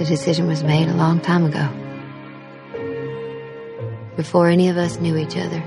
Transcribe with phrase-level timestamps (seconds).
[0.00, 1.68] The decision was made a long time ago.
[4.16, 5.60] Before any of us knew each other.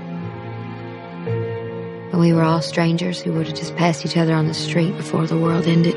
[2.10, 4.96] When we were all strangers who would have just passed each other on the street
[4.96, 5.94] before the world ended.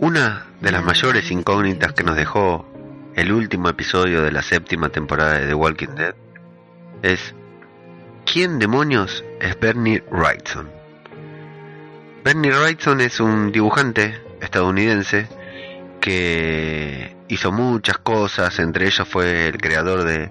[0.00, 2.64] Una de las mayores incógnitas que nos dejó
[3.14, 6.14] el último episodio de la séptima temporada de The Walking Dead
[7.02, 7.34] es
[8.24, 10.70] ¿quién demonios es Bernie Wrightson?
[12.24, 15.26] Bernie Wrightson es un dibujante estadounidense
[16.00, 20.30] que hizo muchas cosas, entre ellos fue el creador de,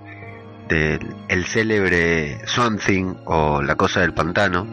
[0.70, 4.66] de el célebre Swamp Thing o La Cosa del Pantano,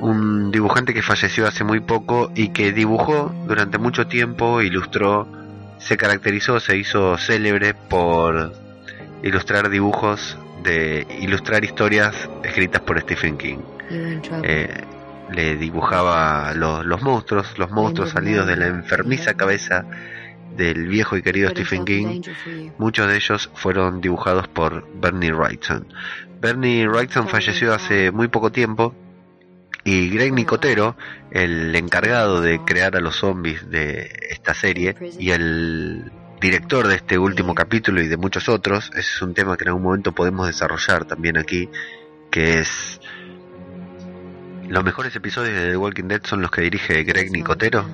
[0.00, 5.26] un dibujante que falleció hace muy poco y que dibujó durante mucho tiempo, ilustró,
[5.78, 8.52] se caracterizó, se hizo célebre por
[9.22, 13.58] ilustrar dibujos de ilustrar historias escritas por Stephen King.
[13.90, 14.84] Eh,
[15.32, 19.84] le dibujaba los, los monstruos, los monstruos salidos de la enfermiza cabeza
[20.56, 22.22] del viejo y querido Stephen King.
[22.78, 25.86] Muchos de ellos fueron dibujados por Bernie Wrightson.
[26.40, 28.94] Bernie Wrightson falleció hace muy poco tiempo
[29.84, 30.96] y Greg Nicotero,
[31.30, 37.18] el encargado de crear a los zombies de esta serie y el director de este
[37.18, 40.46] último capítulo y de muchos otros, ese es un tema que en algún momento podemos
[40.46, 41.68] desarrollar también aquí,
[42.30, 43.00] que es
[44.68, 47.86] los mejores episodios de The Walking Dead son los que dirige Greg Nicotero.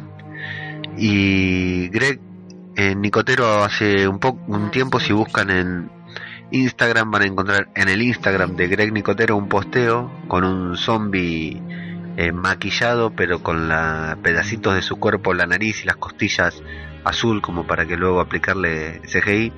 [0.97, 2.21] Y Greg
[2.77, 5.91] eh, Nicotero hace un, poco un tiempo, si buscan en
[6.51, 11.63] Instagram, van a encontrar en el Instagram de Greg Nicotero un posteo con un zombie
[12.17, 16.63] eh, maquillado, pero con la, pedacitos de su cuerpo, la nariz y las costillas
[17.05, 19.53] azul, como para que luego aplicarle CGI.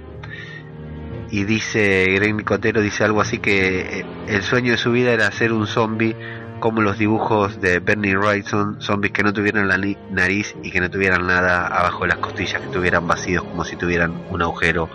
[1.30, 5.30] Y dice Greg Nicotero, dice algo así que eh, el sueño de su vida era
[5.32, 6.14] ser un zombie
[6.60, 9.78] como los dibujos de Bernie Wrightson, zombies que no tuvieran la
[10.10, 13.76] nariz y que no tuvieran nada abajo de las costillas, que tuvieran vacíos como si
[13.76, 14.88] tuvieran un agujero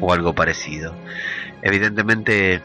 [0.00, 0.94] o algo parecido.
[1.62, 2.62] Evidentemente,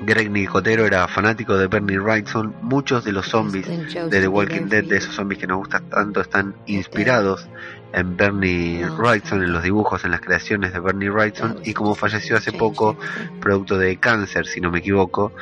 [0.00, 2.54] Greg Nicotero era fanático de Bernie Wrightson.
[2.62, 6.20] Muchos de los zombies de The Walking Dead, de esos zombies que nos gustan tanto,
[6.20, 7.48] están inspirados
[7.92, 11.58] en Bernie Wrightson, en los dibujos, en las creaciones de Bernie Wrightson.
[11.64, 12.96] Y como falleció hace poco,
[13.40, 15.32] producto de cáncer, si no me equivoco,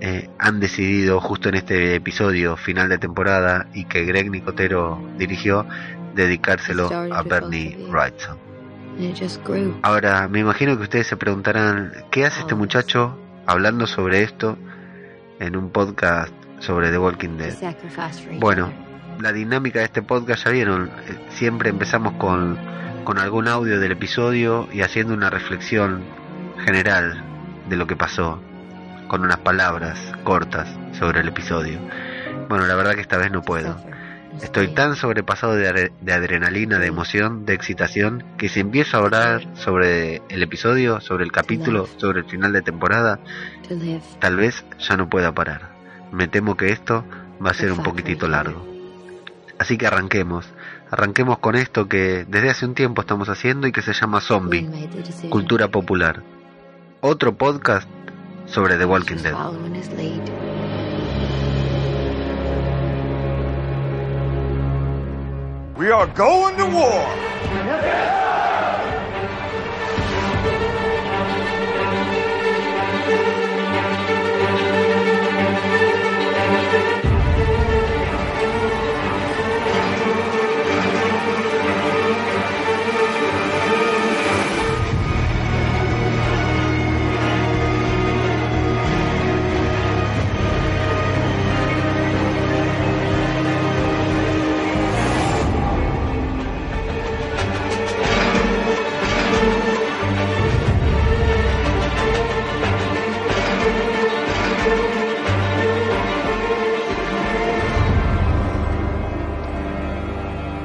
[0.00, 5.66] eh, han decidido justo en este episodio final de temporada y que Greg Nicotero dirigió,
[6.14, 8.38] dedicárselo a Bernie Wrightson.
[9.82, 14.56] Ahora, me imagino que ustedes se preguntarán, ¿qué hace este muchacho hablando sobre esto
[15.38, 17.54] en un podcast sobre The Walking Dead?
[18.38, 18.72] Bueno,
[19.20, 22.58] la dinámica de este podcast ya vieron, eh, siempre empezamos con,
[23.04, 26.02] con algún audio del episodio y haciendo una reflexión
[26.64, 27.22] general
[27.68, 28.40] de lo que pasó
[29.10, 31.80] con unas palabras cortas sobre el episodio.
[32.48, 33.76] Bueno, la verdad que esta vez no puedo.
[34.40, 40.22] Estoy tan sobrepasado de, adrenalina, de emoción, de excitación, que si empiezo a hablar sobre
[40.28, 43.18] el episodio, sobre el capítulo, sobre el final de temporada,
[44.20, 45.70] tal vez ya no pueda parar.
[46.12, 47.04] Me temo que esto
[47.44, 48.64] va a ser un poquitito largo.
[49.58, 50.46] Así que arranquemos.
[50.88, 54.70] Arranquemos con esto que desde hace un tiempo estamos haciendo y que se llama Zombie,
[55.30, 56.22] Cultura Popular.
[57.00, 57.88] Otro podcast
[58.50, 59.34] sobre The Walking Dead.
[65.76, 67.06] We are going to war.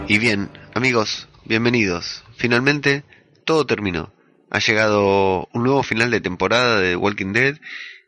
[0.07, 2.23] Y bien, amigos, bienvenidos.
[2.37, 3.03] Finalmente,
[3.43, 4.13] todo terminó.
[4.51, 7.55] Ha llegado un nuevo final de temporada de Walking Dead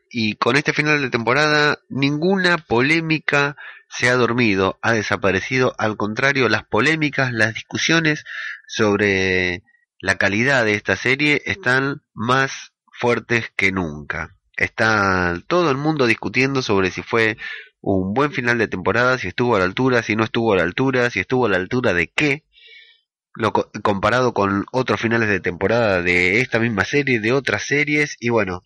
[0.08, 3.56] y con este final de temporada ninguna polémica
[3.90, 5.74] se ha dormido, ha desaparecido.
[5.76, 8.24] Al contrario, las polémicas, las discusiones
[8.68, 9.64] sobre
[9.98, 14.36] la calidad de esta serie están más fuertes que nunca.
[14.56, 17.38] Está todo el mundo discutiendo sobre si fue
[17.80, 20.62] un buen final de temporada, si estuvo a la altura, si no estuvo a la
[20.62, 22.44] altura, si estuvo a la altura de qué,
[23.34, 28.30] lo comparado con otros finales de temporada de esta misma serie, de otras series, y
[28.30, 28.62] bueno,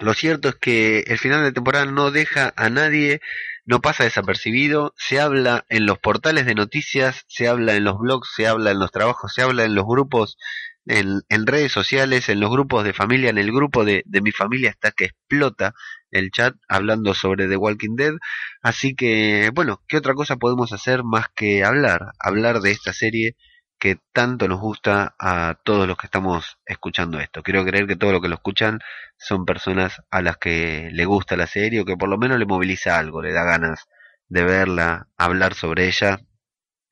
[0.00, 3.20] lo cierto es que el final de temporada no deja a nadie
[3.66, 8.28] no pasa desapercibido, se habla en los portales de noticias, se habla en los blogs,
[8.34, 10.38] se habla en los trabajos, se habla en los grupos,
[10.86, 14.32] en, en redes sociales, en los grupos de familia, en el grupo de, de mi
[14.32, 15.74] familia está que explota
[16.10, 18.14] el chat hablando sobre The Walking Dead.
[18.62, 22.12] Así que, bueno, ¿qué otra cosa podemos hacer más que hablar?
[22.18, 23.36] Hablar de esta serie
[23.80, 27.42] que tanto nos gusta a todos los que estamos escuchando esto.
[27.42, 28.78] Quiero creer que todos los que lo escuchan
[29.16, 32.46] son personas a las que le gusta la serie o que por lo menos le
[32.46, 33.88] moviliza algo, le da ganas
[34.28, 36.20] de verla, hablar sobre ella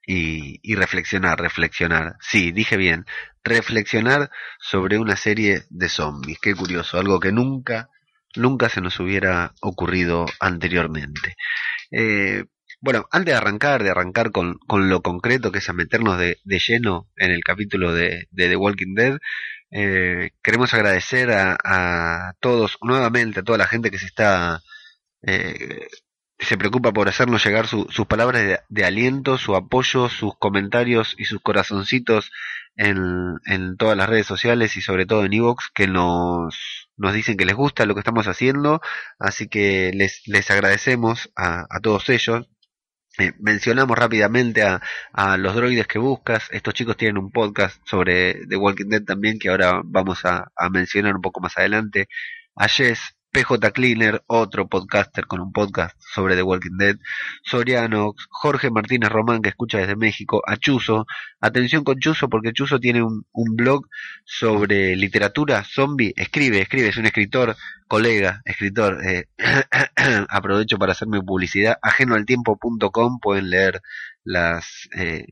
[0.06, 2.16] y, y reflexionar, reflexionar.
[2.20, 3.04] Sí, dije bien,
[3.44, 6.38] reflexionar sobre una serie de zombies.
[6.40, 7.90] Qué curioso, algo que nunca,
[8.36, 11.36] nunca se nos hubiera ocurrido anteriormente.
[11.90, 12.44] Eh,
[12.80, 16.38] bueno, antes de arrancar, de arrancar con, con lo concreto, que es a meternos de,
[16.44, 19.18] lleno en el capítulo de, de The Walking Dead,
[19.70, 24.60] eh, queremos agradecer a, a, todos, nuevamente a toda la gente que se está,
[25.22, 25.88] eh,
[26.38, 31.24] se preocupa por hacernos llegar su, sus palabras de, aliento, su apoyo, sus comentarios y
[31.24, 32.30] sus corazoncitos
[32.76, 37.36] en, en todas las redes sociales y sobre todo en Evox, que nos, nos dicen
[37.36, 38.80] que les gusta lo que estamos haciendo,
[39.18, 42.46] así que les, les agradecemos a, a todos ellos.
[43.18, 44.80] Eh, mencionamos rápidamente a,
[45.12, 46.48] a, los droides que buscas.
[46.52, 50.70] Estos chicos tienen un podcast sobre The Walking Dead también que ahora vamos a, a
[50.70, 52.06] mencionar un poco más adelante.
[52.54, 56.96] A Jess, PJ Cleaner, otro podcaster con un podcast sobre The Walking Dead,
[57.42, 61.06] Soriano, Jorge Martínez Román que escucha desde México, a Chuzo,
[61.40, 63.86] atención con Chuzo porque Chuzo tiene un, blog
[64.24, 69.26] sobre literatura zombie, escribe, escribe, es un escritor, colega, escritor, eh,
[70.28, 73.82] aprovecho para hacerme publicidad, ajeno al tiempo.com, pueden leer
[74.24, 75.26] las eh,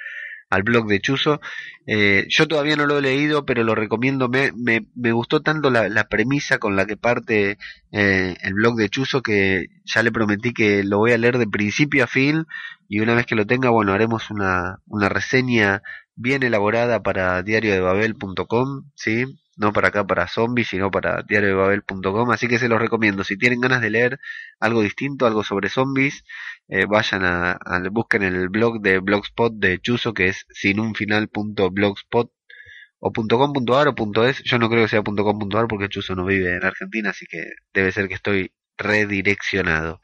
[0.53, 1.41] al blog de Chuzo.
[1.87, 4.29] Eh, yo todavía no lo he leído, pero lo recomiendo.
[4.29, 7.57] Me, me, me gustó tanto la, la, premisa con la que parte
[7.91, 11.47] eh, el blog de Chuzo que ya le prometí que lo voy a leer de
[11.47, 12.45] principio a fin
[12.87, 15.83] y una vez que lo tenga, bueno, haremos una, una reseña
[16.15, 19.25] bien elaborada para diariodebabel.com, ¿sí?
[19.57, 23.25] No para acá para zombies, sino para diariodebabel.com, así que se los recomiendo.
[23.25, 24.19] Si tienen ganas de leer
[24.61, 26.25] algo distinto, algo sobre zombies,
[26.69, 32.33] eh, vayan a, a, busquen el blog de Blogspot de Chuzo, que es sinunfinal.blogspot
[32.99, 34.43] o .com.ar o .es.
[34.45, 37.45] Yo no creo que sea .com.ar porque Chuzo no vive en Argentina, así que
[37.75, 40.01] debe ser que estoy redireccionado.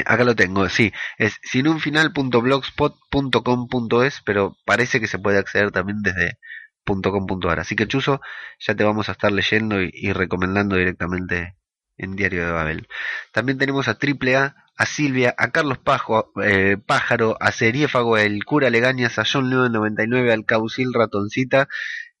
[0.00, 6.38] Acá lo tengo, sí, es sinunfinal.blogspot.com.es, pero parece que se puede acceder también desde
[6.84, 7.60] .com.ar.
[7.60, 8.20] Así que Chuzo,
[8.58, 11.56] ya te vamos a estar leyendo y, recomendando directamente
[11.96, 12.88] en Diario de Babel.
[13.32, 18.70] También tenemos a AAA, a Silvia, a Carlos Pajo, eh, Pájaro, a Seriéfago, el cura
[18.70, 21.68] Legañas, a John 999, al Caucil Ratoncita,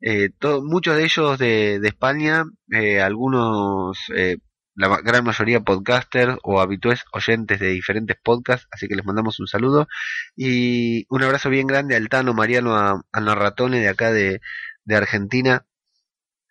[0.00, 0.30] eh,
[0.62, 4.38] muchos de ellos de, de España, eh, algunos eh,
[4.74, 9.46] la gran mayoría podcaster o habitués oyentes de diferentes podcasts, así que les mandamos un
[9.46, 9.88] saludo
[10.36, 14.40] y un abrazo bien grande al Tano Mariano, a, Narratone de acá de,
[14.84, 15.66] de Argentina,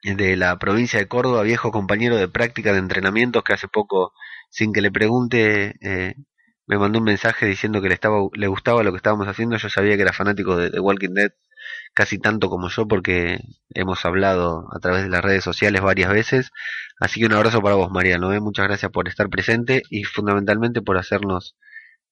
[0.04, 4.14] de la provincia de Córdoba, viejo compañero de práctica de entrenamientos que hace poco,
[4.50, 6.16] sin que le pregunte, eh,
[6.68, 9.58] me mandó un mensaje diciendo que le estaba le gustaba lo que estábamos haciendo.
[9.58, 11.32] Yo sabía que era fanático de Walking Dead
[11.94, 16.52] casi tanto como yo porque hemos hablado a través de las redes sociales varias veces.
[17.00, 18.34] Así que un abrazo para vos, Mariano.
[18.34, 18.40] ¿eh?
[18.40, 21.56] Muchas gracias por estar presente y fundamentalmente por hacernos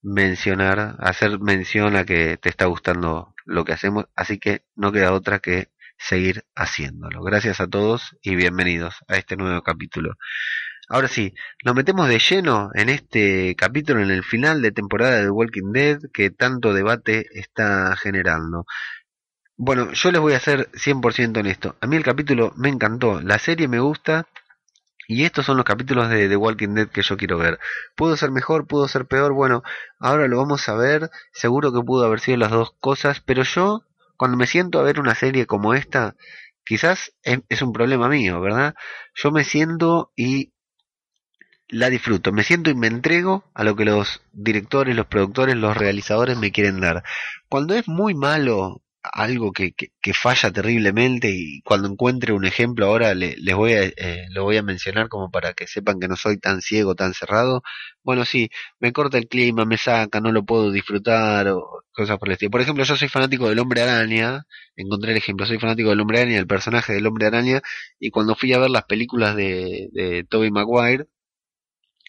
[0.02, 4.06] mencionar, hacer mención a que te está gustando lo que hacemos.
[4.16, 7.22] Así que no queda otra que seguir haciéndolo.
[7.24, 10.16] Gracias a todos y bienvenidos a este nuevo capítulo.
[10.92, 15.30] Ahora sí, nos metemos de lleno en este capítulo, en el final de temporada de
[15.30, 18.66] Walking Dead, que tanto debate está generando.
[19.62, 21.76] Bueno, yo les voy a ser 100% honesto.
[21.82, 24.26] A mí el capítulo me encantó, la serie me gusta
[25.06, 27.60] y estos son los capítulos de The Walking Dead que yo quiero ver.
[27.94, 28.68] ¿Pudo ser mejor?
[28.68, 29.34] ¿Pudo ser peor?
[29.34, 29.62] Bueno,
[30.00, 31.12] ahora lo vamos a ver.
[31.34, 33.84] Seguro que pudo haber sido las dos cosas, pero yo,
[34.16, 36.16] cuando me siento a ver una serie como esta,
[36.64, 38.76] quizás es, es un problema mío, ¿verdad?
[39.14, 40.54] Yo me siento y
[41.68, 45.76] la disfruto, me siento y me entrego a lo que los directores, los productores, los
[45.76, 47.04] realizadores me quieren dar.
[47.50, 48.82] Cuando es muy malo
[49.14, 53.84] algo que, que, falla terriblemente y cuando encuentre un ejemplo ahora le, les voy a,
[53.84, 57.14] eh, lo voy a mencionar como para que sepan que no soy tan ciego, tan
[57.14, 57.62] cerrado.
[58.04, 58.50] Bueno, sí,
[58.80, 62.52] me corta el clima, me saca, no lo puedo disfrutar o cosas por el estilo.
[62.52, 66.22] Por ejemplo, yo soy fanático del Hombre Araña, encontré el ejemplo, soy fanático del Hombre
[66.22, 67.62] Araña, el personaje del Hombre Araña
[68.00, 71.08] y cuando fui a ver las películas de, de Tobey Maguire,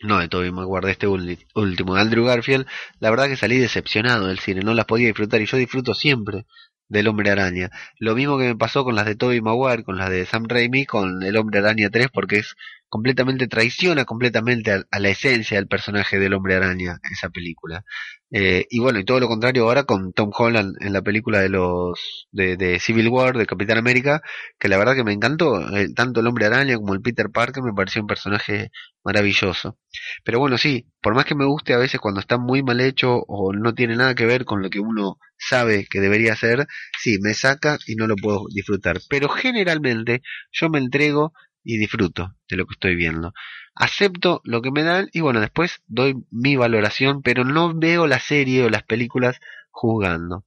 [0.02, 2.66] no de Tobey Maguire, de este último, de Andrew Garfield,
[3.00, 6.46] la verdad que salí decepcionado del cine, no las podía disfrutar y yo disfruto siempre
[6.90, 7.70] del Hombre Araña.
[7.98, 10.84] Lo mismo que me pasó con las de Tobey Maguire, con las de Sam Raimi,
[10.84, 12.56] con el Hombre Araña 3, porque es
[12.90, 17.84] completamente traiciona completamente a, la esencia del personaje del Hombre Araña esa película.
[18.32, 21.48] Eh, y bueno, y todo lo contrario ahora con Tom Holland en la película de
[21.48, 24.22] los de, Civil War de Capitán América,
[24.58, 25.60] que la verdad que me encantó,
[25.94, 28.70] tanto el Hombre Araña como el Peter Parker me pareció un personaje
[29.04, 29.78] maravilloso.
[30.24, 33.22] Pero bueno, sí, por más que me guste a veces cuando está muy mal hecho
[33.26, 36.66] o no tiene nada que ver con lo que uno sabe que debería hacer,
[36.98, 39.00] sí, me saca y no lo puedo disfrutar.
[39.08, 41.32] Pero generalmente yo me entrego
[41.64, 43.32] y disfruto de lo que estoy viendo.
[43.74, 48.20] Acepto lo que me dan y bueno, después doy mi valoración, pero no veo la
[48.20, 49.40] serie o las películas
[49.70, 50.44] juzgando.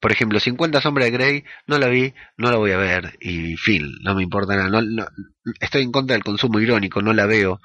[0.00, 3.56] Por ejemplo, 50 sombras de Grey, no la vi, no la voy a ver y
[3.56, 4.68] fin, no me importa nada.
[4.68, 5.06] No,
[5.60, 7.60] estoy en contra del consumo irónico, no la veo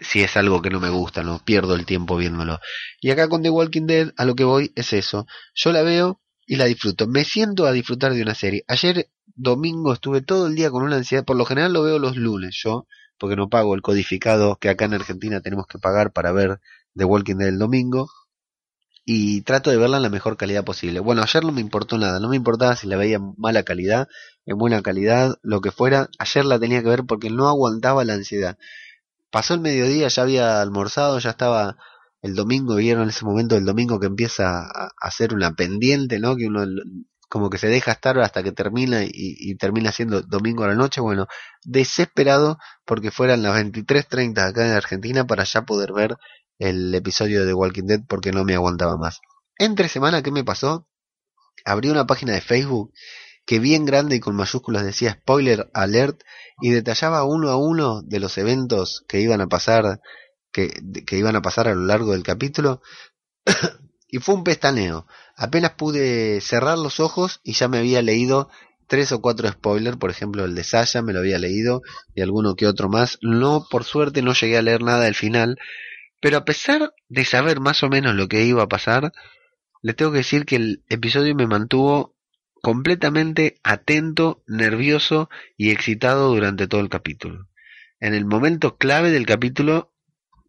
[0.00, 2.60] si es algo que no me gusta, no pierdo el tiempo viéndolo.
[3.00, 5.26] Y acá con The Walking Dead a lo que voy es eso.
[5.54, 7.06] Yo la veo y la disfruto.
[7.06, 8.64] Me siento a disfrutar de una serie.
[8.68, 11.24] Ayer domingo estuve todo el día con una ansiedad.
[11.24, 12.86] Por lo general lo veo los lunes yo,
[13.18, 16.60] porque no pago el codificado que acá en Argentina tenemos que pagar para ver
[16.94, 18.10] The Walking Dead el domingo.
[19.04, 21.00] Y trato de verla en la mejor calidad posible.
[21.00, 22.20] Bueno, ayer no me importó nada.
[22.20, 24.06] No me importaba si la veía en mala calidad,
[24.44, 26.10] en buena calidad, lo que fuera.
[26.18, 28.58] Ayer la tenía que ver porque no aguantaba la ansiedad.
[29.30, 31.78] Pasó el mediodía, ya había almorzado, ya estaba
[32.20, 36.36] el domingo, vieron ese momento del domingo que empieza a, hacer una pendiente, ¿no?
[36.36, 36.66] Que uno
[37.28, 41.00] como que se deja estar hasta que termina y, termina siendo domingo a la noche,
[41.00, 41.26] bueno,
[41.62, 46.16] desesperado porque fueran las 23.30 acá en Argentina para ya poder ver
[46.58, 49.20] el episodio de Walking Dead porque no me aguantaba más.
[49.58, 50.88] Entre semana, ¿qué me pasó?
[51.64, 52.92] Abrí una página de Facebook
[53.44, 56.20] que bien grande y con mayúsculas decía spoiler alert
[56.60, 60.00] y detallaba uno a uno de los eventos que iban a pasar
[60.52, 62.82] que, iban a pasar a lo largo del capítulo.
[64.08, 65.06] y fue un pestaneo.
[65.38, 68.50] Apenas pude cerrar los ojos y ya me había leído
[68.88, 72.56] tres o cuatro spoilers, por ejemplo el de Sasha me lo había leído y alguno
[72.56, 73.18] que otro más.
[73.22, 75.56] No, por suerte no llegué a leer nada del final,
[76.20, 79.12] pero a pesar de saber más o menos lo que iba a pasar,
[79.80, 82.16] le tengo que decir que el episodio me mantuvo
[82.60, 87.46] completamente atento, nervioso y excitado durante todo el capítulo.
[88.00, 89.92] En el momento clave del capítulo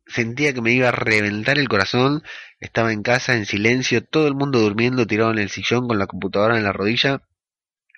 [0.09, 2.23] sentía que me iba a reventar el corazón,
[2.59, 6.07] estaba en casa en silencio, todo el mundo durmiendo tirado en el sillón con la
[6.07, 7.21] computadora en la rodilla,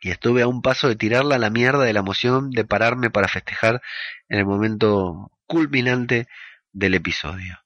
[0.01, 3.09] y estuve a un paso de tirarla a la mierda de la emoción de pararme
[3.09, 3.81] para festejar
[4.29, 6.27] en el momento culminante
[6.71, 7.59] del episodio.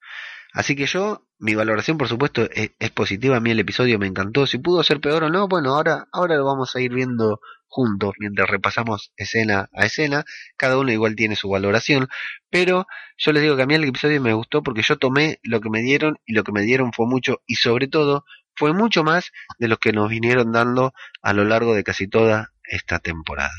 [0.54, 4.08] Así que yo, mi valoración por supuesto es, es, positiva, a mí el episodio me
[4.08, 7.42] encantó, si pudo ser peor o no, bueno, ahora, ahora lo vamos a ir viendo
[7.68, 10.26] juntos mientras repasamos escena a escena.
[10.58, 12.08] Cada uno igual tiene su valoración,
[12.50, 12.86] pero
[13.18, 15.70] yo les digo que a mí el episodio me gustó porque yo tomé lo que
[15.70, 19.32] me dieron y lo que me dieron fue mucho y sobre todo fue mucho más
[19.60, 23.54] de lo que nos vinieron dando a lo largo de casi toda esta temporada.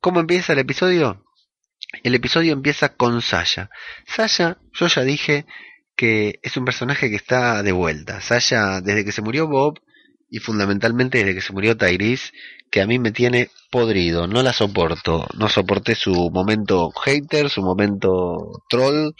[0.00, 1.24] ¿Cómo empieza el episodio?
[2.02, 3.70] El episodio empieza con Sasha.
[4.06, 5.46] Sasha, yo ya dije
[5.96, 8.20] que es un personaje que está de vuelta.
[8.20, 9.80] Sasha, desde que se murió Bob
[10.30, 12.32] y fundamentalmente desde que se murió Tyrese,
[12.70, 17.62] que a mí me tiene podrido, no la soporto, no soporté su momento hater, su
[17.62, 19.12] momento troll,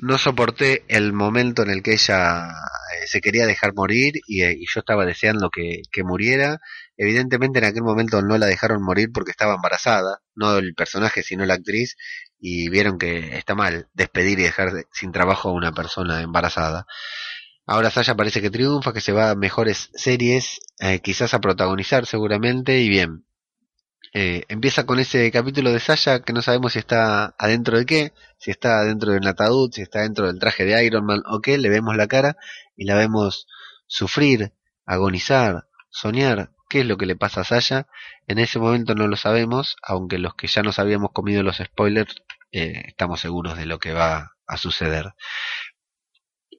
[0.00, 4.52] no soporté el momento en el que ella eh, se quería dejar morir y, eh,
[4.58, 6.58] y yo estaba deseando que, que, muriera.
[6.96, 11.44] Evidentemente en aquel momento no la dejaron morir porque estaba embarazada, no el personaje sino
[11.46, 11.96] la actriz,
[12.40, 16.86] y vieron que está mal despedir y dejar sin trabajo a una persona embarazada.
[17.66, 22.06] Ahora Sasha parece que triunfa, que se va a mejores series, eh, quizás a protagonizar
[22.06, 23.24] seguramente, y bien.
[24.14, 28.12] Eh, empieza con ese capítulo de Sasha que no sabemos si está adentro de qué,
[28.38, 31.56] si está adentro del ataúd, si está dentro del traje de Iron Man o qué,
[31.56, 32.36] le vemos la cara
[32.76, 33.46] y la vemos
[33.86, 34.52] sufrir,
[34.84, 37.86] agonizar, soñar, qué es lo que le pasa a Sasha.
[38.26, 42.14] En ese momento no lo sabemos, aunque los que ya nos habíamos comido los spoilers
[42.50, 45.14] eh, estamos seguros de lo que va a suceder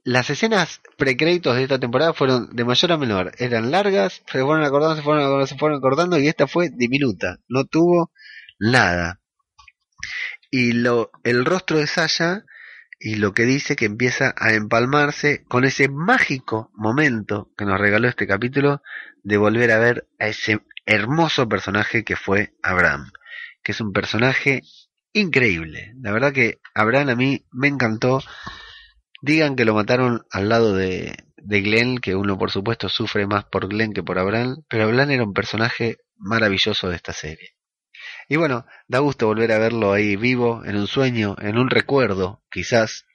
[0.03, 3.31] las escenas precréditos de esta temporada fueron de mayor a menor.
[3.37, 7.39] Eran largas, se fueron acordando, se fueron acordando, se fueron acordando y esta fue diminuta.
[7.47, 8.11] No tuvo
[8.59, 9.21] nada.
[10.51, 12.43] Y lo, el rostro de Sasha
[12.99, 18.07] y lo que dice que empieza a empalmarse con ese mágico momento que nos regaló
[18.07, 18.81] este capítulo
[19.23, 23.11] de volver a ver a ese hermoso personaje que fue Abraham,
[23.63, 24.61] que es un personaje
[25.13, 25.93] increíble.
[26.01, 28.21] La verdad que Abraham a mí me encantó.
[29.23, 33.45] Digan que lo mataron al lado de, de Glenn, que uno por supuesto sufre más
[33.45, 37.55] por Glenn que por Abraham, pero Abraham era un personaje maravilloso de esta serie.
[38.27, 42.43] Y bueno, da gusto volver a verlo ahí vivo, en un sueño, en un recuerdo,
[42.51, 43.05] quizás,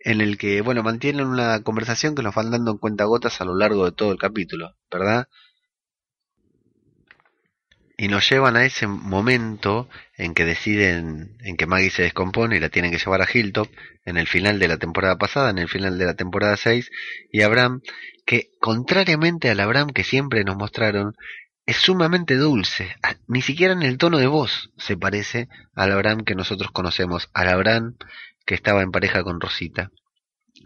[0.00, 3.54] en el que, bueno, mantienen una conversación que nos van dando en cuentagotas a lo
[3.54, 5.28] largo de todo el capítulo, ¿verdad?
[7.96, 12.60] Y nos llevan a ese momento en que deciden, en que Maggie se descompone y
[12.60, 13.68] la tienen que llevar a Hilltop,
[14.04, 16.90] en el final de la temporada pasada, en el final de la temporada 6,
[17.30, 17.80] y Abraham,
[18.26, 21.14] que contrariamente al Abraham que siempre nos mostraron,
[21.66, 22.96] es sumamente dulce,
[23.28, 27.48] ni siquiera en el tono de voz se parece al Abraham que nosotros conocemos, al
[27.48, 27.96] Abraham
[28.44, 29.90] que estaba en pareja con Rosita.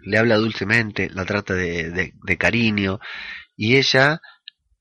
[0.03, 2.99] Le habla dulcemente, la trata de, cariño
[3.57, 4.21] y ella,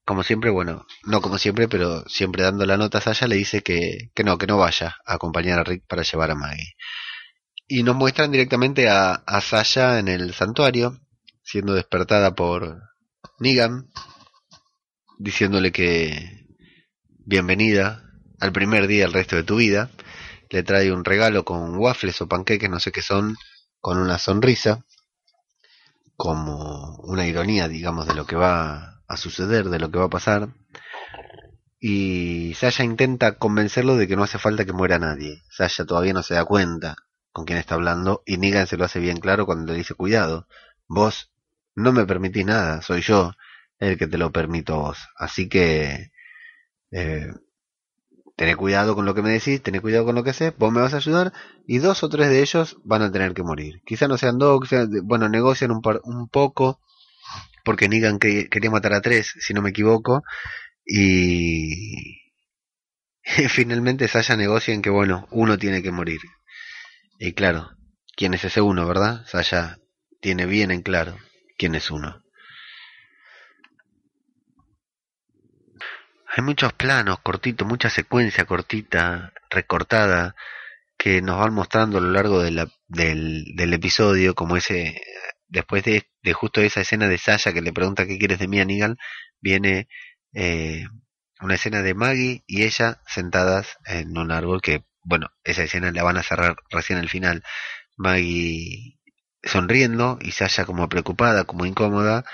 [0.06, 3.62] como siempre, bueno, no como siempre, pero siempre dando la nota a Sasha, le dice
[3.64, 6.76] que, que no, que no vaya a acompañar a Rick para llevar a Maggie.
[7.68, 11.00] Y nos muestran directamente a, a Sasha en el santuario,
[11.44, 12.84] siendo despertada por
[13.40, 13.90] Negan,
[15.18, 16.46] diciéndole que
[17.26, 18.04] bienvenida
[18.40, 19.90] al primer día del resto de tu vida.
[20.52, 23.36] Le trae un regalo con waffles o panqueques, no sé qué son,
[23.80, 24.86] con una sonrisa,
[26.16, 30.10] como una ironía, digamos, de lo que va a suceder, de lo que va a
[30.10, 30.50] pasar.
[31.80, 35.44] Y Sasha intenta convencerlo de que no hace falta que muera nadie.
[35.50, 36.96] Sasha todavía no se da cuenta
[37.32, 40.48] con quién está hablando y Negan se lo hace bien claro cuando le dice cuidado,
[40.88, 41.34] vos
[41.76, 43.34] no me permitís nada, soy yo
[43.78, 44.98] el que te lo permito vos.
[45.18, 46.12] Así que
[46.92, 47.34] eh,
[48.36, 50.82] tené cuidado con lo que me decís, tené cuidado con lo que sé, vos me
[50.82, 51.34] vas a ayudar
[51.68, 53.82] y dos o tres de ellos van a tener que morir.
[53.86, 54.70] Quizá no sean dos,
[55.04, 56.80] bueno, negocian un, un poco,
[57.66, 60.24] porque Negan que quería matar a tres, si no me equivoco,
[60.86, 62.22] y
[63.50, 66.22] finalmente Sasha negocia en que, bueno, uno tiene que morir.
[67.20, 67.72] Y claro,
[68.16, 69.26] ¿quién es ese uno, verdad?
[69.26, 69.80] Sasha
[70.22, 71.18] tiene bien en claro
[71.58, 72.22] quién es uno.
[76.38, 80.36] Hay muchos planos cortitos, mucha secuencia cortita, recortada,
[80.98, 85.02] que nos van mostrando a lo largo de la, del, del, episodio, como ese,
[85.48, 88.98] después de, justo esa escena de Sasha que le pregunta qué quieres de mí, Aníbal,
[89.40, 89.88] viene
[90.34, 90.86] eh,
[91.42, 96.04] una escena de Maggie y ella sentadas en un árbol que, bueno, esa escena la
[96.04, 97.44] van a cerrar recién al final.
[97.98, 99.00] Maggie
[99.44, 102.26] sonriendo y Sasha como preocupada, como incómoda.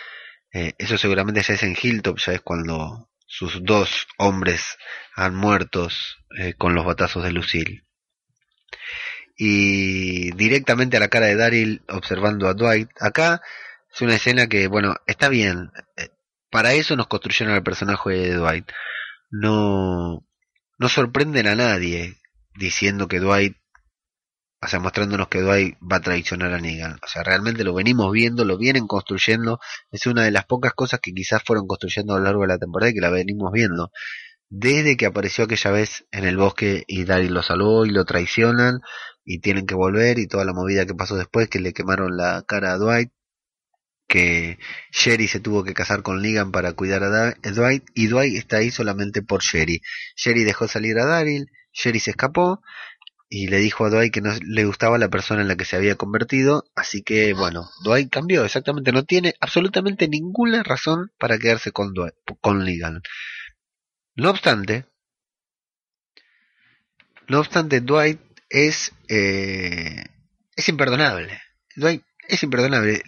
[0.54, 4.78] Eh, eso seguramente ya es en Hilltop, ya es cuando sus dos hombres
[5.15, 7.84] han muertos eh, con los batazos de Lucille.
[9.38, 12.89] Y directamente a la cara de Daryl observando a Dwight.
[13.00, 13.41] Acá
[13.94, 15.72] es una escena que, bueno, está bien.
[15.98, 16.10] Eh,
[16.50, 18.72] para eso nos construyeron el personaje de Dwight.
[19.30, 20.26] No,
[20.78, 22.17] no sorprenden a nadie
[22.56, 23.56] diciendo que Dwight
[24.63, 27.00] o sea, mostrándonos que Dwight va a traicionar a Negan.
[27.04, 29.60] O sea, realmente lo venimos viendo, lo vienen construyendo.
[29.89, 32.60] Es una de las pocas cosas que quizás fueron construyendo a lo largo de la
[32.60, 33.91] temporada y que la venimos viendo.
[34.50, 38.82] Desde que apareció aquella vez en el bosque y Daryl lo salvó y lo traicionan
[39.23, 42.43] y tienen que volver y toda la movida que pasó después que le quemaron la
[42.47, 43.12] cara a Dwight
[44.12, 44.60] que
[44.91, 48.69] Sherry se tuvo que casar con Negan para cuidar a Dwight y Dwight está ahí
[48.69, 49.81] solamente por Sherry.
[50.17, 52.62] Sherry dejó salir a Daryl, Sherry se escapó
[53.29, 55.77] y le dijo a Dwight que no le gustaba la persona en la que se
[55.77, 61.71] había convertido, así que bueno, Dwight cambió, exactamente, no tiene absolutamente ninguna razón para quedarse
[61.71, 63.01] con, Dwight, con Negan.
[64.15, 64.88] No obstante,
[67.29, 68.19] no obstante, Dwight
[68.52, 70.04] es, eh,
[70.56, 71.42] es imperdonable.
[72.28, 73.04] Es imperdonable.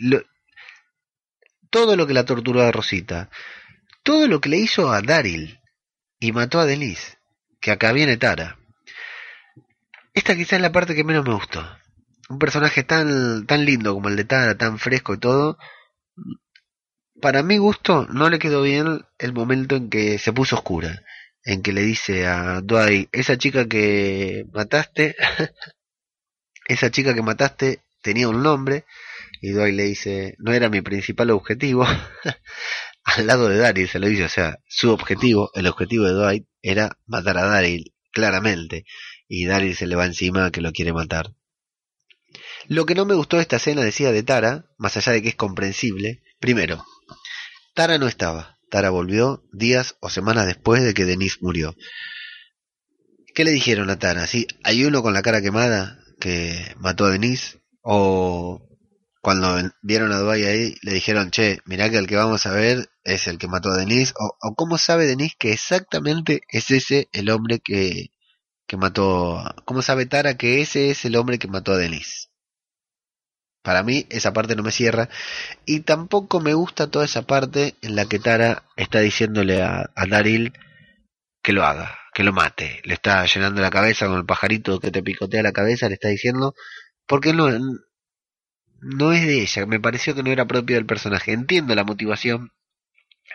[1.70, 3.30] todo lo que la torturó a Rosita,
[4.04, 5.60] todo lo que le hizo a Daryl
[6.20, 7.18] y mató a Denise,
[7.60, 8.58] que acá viene Tara
[10.14, 11.66] esta quizás es la parte que menos me gustó.
[12.30, 15.58] Un personaje tan, tan lindo como el de Tara, tan fresco y todo.
[17.20, 21.04] Para mi gusto no le quedó bien el momento en que se puso oscura.
[21.46, 25.16] En que le dice a Dwight, esa chica que mataste,
[26.68, 28.86] esa chica que mataste tenía un nombre.
[29.42, 31.86] Y Dwight le dice, no era mi principal objetivo.
[33.04, 36.48] Al lado de Daryl se lo dice, o sea, su objetivo, el objetivo de Dwight
[36.62, 38.86] era matar a Daryl, claramente
[39.36, 41.34] y Daryl se le va encima que lo quiere matar.
[42.68, 45.30] Lo que no me gustó de esta escena, decía de Tara, más allá de que
[45.30, 46.86] es comprensible, primero,
[47.74, 48.53] Tara no estaba.
[48.74, 51.76] Tara volvió días o semanas después de que Denise murió.
[53.36, 54.26] ¿Qué le dijeron a Tara?
[54.26, 58.68] Sí, hay uno con la cara quemada que mató a Denise O
[59.22, 62.90] cuando vieron a Dwight ahí, le dijeron, che, mirá que el que vamos a ver
[63.04, 64.12] es el que mató a Denise.
[64.18, 68.08] O, o cómo sabe Denise que exactamente es ese el hombre que,
[68.66, 69.40] que mató.
[69.66, 72.33] ¿Cómo sabe Tara que ese es el hombre que mató a Denise?
[73.64, 75.10] Para mí esa parte no me cierra.
[75.66, 80.06] Y tampoco me gusta toda esa parte en la que Tara está diciéndole a, a
[80.06, 80.54] Daryl
[81.42, 82.82] que lo haga, que lo mate.
[82.84, 86.10] Le está llenando la cabeza con el pajarito que te picotea la cabeza, le está
[86.10, 86.56] diciendo,
[87.08, 87.50] porque no,
[88.82, 91.32] no es de ella, me pareció que no era propio del personaje.
[91.34, 92.52] Entiendo la motivación,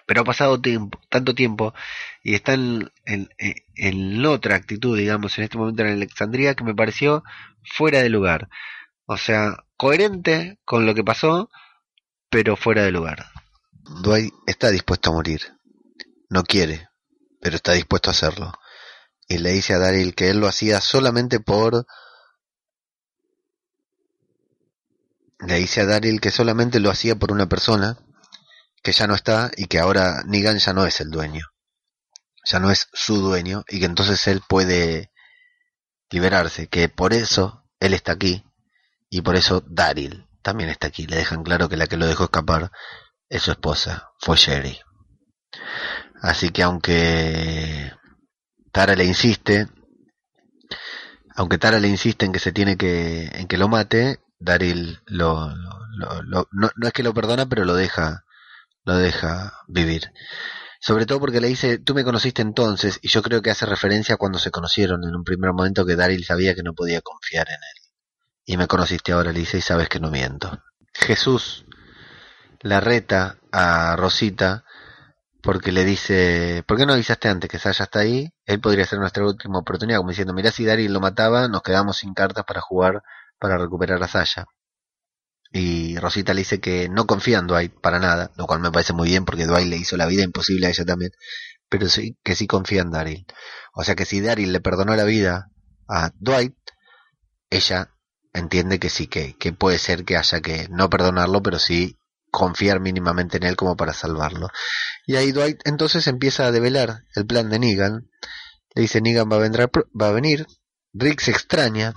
[0.06, 1.74] pero ha pasado tiempo, tanto tiempo
[2.22, 3.28] y está en, en,
[3.76, 7.24] en, otra actitud, digamos, en este momento en Alexandría que me pareció
[7.64, 8.48] fuera de lugar.
[9.11, 11.49] O sea, coherente con lo que pasó,
[12.29, 13.25] pero fuera de lugar.
[14.03, 15.40] Dwight está dispuesto a morir.
[16.29, 16.90] No quiere,
[17.40, 18.53] pero está dispuesto a hacerlo.
[19.27, 21.87] Y le dice a Daryl que él lo hacía solamente por
[25.38, 27.99] le dice a Daryl que solamente lo hacía por una persona
[28.83, 31.47] que ya no está y que ahora Negan ya no es el dueño.
[32.44, 35.11] Ya no es su dueño y que entonces él puede
[36.11, 38.44] liberarse, que por eso él está aquí
[39.11, 41.07] y por eso Daryl también está aquí.
[41.07, 42.71] Le dejan claro que la que lo dejó escapar
[43.29, 44.79] es su esposa, fue Sherry.
[46.21, 47.92] Así que aunque
[48.73, 49.68] Tara le insiste,
[51.37, 55.55] aunque Tara le insiste en que se tiene que, en que lo mate, Daryl lo,
[55.55, 56.49] no,
[56.83, 58.25] es que lo perdona, pero lo deja,
[58.85, 60.12] lo deja vivir.
[60.81, 64.14] Sobre todo porque le dice, tú me conociste entonces, y yo creo que hace referencia
[64.14, 67.49] a cuando se conocieron en un primer momento que Daryl sabía que no podía confiar
[67.49, 67.77] en él.
[68.50, 70.62] Y me conociste ahora, dice, y sabes que no miento.
[70.94, 71.66] Jesús
[72.62, 74.64] la reta a Rosita
[75.42, 78.32] porque le dice, ¿por qué no avisaste antes que Sasha está ahí?
[78.46, 81.98] Él podría ser nuestra última oportunidad, como diciendo, mirá si Daryl lo mataba, nos quedamos
[81.98, 83.02] sin cartas para jugar
[83.38, 84.46] para recuperar a Sasha.
[85.52, 88.94] Y Rosita le dice que no confía en Dwight para nada, lo cual me parece
[88.94, 91.11] muy bien porque Dwight le hizo la vida imposible a ella también,
[91.68, 93.26] pero sí que sí confía en Daryl.
[93.74, 95.50] O sea que si Daryl le perdonó la vida
[95.87, 96.56] a Dwight,
[97.50, 97.90] ella
[98.32, 101.96] entiende que sí, que, que puede ser que haya que no perdonarlo, pero sí
[102.30, 104.48] confiar mínimamente en él como para salvarlo.
[105.06, 108.10] Y ahí Dwight entonces empieza a develar el plan de Negan.
[108.74, 110.46] Le dice Negan va a, vendrá, va a venir.
[110.92, 111.94] Rick se extraña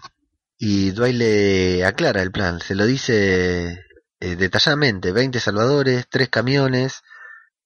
[0.57, 3.79] y Dwight le aclara el plan, se lo dice
[4.19, 7.01] eh, detalladamente, 20 salvadores, tres camiones,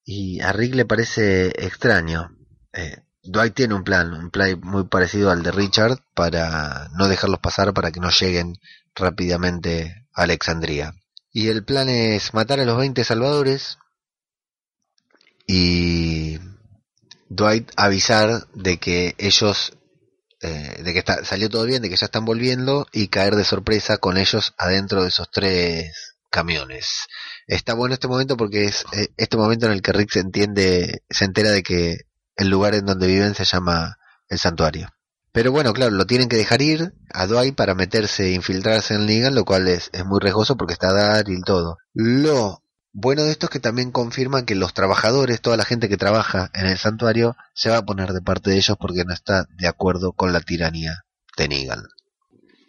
[0.06, 2.30] y a Rick le parece extraño.
[2.72, 7.40] Eh, Dwight tiene un plan, un plan muy parecido al de Richard para no dejarlos
[7.40, 8.58] pasar para que no lleguen
[8.96, 10.94] rápidamente a Alexandria.
[11.32, 13.78] Y el plan es matar a los 20 salvadores
[15.48, 16.40] y
[17.30, 19.74] Dwight avisar de que ellos
[20.42, 23.44] eh, de que está, salió todo bien, de que ya están volviendo y caer de
[23.44, 27.08] sorpresa con ellos adentro de esos tres camiones.
[27.48, 31.04] Está bueno este momento porque es eh, este momento en el que Rick se entiende,
[31.10, 32.02] se entera de que
[32.36, 33.98] el lugar en donde viven se llama
[34.30, 34.90] el santuario.
[35.36, 39.06] Pero bueno, claro, lo tienen que dejar ir a Dwight para meterse e infiltrarse en
[39.06, 41.78] Negan, lo cual es, muy riesgoso porque está Daryl todo.
[41.94, 45.98] Lo bueno de esto es que también confirma que los trabajadores, toda la gente que
[45.98, 49.46] trabaja en el santuario, se va a poner de parte de ellos porque no está
[49.58, 51.04] de acuerdo con la tiranía
[51.36, 51.84] de Negan.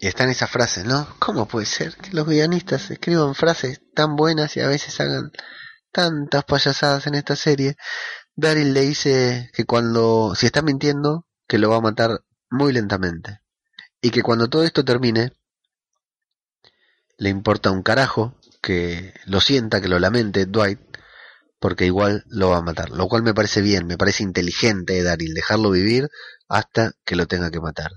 [0.01, 1.07] Y están esas frases, ¿no?
[1.21, 5.31] ¿Cómo puede ser que los guionistas escriban frases tan buenas y a veces hagan
[5.93, 7.77] tantas payasadas en esta serie?
[8.37, 13.41] Daryl le dice que cuando, si está mintiendo, que lo va a matar muy lentamente.
[14.03, 15.33] Y que cuando todo esto termine,
[17.17, 20.81] le importa un carajo que lo sienta, que lo lamente Dwight,
[21.59, 22.91] porque igual lo va a matar.
[22.91, 26.11] Lo cual me parece bien, me parece inteligente de Daryl, dejarlo vivir
[26.47, 27.91] hasta que lo tenga que matar.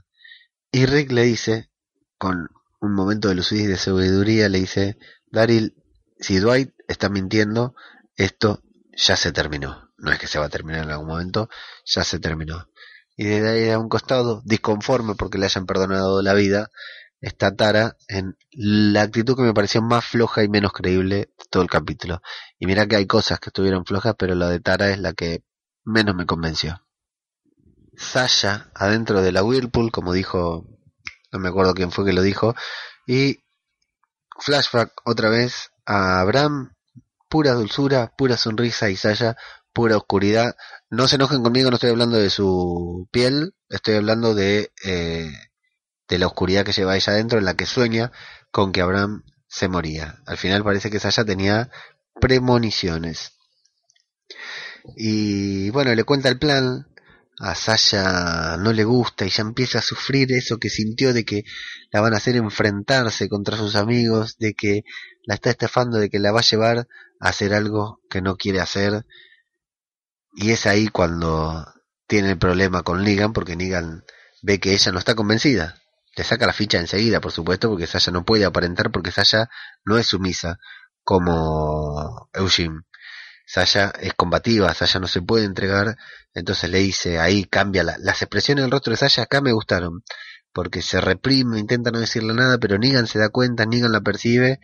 [0.71, 1.69] Y Rick le dice,
[2.17, 2.47] con
[2.79, 4.97] un momento de lucidez y de sabiduría, le dice,
[5.31, 5.75] Daryl,
[6.17, 7.75] si Dwight está mintiendo,
[8.15, 8.63] esto
[8.95, 9.88] ya se terminó.
[10.01, 11.49] No es que se va a terminar en algún momento,
[11.85, 12.69] ya se terminó.
[13.17, 16.69] Y de ahí a un costado, disconforme porque le hayan perdonado la vida,
[17.21, 21.69] está Tara en la actitud que me pareció más floja y menos creíble todo el
[21.69, 22.21] capítulo.
[22.57, 25.43] Y mira que hay cosas que estuvieron flojas, pero la de Tara es la que
[25.83, 26.81] menos me convenció.
[27.97, 30.65] Sasha adentro de la Whirlpool, como dijo,
[31.31, 32.55] no me acuerdo quién fue que lo dijo,
[33.05, 33.43] y
[34.39, 36.75] flashback otra vez a Abraham,
[37.27, 39.35] pura dulzura, pura sonrisa y Sasha,
[39.73, 40.55] pura oscuridad.
[40.89, 45.31] No se enojen conmigo, no estoy hablando de su piel, estoy hablando de eh,
[46.09, 48.11] de la oscuridad que lleva ella adentro, en la que sueña
[48.51, 50.19] con que Abraham se moría.
[50.25, 51.69] Al final parece que Sasha tenía
[52.19, 53.33] premoniciones.
[54.97, 56.87] Y bueno, le cuenta el plan
[57.39, 61.43] a Sasha no le gusta y ya empieza a sufrir eso que sintió de que
[61.91, 64.83] la van a hacer enfrentarse contra sus amigos, de que
[65.23, 68.59] la está estafando, de que la va a llevar a hacer algo que no quiere
[68.59, 69.05] hacer.
[70.41, 71.65] Y es ahí cuando
[72.07, 74.05] tiene el problema con Negan, porque Negan
[74.41, 75.75] ve que ella no está convencida.
[76.15, 79.49] Le saca la ficha enseguida, por supuesto, porque Sasha no puede aparentar, porque Sasha
[79.83, 80.57] no es sumisa
[81.03, 82.83] como Eugene.
[83.45, 85.97] Sasha es combativa, Sasha no se puede entregar,
[86.33, 90.03] entonces le dice, ahí cambia la, las expresiones del rostro de Sasha acá me gustaron,
[90.53, 94.61] porque se reprime, intenta no decirle nada, pero Negan se da cuenta, Negan la percibe,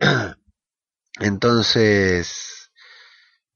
[1.20, 2.59] entonces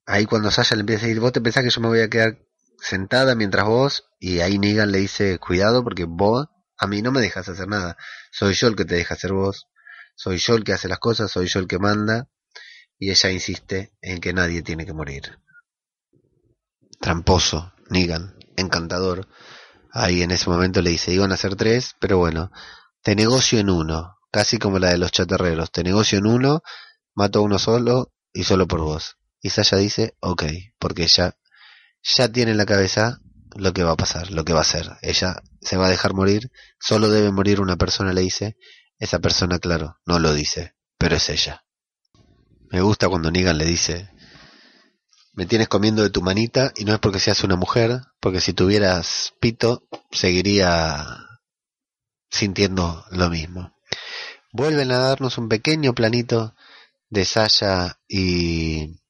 [0.06, 2.08] ahí cuando Sasha le empieza a decir, vos te pensás que yo me voy a
[2.08, 2.38] quedar
[2.78, 7.20] sentada mientras vos, y ahí Negan le dice, cuidado porque vos a mí no me
[7.20, 7.96] dejas hacer nada,
[8.32, 9.68] soy yo el que te deja hacer vos,
[10.16, 12.28] soy yo el que hace las cosas, soy yo el que manda,
[12.98, 15.38] y ella insiste en que nadie tiene que morir.
[17.00, 19.28] Tramposo, Negan, encantador.
[19.92, 22.50] Ahí en ese momento le dice, iban a ser tres, pero bueno,
[23.02, 26.62] te negocio en uno, casi como la de los chatarreros, te negocio en uno,
[27.14, 29.16] mato a uno solo y solo por vos.
[29.44, 30.44] Y Sasha dice, ok,
[30.78, 31.36] porque ella
[32.02, 33.20] ya tiene en la cabeza
[33.54, 34.92] lo que va a pasar, lo que va a hacer.
[35.02, 38.56] Ella se va a dejar morir, solo debe morir una persona, le dice.
[38.98, 41.62] Esa persona, claro, no lo dice, pero es ella.
[42.70, 44.08] Me gusta cuando Negan le dice,
[45.34, 48.54] me tienes comiendo de tu manita y no es porque seas una mujer, porque si
[48.54, 51.18] tuvieras pito seguiría
[52.30, 53.76] sintiendo lo mismo.
[54.52, 56.54] Vuelven a darnos un pequeño planito
[57.10, 59.03] de Sasha y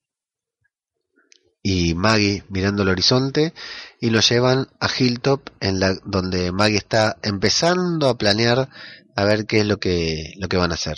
[1.67, 3.55] y Maggie mirando el horizonte
[3.99, 8.69] y lo llevan a Hilltop en la donde Maggie está empezando a planear
[9.17, 10.97] a ver qué es lo que lo que van a hacer.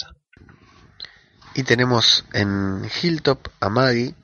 [1.54, 4.16] Y tenemos en Hilltop a Maggie,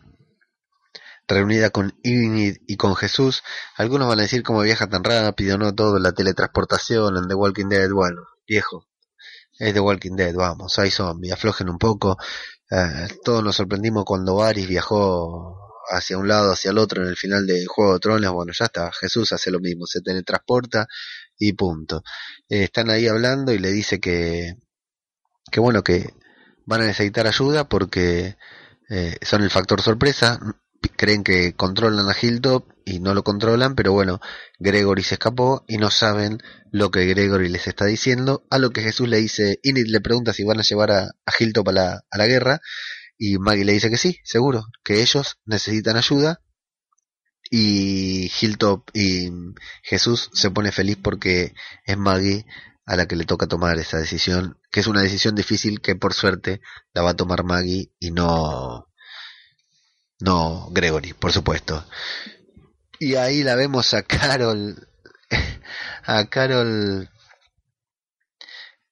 [1.29, 3.45] reunida con Enid y con Jesús.
[3.77, 5.73] Algunos van a decir cómo viaja tan rápido, ¿no?
[5.77, 7.89] Todo, la teletransportación en The Walking Dead.
[7.89, 8.89] Bueno, viejo,
[9.61, 12.19] es The Walking Dead, vamos, hay zombies, aflojen un poco.
[12.69, 17.17] Eh, todos nos sorprendimos cuando Varys viajó hacia un lado, hacia el otro en el
[17.17, 18.33] final de Juego de Tronos.
[18.33, 20.87] Bueno, ya está, Jesús hace lo mismo, se teletransporta
[21.39, 22.03] y punto.
[22.49, 24.57] Eh, están ahí hablando y le dice que,
[25.51, 26.15] que bueno, que
[26.67, 28.37] van a necesitar ayuda porque
[28.91, 30.39] eh, son el factor sorpresa.
[30.97, 34.21] Creen que controlan a Hilltop y no lo controlan, pero bueno,
[34.59, 36.39] Gregory se escapó y no saben
[36.73, 38.45] lo que Gregory les está diciendo.
[38.51, 41.33] A lo que Jesús le dice, Inid le pregunta si van a llevar a, a
[41.39, 42.61] Hilltop a la, a la guerra.
[43.25, 46.41] Y Maggie le dice que sí, seguro, que ellos necesitan ayuda.
[47.53, 49.31] Y Hilltop y
[49.85, 51.55] Jesús se pone feliz porque
[51.85, 52.45] es Maggie
[52.85, 56.15] a la que le toca tomar esa decisión, que es una decisión difícil que por
[56.15, 56.61] suerte
[56.95, 58.89] la va a tomar Maggie y no
[60.19, 61.87] no Gregory, por supuesto.
[62.99, 64.89] Y ahí la vemos a Carol
[66.07, 67.09] a Carol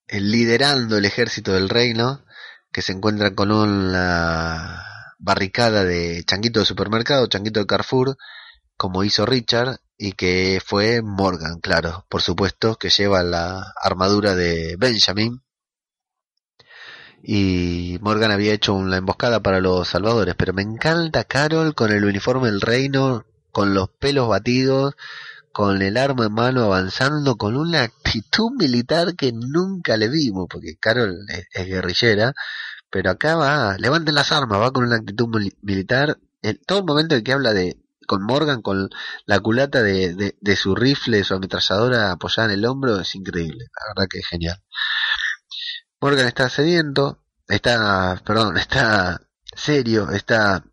[0.06, 2.24] eh, liderando el ejército del reino
[2.72, 4.84] que se encuentra con una
[5.18, 8.16] barricada de changuito de supermercado, changuito de Carrefour,
[8.76, 14.76] como hizo Richard, y que fue Morgan, claro, por supuesto, que lleva la armadura de
[14.78, 15.42] Benjamin.
[17.22, 22.06] Y Morgan había hecho una emboscada para los salvadores, pero me encanta Carol con el
[22.06, 24.94] uniforme del reino, con los pelos batidos,
[25.52, 30.76] con el arma en mano avanzando, con una actitud militar que nunca le vimos, porque
[30.78, 32.34] Carol es, guerrillera,
[32.90, 35.28] pero acá va, levanten las armas, va con una actitud
[35.62, 36.18] militar.
[36.42, 38.90] En todo el momento en que habla de con Morgan con
[39.26, 43.94] la culata de, de, su rifle, su ametralladora apoyada en el hombro, es increíble, la
[43.94, 44.60] verdad que es genial.
[46.00, 49.20] Morgan está sediento, está, perdón, está
[49.54, 50.64] serio, está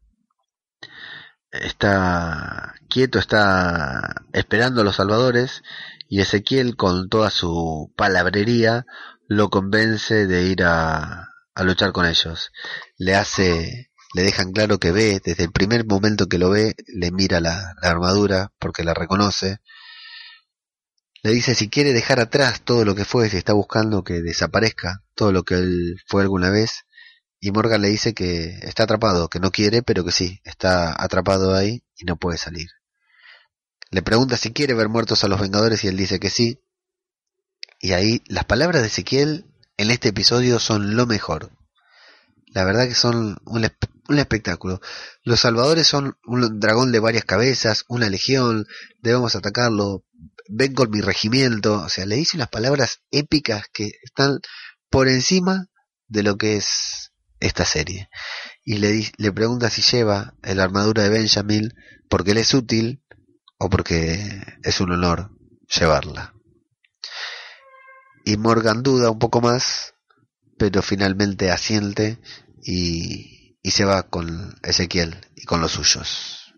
[1.62, 5.64] está quieto, está esperando a los salvadores
[6.10, 8.86] y Ezequiel con toda su palabrería
[9.28, 11.30] lo convence de ir a,
[11.64, 12.52] luchar con ellos.
[12.98, 17.12] Le hace le dejan claro que ve, desde el primer momento que lo ve, le
[17.12, 19.60] mira la, armadura porque la reconoce.
[21.24, 25.04] Le dice si quiere dejar atrás todo lo que fue, si está buscando que desaparezca
[25.14, 26.86] todo lo que él fue alguna vez.
[27.40, 31.56] Y Morgan le dice que está atrapado, que no quiere, pero que sí, está atrapado
[31.56, 32.70] ahí y no puede salir.
[33.90, 36.64] Le pregunta si quiere ver muertos a los Vengadores y él dice que sí.
[37.80, 39.46] Y ahí las palabras de Ezequiel
[39.78, 41.52] en este episodio son lo mejor.
[42.48, 43.70] La verdad que son un,
[44.10, 44.82] un espectáculo.
[45.24, 48.66] Los salvadores son un dragón de varias cabezas, una legión,
[49.02, 50.04] debemos atacarlo,
[50.50, 54.40] ven con mi regimiento, o sea, le dice unas palabras épicas que están
[54.90, 55.68] por encima
[56.08, 57.07] de lo que es
[57.40, 58.10] esta serie.
[58.64, 61.74] Y le, le pregunta si lleva la armadura de Benjamin,
[62.10, 63.04] porque él es útil,
[63.58, 65.32] o porque es un honor
[65.68, 66.34] llevarla.
[68.26, 69.94] Y Morgan duda un poco más,
[70.58, 72.20] pero finalmente asiente
[72.64, 76.54] y, y se va con Ezequiel y con los suyos.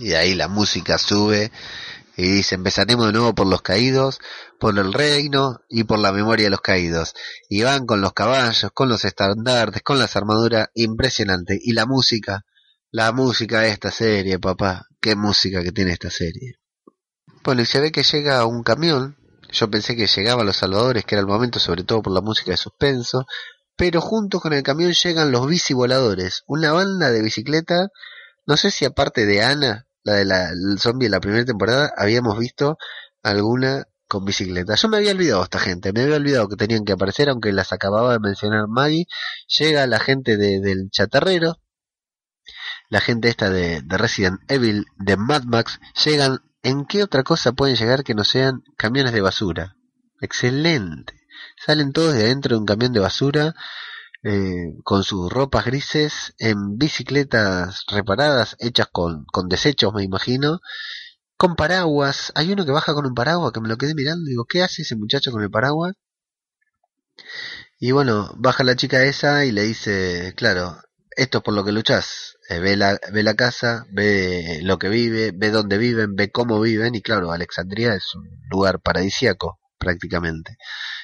[0.00, 1.50] Y ahí la música sube
[2.20, 4.18] y dice, empezaremos de nuevo por los caídos,
[4.58, 7.14] por el reino y por la memoria de los caídos.
[7.48, 11.56] Y van con los caballos, con los estandartes, con las armaduras, impresionante.
[11.62, 12.44] Y la música,
[12.90, 16.58] la música de esta serie, papá, qué música que tiene esta serie.
[17.44, 19.16] Bueno, y se ve que llega un camión,
[19.52, 22.20] yo pensé que llegaba a los salvadores, que era el momento, sobre todo por la
[22.20, 23.26] música de suspenso,
[23.76, 27.90] pero junto con el camión llegan los bicivoladores, una banda de bicicleta,
[28.44, 32.38] no sé si aparte de Ana, la de la el zombie la primera temporada, habíamos
[32.38, 32.78] visto
[33.22, 34.74] alguna con bicicleta.
[34.74, 37.72] Yo me había olvidado esta gente, me había olvidado que tenían que aparecer, aunque las
[37.72, 39.06] acababa de mencionar Maggie.
[39.58, 41.56] Llega la gente de, del chatarrero,
[42.88, 46.40] la gente esta de, de Resident Evil, de Mad Max, llegan.
[46.64, 49.76] ¿En qué otra cosa pueden llegar que no sean camiones de basura?
[50.20, 51.14] Excelente.
[51.64, 53.54] Salen todos de adentro de un camión de basura
[54.28, 60.60] eh, con sus ropas grises, en bicicletas reparadas, hechas con, con desechos, me imagino,
[61.36, 62.32] con paraguas.
[62.34, 64.82] Hay uno que baja con un paraguas que me lo quedé mirando digo, ¿qué hace
[64.82, 65.94] ese muchacho con el paraguas?
[67.80, 70.76] Y bueno, baja la chica esa y le dice, claro,
[71.16, 72.36] esto es por lo que luchas.
[72.50, 76.60] Eh, ve, la, ve la casa, ve lo que vive, ve dónde viven, ve cómo
[76.60, 80.56] viven y claro, Alexandria es un lugar paradisiaco prácticamente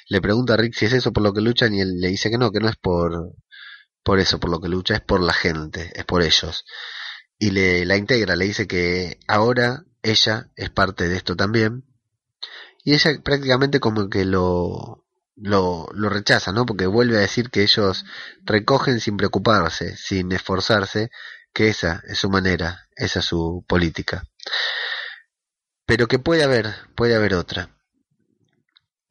[0.08, 2.30] le pregunta a Rick si es eso por lo que luchan y él le dice
[2.30, 3.34] que no, que no es por,
[4.02, 6.64] por eso, por lo que lucha, es por la gente, es por ellos.
[7.38, 11.84] Y le la integra, le dice que ahora ella es parte de esto también.
[12.84, 15.04] Y ella prácticamente como que lo,
[15.36, 16.66] lo, lo rechaza, ¿no?
[16.66, 18.04] Porque vuelve a decir que ellos
[18.44, 21.10] recogen sin preocuparse, sin esforzarse,
[21.54, 24.24] que esa es su manera, esa es su política.
[25.86, 27.73] Pero que puede haber, puede haber otra.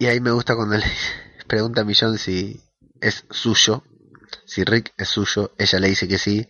[0.03, 0.83] Y ahí me gusta cuando le
[1.47, 2.61] pregunta a Millón si
[2.99, 3.85] es suyo,
[4.45, 6.45] si Rick es suyo, ella le dice que sí,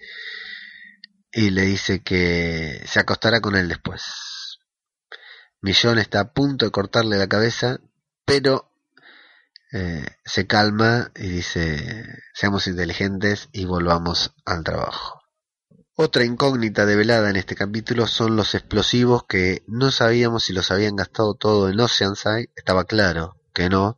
[1.32, 4.58] y le dice que se acostará con él después.
[5.62, 7.80] Millón está a punto de cortarle la cabeza,
[8.26, 8.72] pero
[9.72, 15.22] eh, se calma y dice, seamos inteligentes y volvamos al trabajo.
[15.94, 20.96] Otra incógnita develada en este capítulo son los explosivos que no sabíamos si los habían
[20.96, 23.98] gastado todo en Oceanside, estaba claro, que no,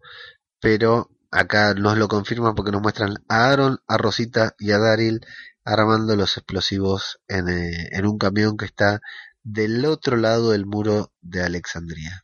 [0.59, 5.21] pero acá nos lo confirman porque nos muestran a Aaron, a Rosita y a Daryl
[5.63, 9.01] armando los explosivos en, eh, un camión que está
[9.43, 12.23] del otro lado del muro de Alexandria.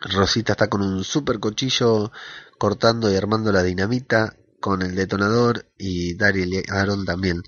[0.00, 2.10] Rosita está con un super cuchillo
[2.58, 7.42] cortando y armando la dinamita con el detonador y Daryl y Aaron también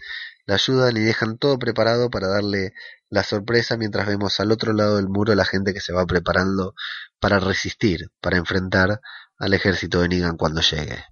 [0.47, 2.73] la ayudan y dejan todo preparado para darle
[3.09, 6.75] la sorpresa mientras vemos al otro lado del muro la gente que se va preparando
[7.21, 9.01] para resistir, para enfrentar
[9.39, 11.05] al ejército de Negan cuando llegue.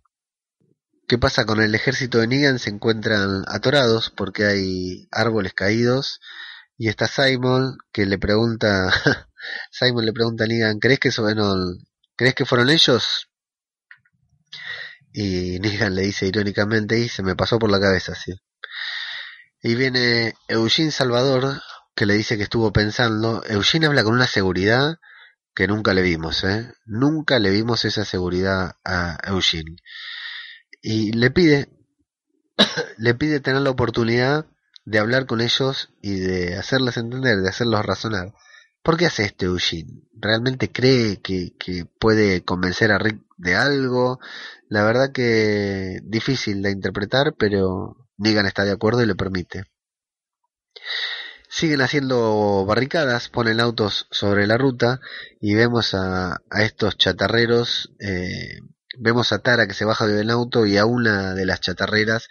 [1.07, 2.59] ¿Qué pasa con el ejército de Negan?
[2.59, 6.21] Se encuentran atorados porque hay árboles caídos
[6.77, 8.91] y está Simon que le pregunta,
[9.71, 11.79] Simon le pregunta a Negan, ¿crees que, fueron,
[12.17, 13.29] ¿crees que fueron ellos?
[15.13, 18.35] Y Negan le dice irónicamente y se me pasó por la cabeza, sí.
[19.63, 21.61] Y viene Eugene Salvador,
[21.97, 23.43] que le dice que estuvo pensando.
[23.49, 24.99] Eugene habla con una seguridad
[25.59, 26.73] que nunca le vimos, ¿eh?
[26.87, 29.75] Nunca le vimos esa seguridad a Eugene.
[30.81, 31.69] Y le pide,
[32.97, 34.47] le pide tener la oportunidad
[34.85, 38.35] de hablar con ellos y de hacerles entender, de hacerlos razonar.
[38.85, 40.05] ¿Por qué hace esto Eugene?
[40.13, 41.51] ¿Realmente cree que,
[41.99, 44.21] puede convencer a Rick de algo?
[44.69, 49.65] La verdad que difícil de interpretar, pero Negan está de acuerdo y le permite.
[51.59, 55.01] Siguen haciendo barricadas, ponen autos sobre la ruta
[55.41, 58.61] y vemos a, estos chatarreros, eh,
[58.97, 62.29] vemos a Tara que se baja del auto y a una de las chatarreras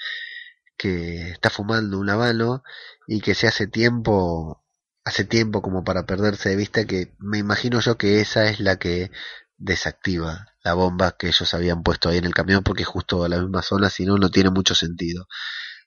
[0.77, 2.63] que está fumando un habano
[3.05, 4.63] y que se hace tiempo,
[5.03, 8.77] hace tiempo como para perderse de vista que me imagino yo que esa es la
[8.77, 9.11] que
[9.57, 13.41] desactiva la bomba que ellos habían puesto ahí en el camión porque justo a la
[13.41, 15.27] misma zona, si no, no tiene mucho sentido.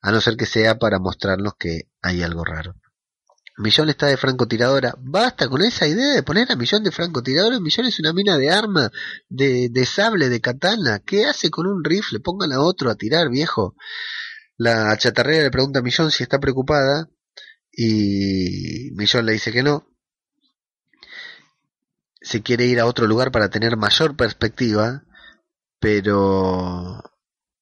[0.03, 2.75] A no ser que sea para mostrarnos que hay algo raro.
[3.61, 4.95] Millón está de francotiradora.
[4.99, 7.61] Basta con esa idea de poner a Millón de francotiradora.
[7.61, 8.91] Millón es una mina de arma,
[9.29, 11.01] de, de sable, de katana.
[11.01, 12.21] ¿Qué hace con un rifle?
[12.21, 13.77] Pongan a otro a tirar, viejo.
[14.57, 17.11] La chatarrera le pregunta a Millón si está preocupada
[17.71, 19.87] y Millón le dice que no.
[22.23, 25.05] Se quiere ir a otro lugar para tener mayor perspectiva,
[25.81, 27.03] pero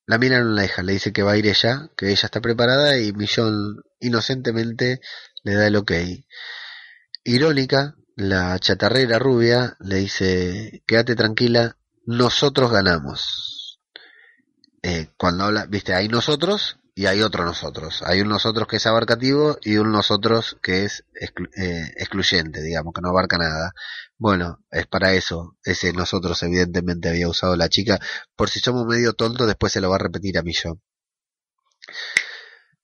[0.07, 2.41] la mina no la deja, le dice que va a ir ella, que ella está
[2.41, 5.01] preparada y Millón inocentemente
[5.49, 5.93] le da el ok.
[7.25, 13.81] irónica, la chatarrera rubia le dice, quédate tranquila, nosotros ganamos.
[14.83, 18.03] Eh, cuando habla, viste, hay nosotros y hay otro nosotros.
[18.05, 21.05] Hay un nosotros que es abarcativo y un nosotros que es
[21.57, 23.73] eh, excluyente, digamos, que no abarca nada.
[24.19, 25.57] Bueno, es para eso.
[25.65, 27.99] Ese nosotros evidentemente había usado la chica.
[28.37, 30.79] Por si somos medio tontos, después se lo va a repetir a mí yo.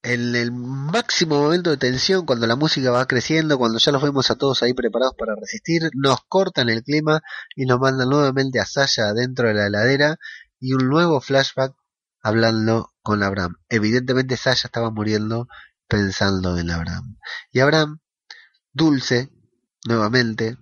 [0.05, 4.31] En el máximo momento de tensión, cuando la música va creciendo, cuando ya los vemos
[4.31, 7.23] a todos ahí preparados para resistir, nos cortan el clima
[7.57, 10.19] y nos mandan nuevamente a Sasha adentro de la heladera
[10.61, 11.73] y un nuevo flashback
[12.21, 13.57] hablando con Abraham.
[13.71, 15.49] Evidentemente Sasha estaba muriendo
[15.89, 17.17] pensando en Abraham.
[17.51, 18.01] Y Abraham,
[18.75, 19.31] dulce,
[19.87, 20.59] nuevamente,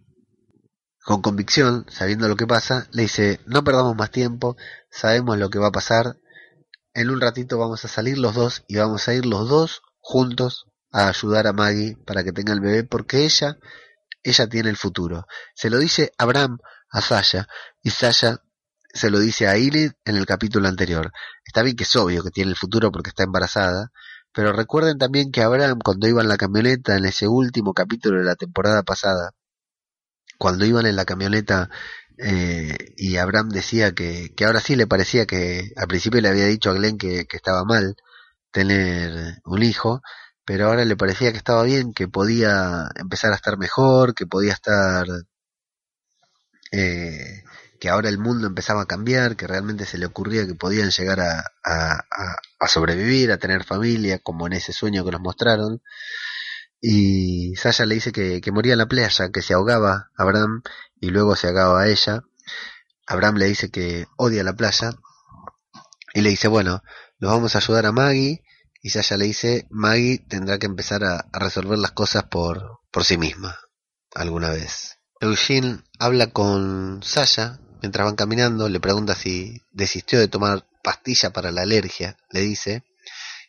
[1.05, 4.57] con convicción, sabiendo lo que pasa, le dice, no perdamos más tiempo,
[4.88, 6.16] sabemos lo que va a pasar,
[6.95, 10.66] en un ratito vamos a salir los dos y vamos a ir los dos juntos
[10.90, 13.59] a ayudar a Maggie para que tenga el bebé porque ella,
[14.22, 15.26] ella tiene el futuro.
[15.55, 16.59] Se lo dice Abraham
[16.90, 17.49] a Sasha
[17.82, 18.43] y Sasha
[18.93, 21.12] se lo dice a Ilid en el capítulo anterior.
[21.47, 23.90] Está bien que es obvio que tiene el futuro porque está embarazada,
[24.34, 28.24] pero recuerden también que Abraham cuando iba en la camioneta en ese último capítulo de
[28.24, 29.30] la temporada pasada,
[30.38, 31.70] cuando iban en la camioneta
[32.22, 36.70] eh, y Abraham decía que, ahora sí le parecía que al principio le había dicho
[36.70, 37.96] a Glenn que, que estaba mal
[38.52, 40.02] tener un hijo,
[40.44, 44.52] pero ahora le parecía que estaba bien, que podía empezar a estar mejor, que podía
[44.52, 45.06] estar
[46.72, 47.44] eh,
[47.78, 51.20] que ahora el mundo empezaba a cambiar, que realmente se le ocurría que podían llegar
[51.20, 55.82] a, a, sobrevivir, a tener familia, como en ese sueño que nos mostraron.
[56.80, 60.62] Y Sasha le dice que, que moría en la playa, que se ahogaba Abraham
[61.03, 62.24] y luego se ahogaba a ella.
[63.09, 64.92] Abraham le dice que odia la playa
[66.14, 66.82] y le dice, bueno,
[67.18, 68.44] nos vamos a ayudar a Maggie.
[68.80, 73.05] Y Sasha le dice, Maggie tendrá que empezar a, a resolver las cosas por, por
[73.05, 73.59] sí misma,
[74.14, 74.98] alguna vez.
[75.20, 81.50] Eugene habla con Sasha mientras van caminando, le pregunta si desistió de tomar pastilla para
[81.50, 82.84] la alergia, le dice,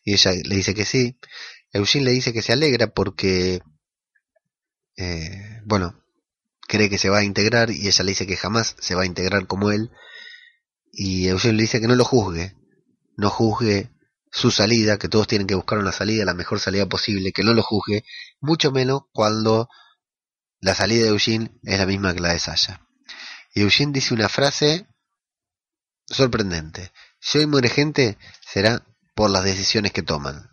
[0.04, 1.20] y ella le dice que sí.
[1.72, 3.62] Eugene le dice que se alegra porque,
[4.98, 6.03] eh, bueno,
[6.68, 9.06] cree que se va a integrar y ella le dice que jamás se va a
[9.06, 9.92] integrar como él.
[10.92, 12.56] Y Eugene le dice que no lo juzgue,
[13.18, 13.92] no juzgue
[14.32, 17.54] su salida, que todos tienen que buscar una salida, la mejor salida posible, que no
[17.54, 18.04] lo juzgue,
[18.40, 19.70] mucho menos cuando
[20.60, 22.88] la salida de Eugene es la misma que la de Sasha.
[23.54, 24.88] Y Eugene dice una frase
[26.08, 26.92] sorprendente.
[27.20, 30.50] Si hoy muere gente, será por las decisiones que toman.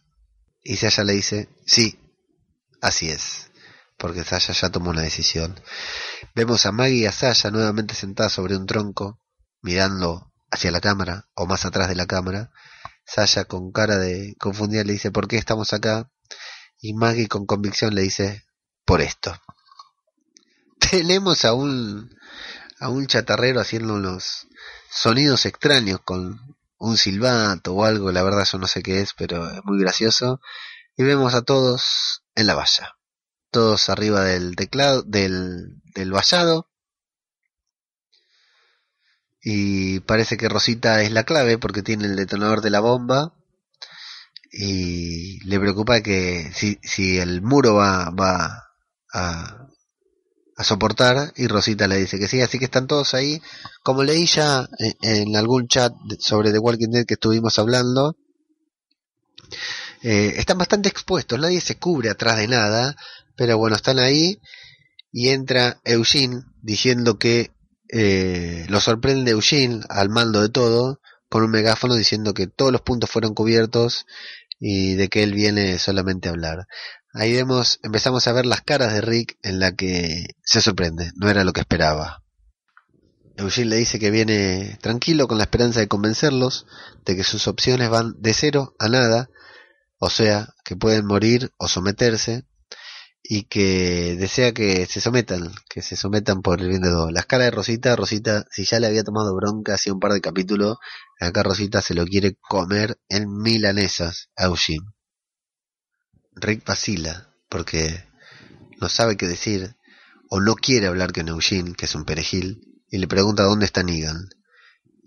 [0.62, 1.98] Y Sasha le dice, sí,
[2.82, 3.49] así es,
[4.00, 5.60] porque Sasha ya tomó una decisión.
[6.34, 9.20] Vemos a Maggie y a Sasha nuevamente sentadas sobre un tronco,
[9.60, 12.50] mirando hacia la cámara o más atrás de la cámara.
[13.04, 16.10] Sasha con cara de confundida le dice, ¿por qué estamos acá?
[16.80, 18.44] Y Maggie con convicción le dice,
[18.86, 19.38] por esto.
[20.90, 22.10] Tenemos a un
[22.80, 24.48] a un chatarrero haciendo unos
[24.90, 26.40] sonidos extraños con
[26.78, 30.40] un silbato o algo, la verdad yo no sé qué es, pero es muy gracioso.
[30.96, 32.96] Y vemos a todos en la valla,
[33.50, 36.68] todos arriba del teclado, del, del vallado.
[39.42, 43.34] Y parece que Rosita es la clave porque tiene el detonador de la bomba.
[44.52, 48.70] Y le preocupa que si, si el muro va, va
[49.12, 49.70] a,
[50.60, 53.40] a soportar y Rosita le dice que sí, así que están todos ahí.
[53.82, 54.68] Como leí ya
[55.00, 58.14] en, algún chat sobre The Walking Dead que estuvimos hablando,
[60.02, 62.94] eh, están bastante expuestos, nadie se cubre atrás de nada,
[63.40, 64.38] pero bueno, están ahí
[65.10, 67.52] y entra Eugene diciendo que
[67.88, 72.82] eh, lo sorprende Eugene al mando de todo con un megáfono diciendo que todos los
[72.82, 74.04] puntos fueron cubiertos
[74.58, 76.66] y de que él viene solamente a hablar.
[77.14, 81.30] Ahí vemos, empezamos a ver las caras de Rick en la que se sorprende, no
[81.30, 82.22] era lo que esperaba.
[83.38, 86.66] Eugene le dice que viene tranquilo con la esperanza de convencerlos
[87.06, 89.30] de que sus opciones van de cero a nada,
[89.98, 92.44] o sea, que pueden morir o someterse,
[93.22, 97.12] y que desea que se sometan, que se sometan por el bien de todos.
[97.12, 100.20] Las caras de Rosita, Rosita, si ya le había tomado bronca hace un par de
[100.20, 100.78] capítulos,
[101.20, 104.86] acá Rosita se lo quiere comer en milanesas a Eugene.
[106.34, 108.04] Rick vacila porque
[108.80, 109.76] no sabe qué decir
[110.30, 113.82] o no quiere hablar con Eugene, que es un perejil, y le pregunta dónde está
[113.82, 114.28] Negan.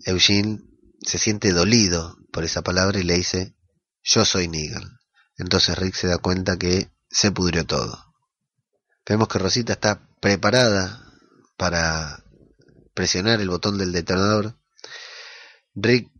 [0.04, 0.60] Eugene
[1.00, 3.56] se siente dolido por esa palabra y le dice,
[4.02, 4.98] yo soy Negan.
[5.36, 8.03] Entonces Rick se da cuenta que se pudrió todo.
[9.06, 11.04] Vemos que Rosita está preparada
[11.56, 12.24] para
[12.94, 14.58] presionar el botón del detonador.
[15.74, 16.10] Rick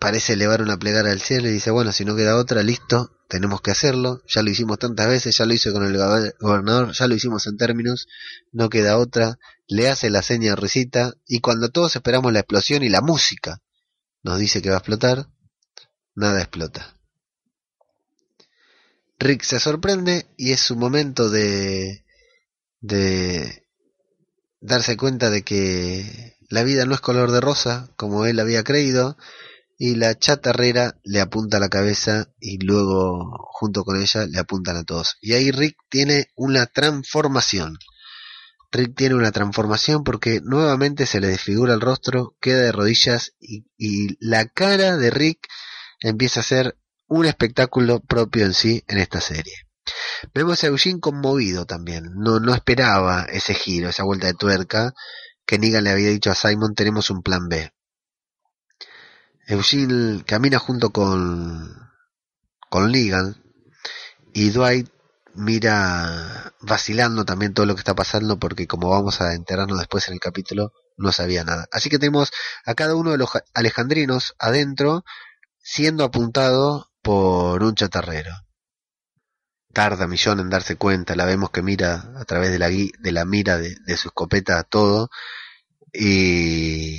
[0.00, 3.60] parece elevar una plegaria al cielo y dice, bueno, si no queda otra, listo, tenemos
[3.60, 5.96] que hacerlo, ya lo hicimos tantas veces, ya lo hice con el
[6.40, 8.08] gobernador, ya lo hicimos en términos,
[8.50, 9.38] no queda otra,
[9.68, 13.62] le hace la seña a Risita y cuando todos esperamos la explosión y la música
[14.22, 15.28] nos dice que va a explotar,
[16.14, 16.98] nada explota.
[19.22, 22.04] Rick se sorprende y es su momento de
[22.80, 23.66] de
[24.60, 29.16] darse cuenta de que la vida no es color de rosa como él había creído
[29.78, 34.76] y la chatarrera le apunta a la cabeza y luego junto con ella le apuntan
[34.76, 35.16] a todos.
[35.20, 37.78] Y ahí Rick tiene una transformación.
[38.70, 43.66] Rick tiene una transformación porque nuevamente se le desfigura el rostro, queda de rodillas y,
[43.76, 45.48] y la cara de Rick
[46.00, 46.76] empieza a ser
[47.12, 49.52] un espectáculo propio en sí en esta serie.
[50.32, 54.94] Vemos a Eugene conmovido también, no, no esperaba ese giro, esa vuelta de tuerca
[55.44, 57.70] que Negan le había dicho a Simon tenemos un plan B.
[59.46, 61.90] Eugene camina junto con,
[62.70, 63.42] con Negan
[64.32, 64.88] y Dwight
[65.34, 70.14] mira vacilando también todo lo que está pasando porque como vamos a enterarnos después en
[70.14, 71.66] el capítulo no sabía nada.
[71.72, 72.30] Así que tenemos
[72.64, 75.04] a cada uno de los alejandrinos adentro
[75.58, 78.32] siendo apuntado por un chatarrero.
[79.72, 83.24] Tarda Millón en darse cuenta, la vemos que mira a través de la, de la
[83.24, 85.10] mira de, su escopeta todo
[85.92, 86.98] y,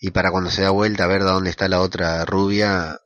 [0.00, 3.00] y para cuando se da vuelta a ver de dónde está la otra rubia,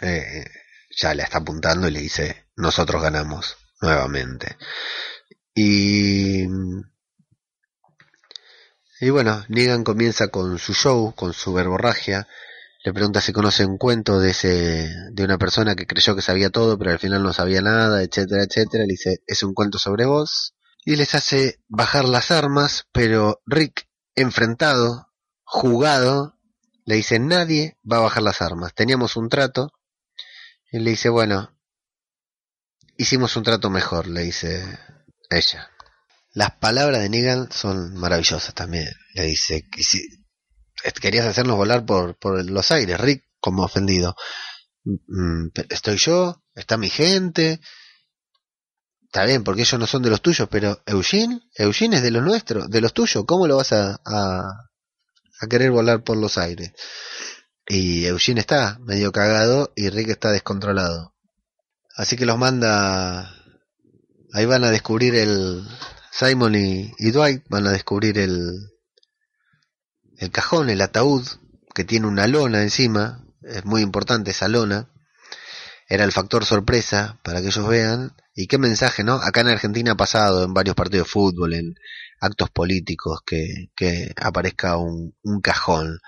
[0.00, 0.46] eh,
[0.90, 4.56] ya la está apuntando y le dice, nosotros ganamos nuevamente.
[5.54, 6.44] Y,
[9.00, 12.28] y bueno, Negan comienza con su show, con su verborragia,
[12.82, 16.50] le pregunta si conoce un cuento de ese de una persona que creyó que sabía
[16.50, 18.84] todo pero al final no sabía nada etcétera etcétera.
[18.84, 20.54] Le dice es un cuento sobre vos
[20.84, 25.08] y les hace bajar las armas pero Rick enfrentado
[25.44, 26.38] jugado
[26.86, 28.74] le dice nadie va a bajar las armas.
[28.74, 29.72] Teníamos un trato
[30.72, 31.50] y le dice bueno
[32.96, 34.78] hicimos un trato mejor le dice
[35.28, 35.70] ella.
[36.32, 38.88] Las palabras de Negan son maravillosas también.
[39.14, 39.68] Le dice
[41.00, 44.14] querías hacernos volar por, por los aires, Rick, como ofendido.
[44.84, 47.60] Mm, estoy yo, está mi gente.
[49.04, 52.22] Está bien, porque ellos no son de los tuyos, pero Eugene, Eugene es de los
[52.22, 53.24] nuestros, de los tuyos.
[53.26, 54.68] ¿Cómo lo vas a, a,
[55.48, 56.72] querer volar por los aires?
[57.66, 61.14] Y Eugene está medio cagado y Rick está descontrolado.
[61.96, 63.34] Así que los manda.
[64.32, 65.66] Ahí van a descubrir el.
[66.12, 68.70] Simon y Dwight van a descubrir el,
[70.20, 71.26] el cajón, el ataúd,
[71.74, 74.90] que tiene una lona encima, es muy importante esa lona,
[75.88, 78.14] era el factor sorpresa para que ellos vean.
[78.34, 79.14] Y qué mensaje, ¿no?
[79.14, 81.74] Acá en Argentina ha pasado en varios partidos de fútbol, en
[82.20, 86.00] actos políticos, que, que aparezca un, un cajón.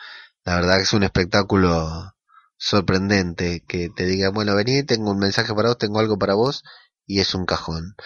[0.45, 2.13] La verdad que es un espectáculo
[2.59, 6.65] sorprendente que te diga, bueno, vení, tengo un mensaje para vos, tengo algo para vos,
[7.07, 7.97] y es un cajón.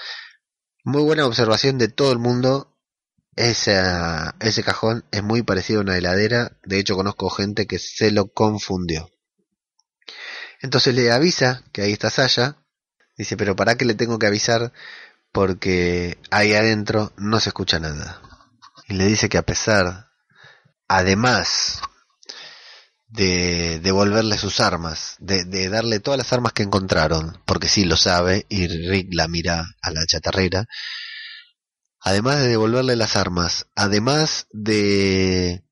[0.85, 2.76] Muy buena observación de todo el mundo
[3.37, 3.79] ese,
[4.41, 8.29] ese cajón es muy parecido a una heladera, de hecho conozco gente que se lo
[8.33, 9.11] confundió.
[10.63, 12.57] Entonces le avisa que ahí está Saya,
[13.17, 14.73] dice, pero ¿para qué le tengo que avisar?
[15.33, 18.23] Porque ahí adentro no se escucha nada.
[18.89, 20.07] Y le dice que a pesar,
[20.89, 21.83] además
[23.09, 27.97] de devolverle sus armas, de, de darle todas las armas que encontraron, porque sí lo
[27.97, 30.67] sabe, y Rick la mira a la chatarrera,
[32.07, 35.65] además de devolverle las armas, además de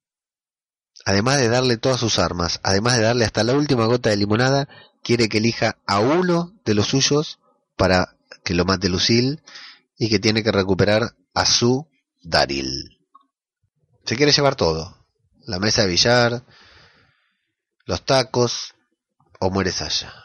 [1.04, 4.68] además de darle todas sus armas, además de darle hasta la última gota de limonada,
[5.04, 7.38] quiere que elija a uno de los suyos
[7.76, 9.44] para que lo mate Lucille
[9.96, 11.86] y que tiene que recuperar a su
[12.24, 12.98] Daril.
[14.04, 15.06] Se quiere llevar todo,
[15.46, 16.44] la mesa de billar,
[17.84, 18.74] los tacos
[19.38, 20.23] o muere Saya.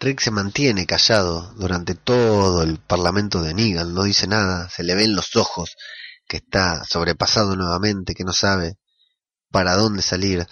[0.00, 4.94] Rick se mantiene callado durante todo el parlamento de Negan, no dice nada, se le
[4.94, 5.76] ven los ojos
[6.26, 8.78] que está sobrepasado nuevamente, que no sabe
[9.50, 10.46] para dónde salir,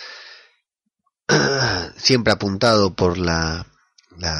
[1.96, 3.66] siempre apuntado por la,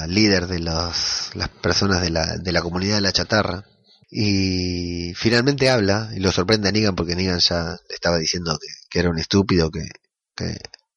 [0.09, 3.65] líder de los, las personas de la, de la comunidad de la chatarra.
[4.11, 8.59] Y finalmente habla y lo sorprende a Negan porque Negan ya estaba diciendo
[8.91, 9.87] que, era un estúpido, que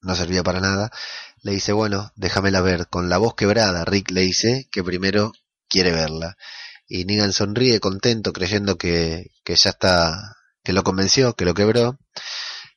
[0.02, 0.90] no servía para nada
[1.42, 2.88] le dice, bueno, déjamela ver.
[2.88, 5.32] Con la voz quebrada, Rick le dice que primero
[5.68, 6.36] quiere verla.
[6.86, 11.98] Y Negan sonríe contento, creyendo que, que ya está, que lo convenció, que lo quebró.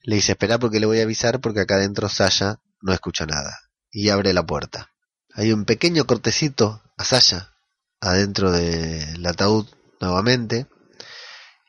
[0.01, 3.59] Le dice, espera porque le voy a avisar porque acá adentro Sasha no escucha nada.
[3.91, 4.91] Y abre la puerta.
[5.33, 7.55] Hay un pequeño cortecito a Sasha
[7.99, 9.67] adentro del ataúd
[9.99, 10.67] nuevamente.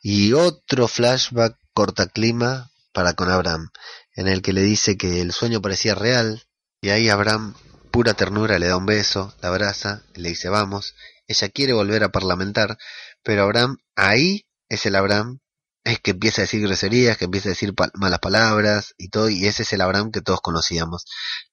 [0.02, 3.68] Y otro flashback corta clima para con Abraham,
[4.14, 6.45] en el que le dice que el sueño parecía real,
[6.80, 7.54] Y ahí Abraham,
[7.90, 10.94] pura ternura, le da un beso, la abraza, le dice vamos.
[11.28, 12.78] Ella quiere volver a parlamentar,
[13.22, 15.40] pero Abraham, ahí es el Abraham,
[15.84, 19.46] es que empieza a decir groserías, que empieza a decir malas palabras y todo, y
[19.46, 21.04] ese es el Abraham que todos conocíamos.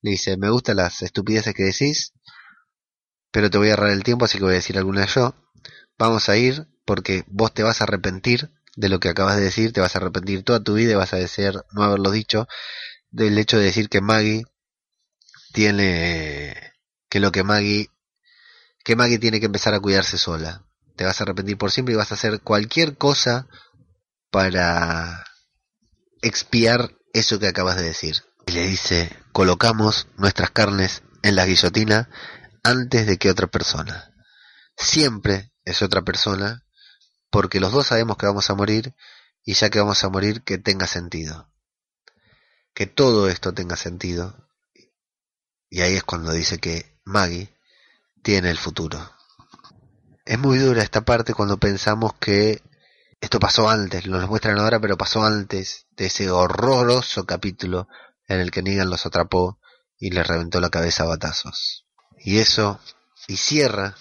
[0.02, 2.14] Le dice, me gustan las estupideces que decís,
[3.32, 5.36] pero te voy a ahorrar el tiempo, así que voy a decir alguna yo.
[5.98, 9.72] Vamos a ir porque vos te vas a arrepentir de lo que acabas de decir,
[9.72, 12.48] te vas a arrepentir toda tu vida y vas a desear no haberlo dicho,
[13.12, 14.46] del hecho de decir que Maggie
[15.54, 16.74] tiene
[17.10, 17.90] que lo que Maggie
[18.84, 20.66] que Maggie tiene que empezar a cuidarse sola.
[20.98, 23.48] Te vas a arrepentir por siempre y vas a hacer cualquier cosa
[24.30, 25.26] para
[26.22, 28.24] expiar eso que acabas de decir.
[28.46, 32.10] Y le dice, colocamos nuestras carnes en la guillotina
[32.64, 34.14] antes de que otra persona.
[34.76, 36.66] Siempre es otra persona,
[37.30, 38.94] porque los dos sabemos que vamos a morir
[39.46, 41.50] y ya que vamos a morir, que tenga sentido.
[42.74, 44.43] Que todo esto tenga sentido.
[45.74, 47.52] Y ahí es cuando dice que Maggie
[48.22, 49.12] tiene el futuro.
[50.24, 52.62] Es muy dura esta parte cuando pensamos que
[53.20, 57.88] esto pasó antes, lo nos muestran ahora, pero pasó antes de ese horroroso capítulo
[58.28, 59.58] en el que Negan los atrapó
[59.98, 61.88] y les reventó la cabeza a batazos.
[62.20, 62.80] Y eso,
[63.28, 63.96] y cierra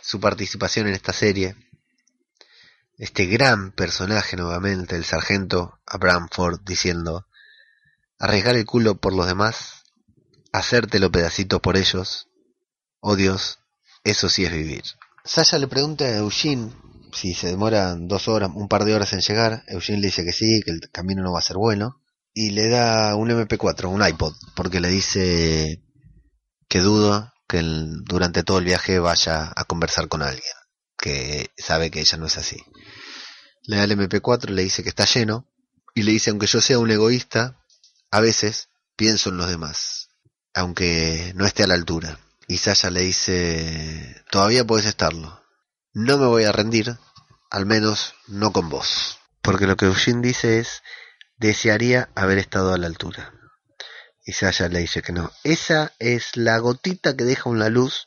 [0.00, 1.54] su participación en esta serie,
[2.98, 7.28] este gran personaje nuevamente, el sargento Abraham Ford, diciendo,
[8.18, 9.81] arriesgar el culo por los demás,
[10.52, 12.28] hacértelo pedacito por ellos,
[13.00, 13.58] oh Dios,
[14.04, 14.84] eso sí es vivir.
[15.24, 16.72] Sasha le pregunta a Eugene
[17.12, 19.64] si se demoran dos horas, un par de horas en llegar.
[19.68, 22.00] Eugene le dice que sí, que el camino no va a ser bueno.
[22.34, 25.82] Y le da un MP4, un iPod, porque le dice
[26.68, 30.54] que dudo que durante todo el viaje vaya a conversar con alguien,
[30.96, 32.56] que sabe que ella no es así.
[33.64, 35.46] Le da el MP4, le dice que está lleno,
[35.94, 37.60] y le dice, aunque yo sea un egoísta,
[38.10, 40.08] a veces pienso en los demás,
[40.54, 42.18] aunque no esté a la altura.
[42.48, 45.42] Y Sasha le dice, todavía puedes estarlo.
[45.92, 46.96] No me voy a rendir,
[47.50, 49.18] al menos no con vos.
[49.42, 50.82] Porque lo que Eugene dice es,
[51.36, 53.32] desearía haber estado a la altura.
[54.24, 55.30] Y Sasha le dice que no.
[55.44, 58.06] Esa es la gotita que deja una luz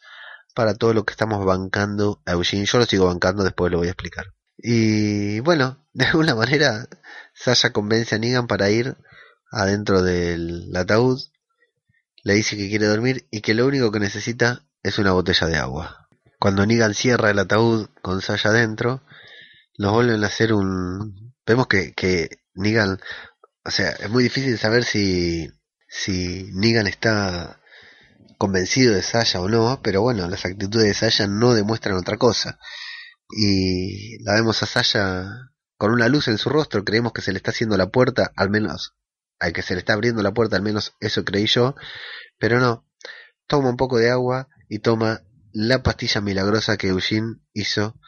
[0.54, 2.66] para todo lo que estamos bancando a Eugene.
[2.66, 4.34] Yo lo sigo bancando, después lo voy a explicar.
[4.58, 6.88] Y bueno, de alguna manera
[7.34, 8.96] Sasha convence a Negan para ir
[9.52, 11.20] adentro del ataúd.
[12.26, 15.56] Le dice que quiere dormir y que lo único que necesita es una botella de
[15.56, 16.10] agua.
[16.40, 19.02] Cuando Negan cierra el ataúd con Sasha adentro,
[19.78, 21.34] nos vuelven a hacer un...
[21.46, 23.00] Vemos que, que Negan...
[23.64, 25.50] O sea, es muy difícil saber si
[25.96, 27.62] si Negan está
[28.38, 32.60] convencido de Sasha o no, pero bueno, las actitudes de Sasha no demuestran otra cosa.
[33.30, 37.38] Y la vemos a Sasha con una luz en su rostro, creemos que se le
[37.38, 38.94] está haciendo la puerta, al menos,
[39.40, 41.76] al que se le está abriendo la puerta, al menos eso creí yo,
[42.38, 42.88] pero no,
[43.48, 45.22] toma un poco de agua y toma
[45.52, 48.00] la pastilla milagrosa que Eugene hizo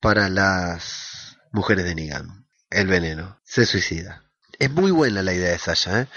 [0.00, 4.24] para las mujeres de Negan, el veneno, se suicida.
[4.58, 6.08] Es muy buena la idea de Sasha, ¿eh?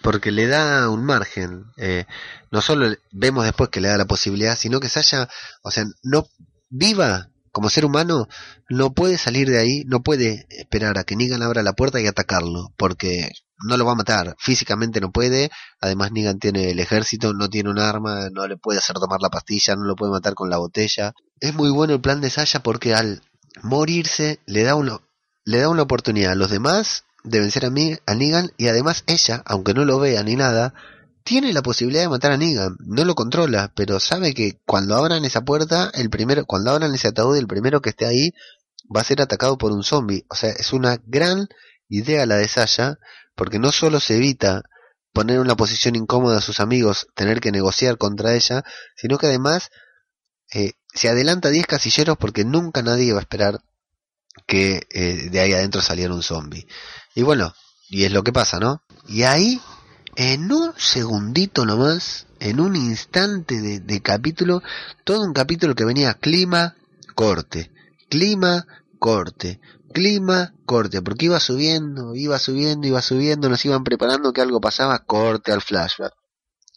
[0.00, 1.64] porque le da un margen.
[1.76, 2.06] Eh,
[2.50, 5.28] no solo vemos después que le da la posibilidad, sino que Sasha,
[5.62, 6.26] o sea, no
[6.70, 8.26] viva como ser humano,
[8.68, 12.06] no puede salir de ahí, no puede esperar a que Negan abra la puerta y
[12.06, 13.30] atacarlo, porque
[13.64, 15.50] no lo va a matar, físicamente no puede,
[15.80, 19.30] además Negan tiene el ejército, no tiene un arma, no le puede hacer tomar la
[19.30, 21.12] pastilla, no lo puede matar con la botella.
[21.38, 23.22] Es muy bueno el plan de Sasha porque al
[23.62, 25.02] morirse le da uno
[25.44, 29.42] le da una oportunidad a los demás de vencer a, a Negan y además ella,
[29.44, 30.74] aunque no lo vea ni nada,
[31.24, 35.24] tiene la posibilidad de matar a Negan, no lo controla, pero sabe que cuando abran
[35.24, 38.32] esa puerta, el primero, cuando abran ese ataúd, el primero que esté ahí
[38.94, 40.24] va a ser atacado por un zombie.
[40.28, 41.48] O sea, es una gran
[41.88, 42.98] idea la de Sasha,
[43.34, 44.62] porque no solo se evita
[45.12, 48.64] poner en una posición incómoda a sus amigos, tener que negociar contra ella,
[48.96, 49.70] sino que además
[50.52, 53.60] eh, se adelanta 10 casilleros porque nunca nadie va a esperar
[54.46, 56.66] que eh, de ahí adentro saliera un zombie.
[57.14, 57.54] Y bueno,
[57.88, 58.82] y es lo que pasa, ¿no?
[59.06, 59.60] Y ahí,
[60.16, 64.62] en un segundito nomás, en un instante de, capítulo,
[65.04, 66.76] todo un capítulo que venía clima,
[67.14, 67.70] corte,
[68.08, 68.66] clima,
[68.98, 69.60] corte,
[69.92, 74.98] clima, corte, porque iba subiendo, iba subiendo, iba subiendo, nos iban preparando que algo pasaba,
[75.00, 76.14] corte al flashback.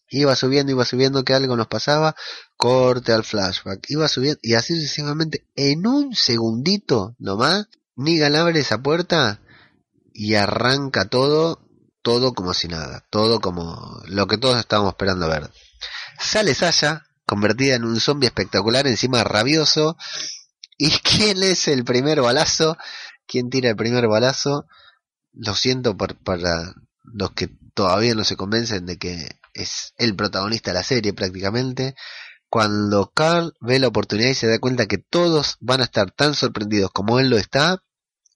[0.08, 2.16] Iba subiendo, iba subiendo que algo nos pasaba,
[2.58, 3.84] corte al flashback.
[3.90, 7.68] Iba subiendo, y así sucesivamente, en un segundito nomás,
[7.98, 9.42] Negan abre esa puerta
[10.14, 11.65] y arranca todo,
[12.06, 15.50] todo como si nada, todo como lo que todos estábamos esperando ver.
[16.20, 19.98] Sale Sasha, convertida en un zombie espectacular, encima rabioso.
[20.78, 22.78] ¿Y quién es el primer balazo?
[23.26, 24.68] ¿Quién tira el primer balazo?
[25.34, 30.70] Lo siento por, para los que todavía no se convencen de que es el protagonista
[30.70, 31.96] de la serie prácticamente.
[32.50, 36.36] Cuando Carl ve la oportunidad y se da cuenta que todos van a estar tan
[36.36, 37.82] sorprendidos como él lo está,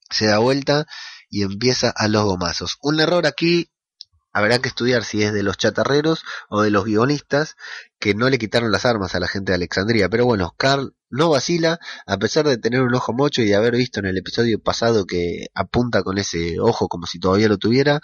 [0.09, 0.87] se da vuelta
[1.29, 2.77] y empieza a los gomazos.
[2.81, 3.71] Un error aquí
[4.31, 7.55] habrá que estudiar si es de los chatarreros o de los guionistas
[7.99, 10.09] que no le quitaron las armas a la gente de Alexandría.
[10.09, 13.75] Pero bueno, Carl no vacila, a pesar de tener un ojo mocho y de haber
[13.75, 17.99] visto en el episodio pasado que apunta con ese ojo como si todavía lo tuviera,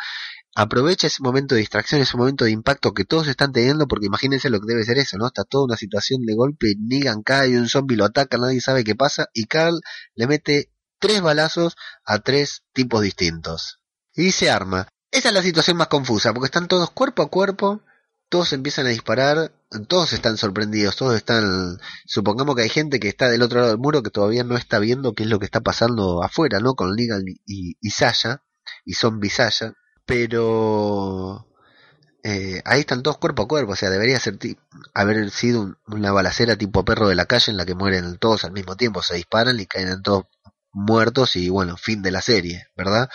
[0.55, 4.49] aprovecha ese momento de distracción, ese momento de impacto que todos están teniendo, porque imagínense
[4.49, 5.27] lo que debe ser eso, ¿no?
[5.27, 8.95] Está toda una situación de golpe, Negan cae, un zombie lo ataca, nadie sabe qué
[8.95, 9.79] pasa, y Carl
[10.15, 11.75] le mete tres balazos
[12.05, 13.79] a tres tipos distintos.
[14.13, 14.87] Y se arma.
[15.11, 17.81] Esa es la situación más confusa, porque están todos cuerpo a cuerpo,
[18.29, 19.53] todos empiezan a disparar,
[19.87, 23.79] todos están sorprendidos, todos están, supongamos que hay gente que está del otro lado del
[23.79, 26.75] muro que todavía no está viendo qué es lo que está pasando afuera, ¿no?
[26.75, 28.43] Con Negan y, y Sasha,
[28.83, 29.73] y Zombie Sasha,
[30.05, 31.47] pero
[32.23, 34.39] eh, ahí están todos cuerpo a cuerpo, o sea, debería ser
[34.93, 38.51] haber sido una balacera tipo perro de la calle en la que mueren todos al
[38.51, 40.25] mismo tiempo, se disparan y caen todos
[40.75, 43.09] muertos y bueno, fin de la serie, ¿verdad?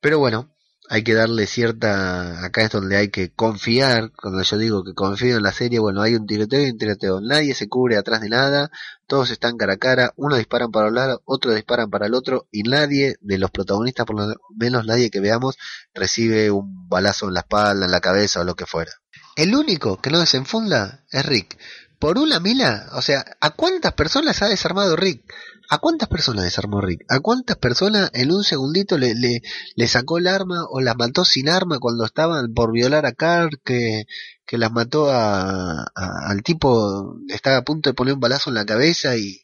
[0.00, 0.52] Pero bueno,
[0.88, 5.38] hay que darle cierta, acá es donde hay que confiar, cuando yo digo que confío
[5.38, 8.28] en la serie, bueno, hay un tiroteo y un tiroteo, nadie se cubre atrás de
[8.28, 8.70] nada,
[9.06, 12.46] todos están cara a cara, uno disparan para un lado, otro disparan para el otro,
[12.50, 15.56] y nadie de los protagonistas, por lo menos nadie que veamos,
[15.94, 18.92] recibe un balazo en la espalda, en la cabeza o lo que fuera.
[19.34, 21.58] El único que no desenfunda es Rick.
[22.02, 25.22] Por una mila, o sea, ¿a cuántas personas ha desarmado Rick?
[25.70, 27.04] ¿A cuántas personas desarmó Rick?
[27.08, 29.40] ¿A cuántas personas en un segundito le, le,
[29.76, 33.60] le sacó el arma o las mató sin arma cuando estaban por violar a Carl,
[33.64, 34.06] que,
[34.44, 38.66] que las mató a, al tipo, estaba a punto de poner un balazo en la
[38.66, 39.40] cabeza y,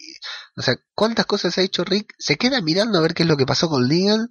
[0.57, 2.13] o sea, ¿cuántas cosas ha hecho Rick?
[2.19, 4.31] Se queda mirando a ver qué es lo que pasó con Negan,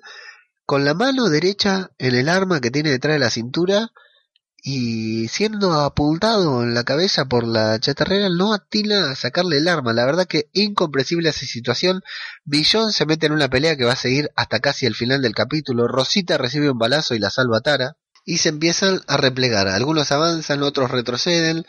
[0.66, 3.94] con la mano derecha en el arma que tiene detrás de la cintura,
[4.70, 9.94] y siendo apuntado en la cabeza por la chatarrera no atina a sacarle el arma.
[9.94, 12.02] La verdad que incomprensible esa situación.
[12.44, 15.34] Billón se mete en una pelea que va a seguir hasta casi el final del
[15.34, 15.88] capítulo.
[15.88, 17.96] Rosita recibe un balazo y la salva Tara.
[18.26, 19.70] Y se empiezan a replegar.
[19.70, 21.64] Algunos avanzan, otros retroceden.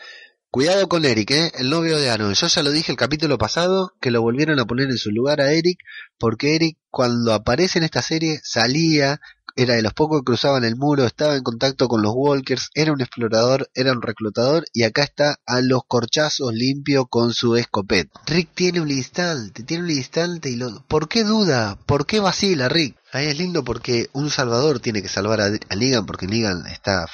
[0.51, 1.51] Cuidado con Eric, ¿eh?
[1.57, 2.33] el novio de Aaron.
[2.33, 5.39] Yo ya lo dije el capítulo pasado, que lo volvieron a poner en su lugar
[5.39, 5.77] a Eric,
[6.17, 9.21] porque Eric cuando aparece en esta serie salía
[9.59, 12.93] era de los pocos que cruzaban el muro, estaba en contacto con los walkers, era
[12.93, 18.21] un explorador, era un reclutador y acá está a los corchazos limpio con su escopeta.
[18.25, 20.85] Rick tiene un instante, tiene un instante y lo...
[20.87, 21.77] ¿Por qué duda?
[21.85, 22.95] ¿Por qué vacila Rick?
[23.11, 27.05] Ahí es lindo porque un salvador tiene que salvar a, a Negan porque Negan está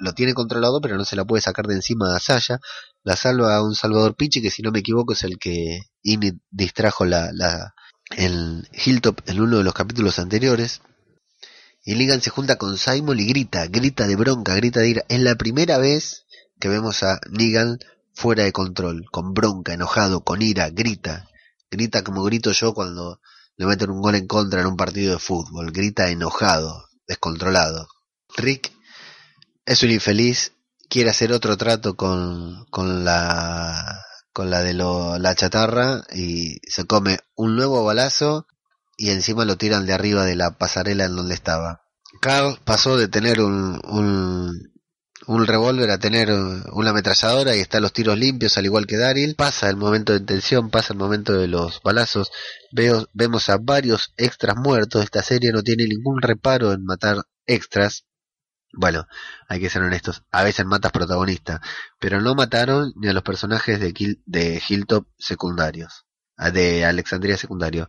[0.00, 2.58] lo tiene controlado pero no se la puede sacar de encima a Saya.
[3.04, 6.36] La salva a un salvador Pichi que si no me equivoco es el que Init
[6.50, 7.74] distrajo la, la,
[8.16, 10.80] el Hilltop en uno de los capítulos anteriores.
[11.84, 15.04] Y Negan se junta con Simon y grita, grita de bronca, grita de ira.
[15.08, 16.26] Es la primera vez
[16.60, 17.78] que vemos a Negan
[18.14, 21.28] fuera de control, con bronca, enojado, con ira, grita.
[21.70, 23.20] Grita como grito yo cuando
[23.56, 25.72] le meten un gol en contra en un partido de fútbol.
[25.72, 27.88] Grita enojado, descontrolado.
[28.36, 28.72] Rick
[29.66, 30.52] es un infeliz,
[30.88, 37.18] quiere hacer otro trato con, con la con la de la chatarra y se come
[37.34, 38.46] un nuevo balazo
[38.96, 41.82] y encima lo tiran de arriba de la pasarela en donde estaba.
[42.20, 43.80] Carl pasó de tener un,
[45.26, 49.34] un, revólver a tener una ametralladora y están los tiros limpios al igual que Daryl.
[49.34, 52.30] Pasa el momento de tensión, pasa el momento de los balazos.
[52.70, 55.02] Veo, vemos a varios extras muertos.
[55.02, 58.04] Esta serie no tiene ningún reparo en matar extras.
[58.74, 59.06] Bueno,
[59.48, 61.60] hay que ser honestos, a veces matas protagonistas,
[61.98, 66.06] pero no mataron ni a los personajes de Hilltop secundarios
[66.50, 67.88] de Alexandria secundario.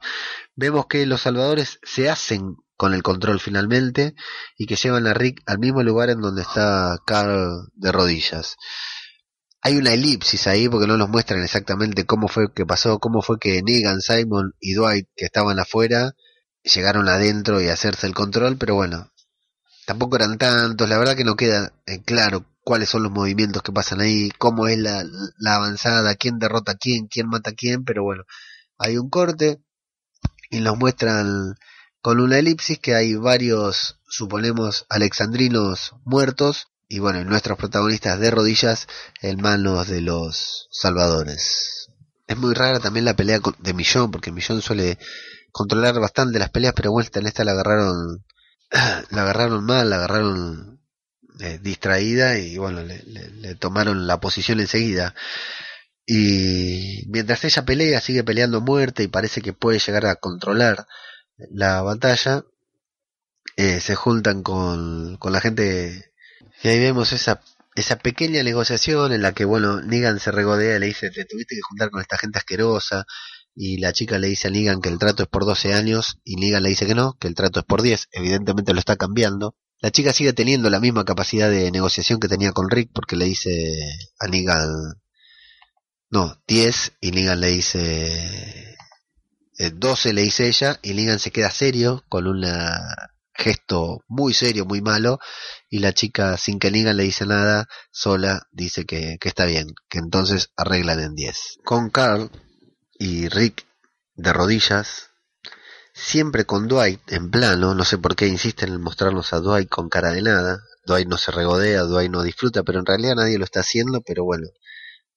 [0.55, 4.15] Vemos que los salvadores se hacen con el control finalmente
[4.57, 8.55] y que llevan a Rick al mismo lugar en donde está Carl de rodillas.
[9.61, 13.39] Hay una elipsis ahí porque no nos muestran exactamente cómo fue que pasó, cómo fue
[13.39, 16.13] que Negan, Simon y Dwight que estaban afuera
[16.63, 19.11] llegaron adentro y hacerse el control, pero bueno,
[19.85, 21.73] tampoco eran tantos, la verdad que no queda
[22.05, 25.03] claro cuáles son los movimientos que pasan ahí, cómo es la,
[25.37, 28.23] la avanzada, quién derrota quién, quién mata quién, pero bueno,
[28.77, 29.59] hay un corte
[30.49, 31.55] y nos muestran
[32.01, 38.87] con una elipsis que hay varios, suponemos, alexandrinos muertos y bueno, nuestros protagonistas de rodillas
[39.21, 41.89] en manos de los salvadores.
[42.27, 44.99] Es muy rara también la pelea de Millón, porque Millón suele
[45.51, 48.23] controlar bastante las peleas, pero bueno, en esta la agarraron,
[49.09, 50.82] la agarraron mal, la agarraron
[51.39, 55.15] eh, distraída y bueno, le, tomaron la posición enseguida.
[56.05, 60.85] Y mientras ella pelea, sigue peleando muerte y parece que puede llegar a controlar
[61.51, 62.43] la batalla,
[63.57, 66.11] eh, se juntan con, con la gente
[66.63, 67.41] y ahí vemos esa
[67.75, 71.55] esa pequeña negociación en la que, bueno, Negan se regodea y le dice, te tuviste
[71.55, 73.05] que juntar con esta gente asquerosa,
[73.55, 76.35] y la chica le dice a Negan que el trato es por 12 años, y
[76.35, 79.55] Negan le dice que no, que el trato es por 10, evidentemente lo está cambiando.
[79.83, 83.25] La chica sigue teniendo la misma capacidad de negociación que tenía con Rick, porque le
[83.25, 83.51] dice
[84.17, 84.69] a Negan,
[86.09, 88.77] no, 10, y Negan le dice,
[89.57, 92.79] 12 eh, le dice ella, y Negan se queda serio, con una
[93.33, 95.19] gesto muy serio, muy malo,
[95.69, 99.67] y la chica, sin que Negan le dice nada, sola, dice que, que está bien,
[99.89, 101.57] que entonces arreglan en 10.
[101.65, 102.31] Con Carl
[102.97, 103.65] y Rick
[104.15, 105.09] de rodillas,
[105.93, 109.89] siempre con Dwight en plano, no sé por qué insisten en mostrarnos a Dwight con
[109.89, 113.45] cara de nada, Dwight no se regodea, Dwight no disfruta, pero en realidad nadie lo
[113.45, 114.47] está haciendo, pero bueno,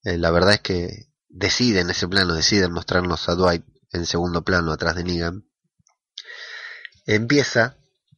[0.04, 0.88] eh, la verdad es que
[1.28, 5.48] deciden ese plano, deciden mostrarnos a Dwight en segundo plano atrás de Negan.
[7.06, 7.76] Empieza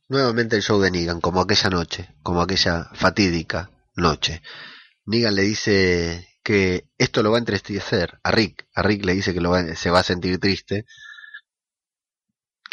[0.08, 4.40] Nuevamente el show de Negan, como aquella noche, como aquella fatídica noche.
[5.04, 8.66] Negan le dice que esto lo va a entristecer a Rick.
[8.74, 10.86] A Rick le dice que lo se va a sentir triste.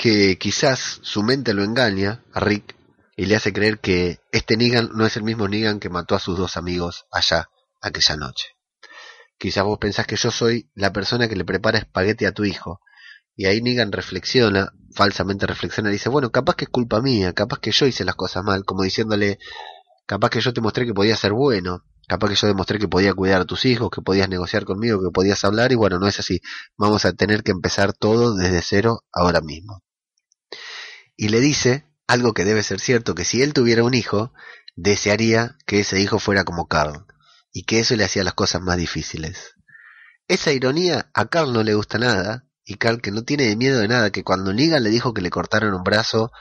[0.06, 2.76] Que quizás su mente lo engaña a Rick
[3.18, 6.20] y le hace creer que este Negan no es el mismo Negan que mató a
[6.20, 7.50] sus dos amigos allá,
[7.82, 8.50] aquella noche.
[9.40, 12.82] Quizás vos pensás que yo soy la persona que le prepara espagueti a tu hijo,
[13.36, 17.58] y ahí Negan reflexiona, falsamente reflexiona, y dice, bueno, capaz que es culpa mía, capaz
[17.58, 19.40] que yo hice las cosas mal, como diciéndole,
[20.06, 23.16] capaz que yo te mostré que podía ser bueno, capaz que yo demostré que podía
[23.16, 26.20] cuidar a tus hijos, que podías negociar conmigo, que podías hablar, y bueno, no es
[26.20, 26.42] así,
[26.78, 29.82] vamos a tener que empezar todo desde cero ahora mismo.
[31.16, 34.34] Y le dice algo que debe ser cierto, que si él tuviera un hijo,
[34.76, 37.06] desearía que ese hijo fuera como Carl,
[37.52, 39.56] y que eso le hacía las cosas más difíciles.
[40.28, 43.88] Esa ironía a Carl no le gusta nada, y Carl que no tiene miedo de
[43.88, 46.32] nada, que cuando Negan le dijo que le cortaron un brazo,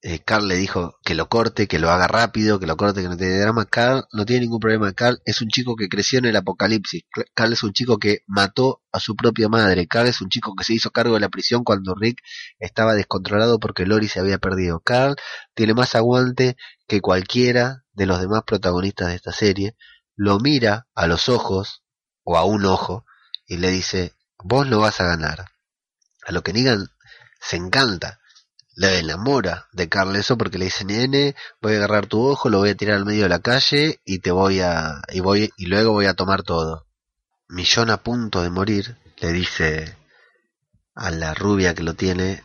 [0.00, 3.08] eh, Carl le dijo que lo corte, que lo haga rápido, que lo corte, que
[3.08, 3.64] no tiene drama.
[3.66, 4.92] Carl no tiene ningún problema.
[4.92, 7.02] Carl es un chico que creció en el apocalipsis.
[7.34, 9.88] Carl es un chico que mató a su propia madre.
[9.88, 12.20] Carl es un chico que se hizo cargo de la prisión cuando Rick
[12.60, 14.80] estaba descontrolado porque Lori se había perdido.
[14.80, 15.16] Carl
[15.54, 19.76] tiene más aguante que cualquiera de los demás protagonistas de esta serie.
[20.14, 21.82] Lo mira a los ojos,
[22.22, 23.04] o a un ojo,
[23.46, 25.46] y le dice, vos lo vas a ganar.
[26.26, 26.88] A lo que Negan
[27.40, 28.20] se encanta,
[28.78, 32.58] le enamora de Carl eso porque le dice, nene, voy a agarrar tu ojo, lo
[32.58, 35.66] voy a tirar al medio de la calle y te voy a, y voy, y
[35.66, 36.86] luego voy a tomar todo.
[37.48, 39.96] Millón a punto de morir, le dice
[40.94, 42.44] a la rubia que lo tiene,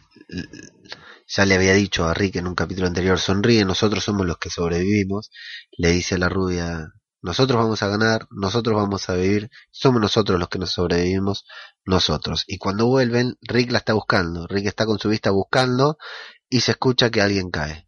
[1.27, 4.49] ya le había dicho a Rick en un capítulo anterior, sonríe, nosotros somos los que
[4.49, 5.29] sobrevivimos,
[5.77, 6.87] le dice a la rubia,
[7.23, 11.45] nosotros vamos a ganar, nosotros vamos a vivir, somos nosotros los que nos sobrevivimos,
[11.85, 12.43] nosotros.
[12.47, 15.97] Y cuando vuelven, Rick la está buscando, Rick está con su vista buscando
[16.49, 17.87] y se escucha que alguien cae.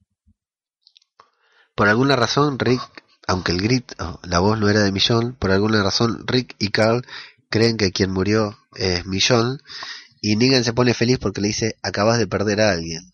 [1.76, 2.82] Por alguna razón, Rick,
[3.28, 3.92] aunque el grit,
[4.24, 7.06] la voz no era de Millón, por alguna razón Rick y Carl
[7.50, 9.62] creen que quien murió es Millón
[10.22, 13.12] y Negan se pone feliz porque le dice, acabas de perder a alguien.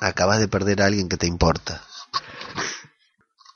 [0.00, 1.80] Acabas de perder a alguien que te importa.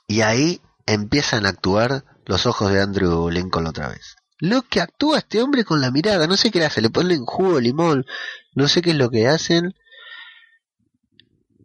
[0.07, 4.15] Y ahí empiezan a actuar los ojos de Andrew Lincoln otra vez.
[4.39, 7.59] Lo que actúa este hombre con la mirada, no sé qué hace, le ponen jugo,
[7.59, 8.05] limón,
[8.55, 9.75] no sé qué es lo que hacen.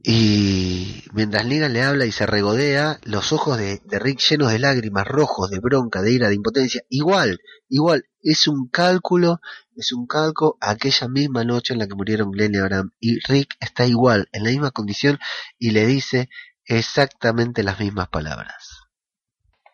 [0.04, 4.58] Y mientras Negan le habla y se regodea, los ojos de, de, Rick llenos de
[4.58, 9.40] lágrimas, rojos, de bronca, de ira, de impotencia, igual, igual, es un cálculo,
[9.76, 12.90] es un calco aquella misma noche en la que murieron Glenn y Abraham.
[12.98, 15.18] Y Rick está igual, en la misma condición,
[15.58, 16.28] y le dice
[16.64, 18.81] exactamente las mismas palabras.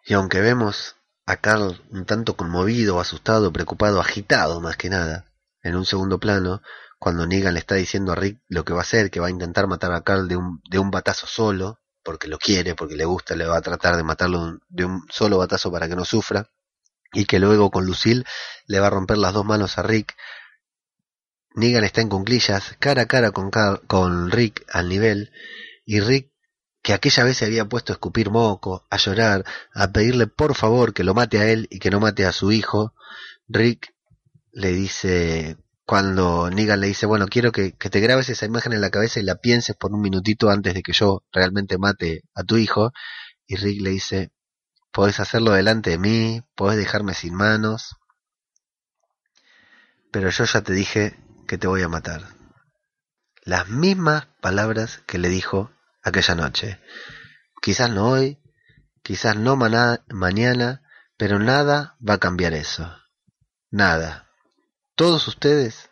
[0.09, 0.97] Y aunque vemos
[1.27, 5.27] a Carl un tanto conmovido, asustado, preocupado, agitado más que nada,
[5.63, 6.63] en un segundo plano,
[6.99, 9.31] cuando Negan le está diciendo a Rick lo que va a hacer, que va a
[9.31, 13.05] intentar matar a Carl de un, de un batazo solo, porque lo quiere, porque le
[13.05, 16.49] gusta, le va a tratar de matarlo de un solo batazo para que no sufra,
[17.13, 18.25] y que luego con Lucille
[18.67, 20.17] le va a romper las dos manos a Rick.
[21.55, 23.51] Negan está en cunclillas, cara a cara con,
[23.87, 25.33] con Rick al nivel,
[25.85, 26.33] y Rick
[26.89, 30.95] que aquella vez se había puesto a escupir moco, a llorar, a pedirle por favor
[30.95, 32.95] que lo mate a él y que no mate a su hijo,
[33.47, 33.95] Rick
[34.53, 38.89] le dice, cuando Negan le dice, bueno, quiero que, te grabes esa imagen en la
[38.89, 42.57] cabeza y la pienses por un minutito antes de que yo realmente mate a tu
[42.57, 42.95] hijo,
[43.47, 44.33] y Rick le dice,
[44.91, 47.97] podés hacerlo delante de mí, podés dejarme sin manos,
[50.11, 52.23] pero yo ya te dije que te voy a matar.
[53.43, 55.71] Las mismas palabras que le dijo
[56.03, 56.81] aquella noche.
[57.61, 58.39] Quizás no hoy,
[59.03, 60.83] quizás no mañana,
[61.17, 62.95] pero nada va a cambiar eso.
[63.71, 64.31] Nada.
[64.95, 65.91] Todos ustedes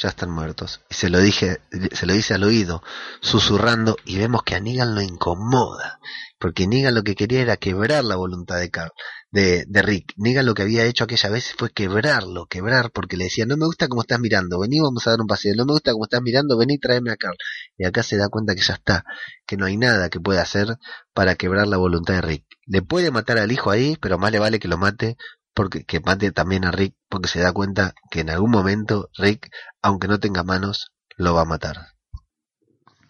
[0.00, 0.80] ya están muertos.
[0.88, 1.60] Y se lo dije,
[1.92, 2.82] se lo dice al oído,
[3.20, 6.00] susurrando, y vemos que a Negan lo incomoda.
[6.38, 8.92] Porque Negan lo que quería era quebrar la voluntad de Carl,
[9.30, 10.14] de, de Rick.
[10.16, 13.66] Negan lo que había hecho aquella vez fue quebrarlo, quebrar, porque le decía, no me
[13.66, 16.22] gusta cómo estás mirando, vení, vamos a dar un paseo, no me gusta cómo estás
[16.22, 17.36] mirando, vení, tráeme a Carl.
[17.76, 19.04] Y acá se da cuenta que ya está,
[19.46, 20.76] que no hay nada que pueda hacer
[21.12, 22.46] para quebrar la voluntad de Rick.
[22.66, 25.16] Le puede matar al hijo ahí, pero más le vale que lo mate
[25.54, 29.50] porque que mate también a Rick porque se da cuenta que en algún momento Rick,
[29.82, 31.94] aunque no tenga manos, lo va a matar.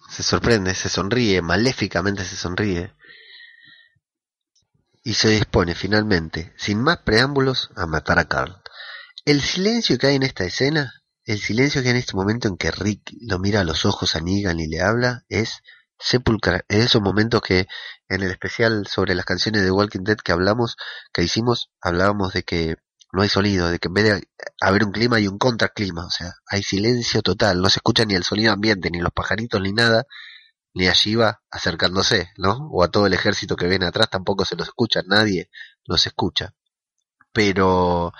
[0.08, 2.94] Se sorprende, se sonríe, maléficamente se sonríe
[5.08, 8.60] y se dispone finalmente, sin más preámbulos, a matar a Carl.
[9.24, 12.58] El silencio que hay en esta escena, el silencio que hay en este momento en
[12.58, 15.62] que Rick lo mira a los ojos a y le habla, es
[15.98, 16.66] sepulcral.
[16.68, 17.68] En esos momentos que
[18.10, 20.76] en el especial sobre las canciones de Walking Dead que hablamos,
[21.10, 22.76] que hicimos, hablábamos de que
[23.10, 24.28] no hay sonido, de que en vez de
[24.60, 28.14] haber un clima hay un contraclima, o sea, hay silencio total, no se escucha ni
[28.14, 30.04] el sonido ambiente, ni los pajaritos, ni nada,
[30.78, 32.68] ni allí va acercándose, ¿no?
[32.70, 35.50] O a todo el ejército que viene atrás tampoco se los escucha, nadie
[35.84, 36.54] los escucha.
[37.32, 38.12] Pero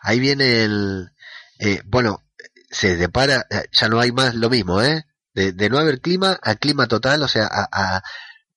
[0.00, 1.10] ahí viene el,
[1.58, 2.22] eh, bueno,
[2.70, 5.06] se depara, eh, ya no hay más lo mismo, ¿eh?
[5.34, 8.02] De, no haber clima a clima total, o sea, a, a,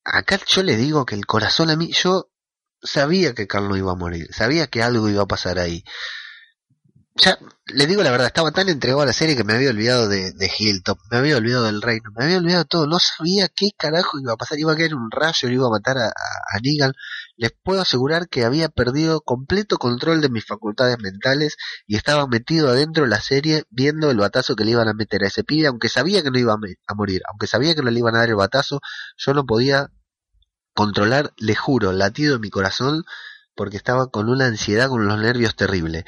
[0.04, 2.30] acá yo le digo que el corazón a mí, yo
[2.80, 5.82] sabía que Carl no iba a morir, sabía que algo iba a pasar ahí.
[7.14, 10.08] Ya, le digo la verdad, estaba tan entregado a la serie que me había olvidado
[10.08, 13.68] de, Hilltop, me había olvidado del reino, me había olvidado de todo, no sabía qué
[13.76, 16.92] carajo iba a pasar, iba a caer un rayo, iba a matar a, a, Negan.
[17.36, 21.56] Les puedo asegurar que había perdido completo control de mis facultades mentales
[21.86, 25.22] y estaba metido adentro de la serie viendo el batazo que le iban a meter
[25.24, 27.98] a ese pibe, aunque sabía que no iba a, morir, aunque sabía que no le
[27.98, 28.80] iban a dar el batazo,
[29.18, 29.90] yo no podía
[30.74, 33.04] controlar, le juro, latido de mi corazón
[33.54, 36.04] porque estaba con una ansiedad, con los nervios terrible.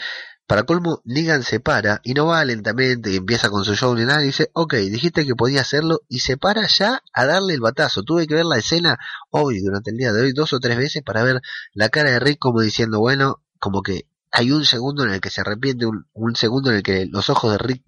[0.46, 4.04] Para colmo, Negan se para y no va lentamente y empieza con su show ni
[4.04, 7.60] nada y dice, ok, dijiste que podía hacerlo y se para ya a darle el
[7.60, 8.02] batazo.
[8.02, 8.98] Tuve que ver la escena
[9.30, 11.40] hoy, durante el día de hoy, dos o tres veces para ver
[11.72, 15.30] la cara de Rick como diciendo, bueno, como que hay un segundo en el que
[15.30, 17.82] se arrepiente, un, un segundo en el que los ojos de Rick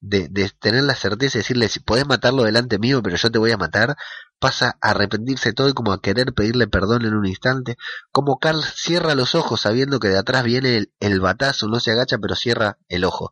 [0.00, 3.38] de, de, tener la certeza de decirle si podés matarlo delante mío pero yo te
[3.38, 3.96] voy a matar
[4.38, 7.76] pasa a arrepentirse todo y como a querer pedirle perdón en un instante
[8.12, 12.18] como Carl cierra los ojos sabiendo que de atrás viene el, batazo no se agacha
[12.18, 13.30] pero cierra el ojo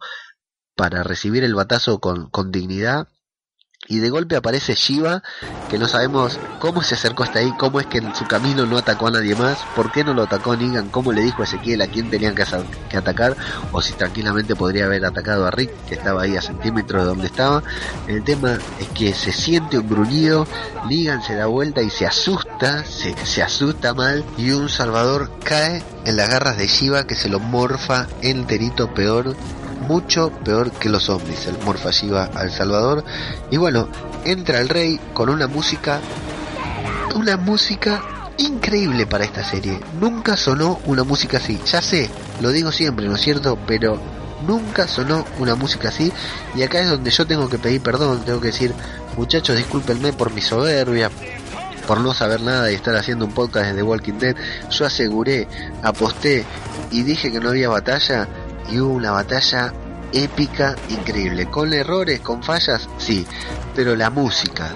[0.74, 3.08] para recibir el batazo con dignidad
[3.88, 5.22] y de golpe aparece Shiva,
[5.70, 8.78] que no sabemos cómo se acercó hasta ahí, cómo es que en su camino no
[8.78, 11.82] atacó a nadie más, por qué no lo atacó Negan, cómo le dijo a Ezequiel
[11.82, 13.36] a quién tenían que, atacar,
[13.72, 17.26] o si tranquilamente podría haber atacado a Rick, que estaba ahí a centímetros de donde
[17.26, 17.62] estaba.
[18.08, 20.46] El tema es que se siente un gruñido,
[20.88, 25.82] Negan se da vuelta y se asusta, se, se asusta mal, y un Salvador cae
[26.04, 29.36] en las garras de Shiva que se lo morfa enterito peor
[29.80, 31.90] mucho peor que los zombies, el Morfa
[32.34, 33.04] al Salvador.
[33.50, 33.88] Y bueno,
[34.24, 36.00] entra el rey con una música,
[37.14, 38.02] una música
[38.38, 39.80] increíble para esta serie.
[40.00, 41.60] Nunca sonó una música así.
[41.66, 42.10] Ya sé,
[42.40, 43.58] lo digo siempre, ¿no es cierto?
[43.66, 43.98] Pero
[44.46, 46.12] nunca sonó una música así.
[46.54, 48.74] Y acá es donde yo tengo que pedir perdón, tengo que decir,
[49.16, 51.10] muchachos, discúlpenme por mi soberbia,
[51.86, 54.36] por no saber nada y estar haciendo un podcast de Walking Dead.
[54.70, 55.48] Yo aseguré,
[55.82, 56.44] aposté
[56.90, 58.28] y dije que no había batalla
[58.70, 59.72] y hubo una batalla
[60.12, 61.46] épica, increíble.
[61.46, 63.26] Con errores, con fallas, sí,
[63.74, 64.72] pero la música,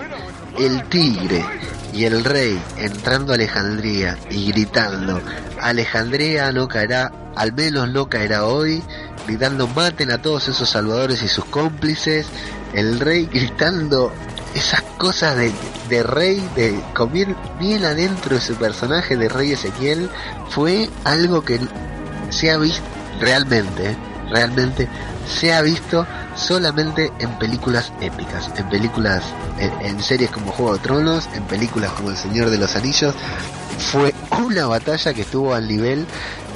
[0.59, 1.45] el tigre
[1.93, 5.21] y el rey entrando a Alejandría y gritando,
[5.61, 8.83] Alejandría no caerá, al menos no caerá hoy,
[9.27, 12.27] gritando maten a todos esos salvadores y sus cómplices,
[12.75, 14.13] el rey gritando
[14.55, 15.53] esas cosas de,
[15.89, 20.11] de rey, de comer bien adentro de su personaje de rey Ezequiel,
[20.49, 21.61] fue algo que
[22.31, 23.97] se ha visto realmente,
[24.31, 24.89] realmente
[25.27, 29.23] se ha visto solamente en películas épicas, en películas,
[29.59, 33.15] en, series como Juego de Tronos, en películas como El Señor de los Anillos.
[33.79, 36.07] Fue una batalla que estuvo al nivel,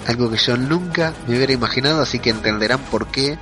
[0.06, 3.38] algo que yo nunca me hubiera imaginado, así que entenderán por qué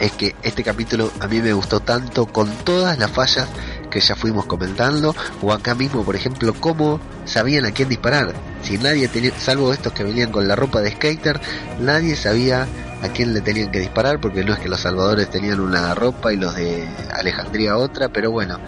[0.00, 3.48] es que este capítulo a mí me gustó tanto con todas las fallas
[3.90, 8.34] que ya fuimos comentando o acá mismo por ejemplo cómo sabían a quién disparar.
[8.62, 11.40] Si nadie tenía salvo estos que venían con la ropa de skater
[11.80, 12.66] nadie sabía
[13.02, 16.32] a quién le tenían que disparar porque no es que los salvadores tenían una ropa
[16.32, 18.58] y los de Alejandría otra pero bueno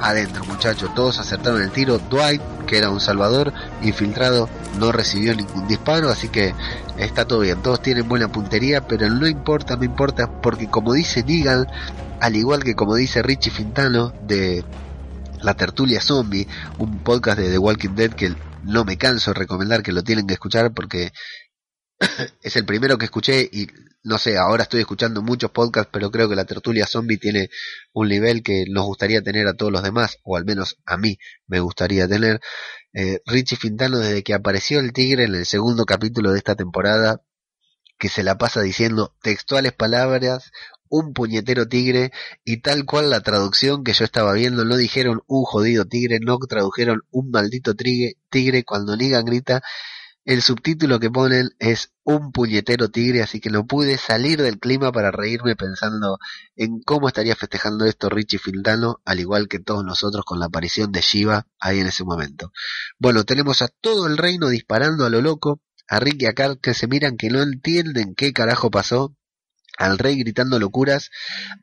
[0.00, 1.98] adentro muchachos todos acertaron el tiro.
[1.98, 6.54] Dwight que era un salvador infiltrado no recibió ningún disparo así que
[6.98, 7.62] está todo bien.
[7.62, 11.66] Todos tienen buena puntería pero no importa no importa porque como dice Negan
[12.20, 14.64] al igual que como dice Richie Fintano de
[15.42, 16.46] La Tertulia Zombie
[16.78, 18.34] un podcast de The Walking Dead que
[18.64, 21.12] no me canso de recomendar que lo tienen que escuchar porque
[22.42, 23.68] es el primero que escuché y
[24.02, 27.50] no sé, ahora estoy escuchando muchos podcasts, pero creo que la tertulia zombie tiene
[27.92, 31.18] un nivel que nos gustaría tener a todos los demás, o al menos a mí
[31.46, 32.40] me gustaría tener.
[32.92, 37.22] Eh, Richie Fintano, desde que apareció el tigre en el segundo capítulo de esta temporada,
[37.98, 40.52] que se la pasa diciendo textuales palabras,
[40.88, 42.12] un puñetero tigre,
[42.44, 46.38] y tal cual la traducción que yo estaba viendo, no dijeron un jodido tigre, no
[46.38, 49.62] tradujeron un maldito tigre, tigre cuando Negan grita,
[50.28, 54.92] el subtítulo que ponen es un puñetero tigre, así que no pude salir del clima
[54.92, 56.18] para reírme pensando
[56.54, 60.92] en cómo estaría festejando esto Richie Fintano, al igual que todos nosotros con la aparición
[60.92, 62.52] de Shiva ahí en ese momento.
[62.98, 66.60] Bueno, tenemos a todo el reino disparando a lo loco, a Rick y a Carl
[66.60, 69.16] que se miran que no entienden qué carajo pasó,
[69.78, 71.10] al rey gritando locuras,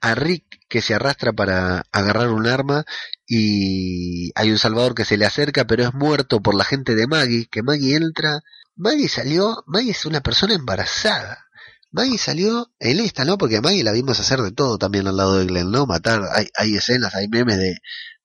[0.02, 2.86] a Rick que se arrastra para agarrar un arma
[3.28, 7.08] y hay un salvador que se le acerca pero es muerto por la gente de
[7.08, 8.42] Maggie, que Maggie entra,
[8.76, 11.46] Maggie salió, Maggie es una persona embarazada.
[11.92, 13.38] Maggie salió en esta, ¿no?
[13.38, 15.86] Porque Maggie la vimos hacer de todo también al lado de Glenn, ¿no?
[15.86, 17.78] Matar, hay, hay escenas, hay memes de,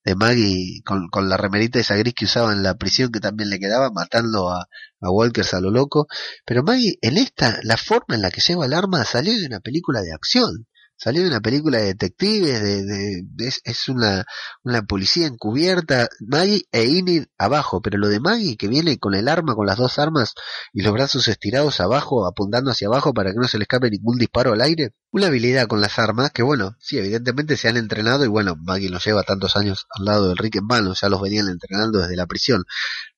[0.04, 3.58] de Maggie con, la remerita esa gris que usaba en la prisión que también le
[3.58, 4.68] quedaba, matando a,
[5.00, 6.06] a Walkers a lo loco.
[6.44, 9.60] Pero Maggie, en esta, la forma en la que lleva el arma salió de una
[9.60, 10.66] película de acción
[11.00, 14.26] salió de una película de detectives, de, de, es, una,
[14.62, 19.28] una policía encubierta, Maggie e Enid abajo, pero lo de Maggie que viene con el
[19.28, 20.34] arma, con las dos armas
[20.74, 24.18] y los brazos estirados abajo, apuntando hacia abajo para que no se le escape ningún
[24.18, 28.26] disparo al aire, una habilidad con las armas que bueno, sí, evidentemente se han entrenado
[28.26, 31.22] y bueno, Maggie los lleva tantos años al lado del Rick en vano, ya los
[31.22, 32.64] venían entrenando desde la prisión,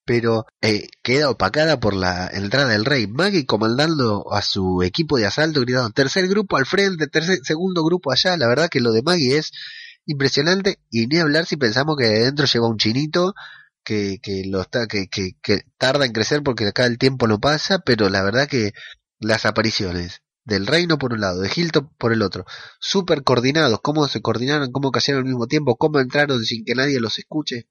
[0.05, 3.07] pero eh, queda opacada por la entrada del rey.
[3.07, 8.13] Maggie comandando a su equipo de asalto, gritando tercer grupo al frente, tercer, segundo grupo
[8.13, 8.37] allá.
[8.37, 9.53] La verdad que lo de Maggie es
[10.07, 13.35] impresionante y ni hablar si pensamos que dentro lleva un chinito
[13.85, 17.81] que, lo está, que, que, que tarda en crecer porque acá el tiempo no pasa,
[17.81, 18.73] pero la verdad que
[19.19, 22.45] las apariciones del reino por un lado, de Hilton por el otro,
[22.81, 27.01] súper coordinados, cómo se coordinaron, cómo cayeron al mismo tiempo, cómo entraron sin que nadie
[27.01, 27.69] los escuche,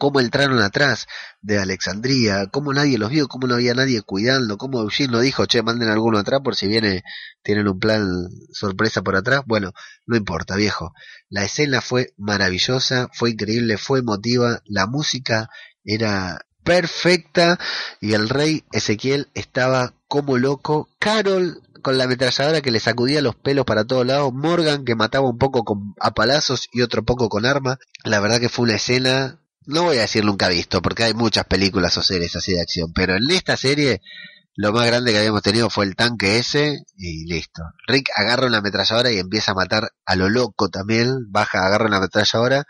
[0.00, 1.06] cómo entraron atrás
[1.42, 5.44] de Alexandría, cómo nadie los vio, cómo no había nadie cuidando, cómo Eugene no dijo,
[5.44, 7.04] che, manden alguno atrás por si viene,
[7.42, 8.08] tienen un plan
[8.50, 9.42] sorpresa por atrás.
[9.44, 9.72] Bueno,
[10.06, 10.94] no importa, viejo.
[11.28, 15.50] La escena fue maravillosa, fue increíble, fue emotiva, la música
[15.84, 17.58] era perfecta
[18.00, 20.88] y el rey Ezequiel estaba como loco.
[20.98, 25.28] Carol con la ametralladora que le sacudía los pelos para todos lados, Morgan que mataba
[25.28, 27.78] un poco con, a palazos y otro poco con arma.
[28.02, 29.40] La verdad que fue una escena
[29.70, 32.92] no voy a decir nunca visto, porque hay muchas películas o series así de acción,
[32.92, 34.00] pero en esta serie
[34.56, 37.62] lo más grande que habíamos tenido fue el tanque ese y listo.
[37.86, 41.98] Rick agarra una ametralladora y empieza a matar a lo loco también, baja, agarra una
[41.98, 42.66] ametralladora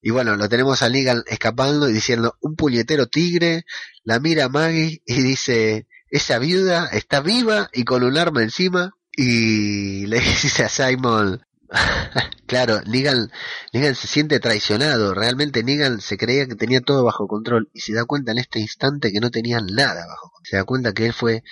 [0.00, 3.64] y bueno, lo tenemos a Negan escapando y diciendo un puñetero tigre,
[4.04, 10.06] la mira Maggie y dice, esa viuda está viva y con un arma encima y
[10.06, 11.45] le dice a Simon,
[12.46, 13.30] claro, Negan,
[13.72, 15.14] Negan se siente traicionado.
[15.14, 18.60] Realmente Negan se creía que tenía todo bajo control y se da cuenta en este
[18.60, 20.46] instante que no tenía nada bajo control.
[20.50, 21.42] Se da cuenta que él fue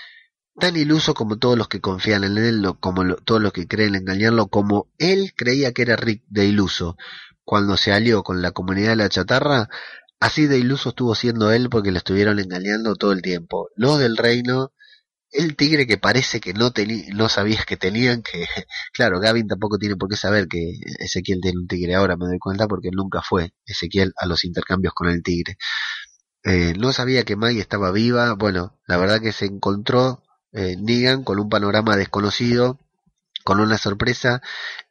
[0.59, 4.49] tan iluso como todos los que confían en él, como todos los que creen engañarlo,
[4.49, 6.97] como él creía que era Rick de iluso.
[7.45, 9.69] Cuando se alió con la comunidad de la chatarra,
[10.21, 13.69] así de iluso estuvo siendo él porque le estuvieron engañando todo el tiempo.
[13.77, 14.73] Los del reino
[15.35, 16.73] el tigre que parece que no,
[17.13, 18.47] no sabías que tenían, que
[18.93, 22.39] claro, Gavin tampoco tiene por qué saber que Ezequiel tiene un tigre ahora, me doy
[22.39, 25.59] cuenta porque nunca fue Ezequiel a los intercambios con el tigre.
[26.45, 30.23] Eh, no sabía que Maggie estaba viva, bueno, la verdad que se encontró
[30.53, 32.79] eh, Negan con un panorama desconocido,
[33.45, 34.41] con una sorpresa,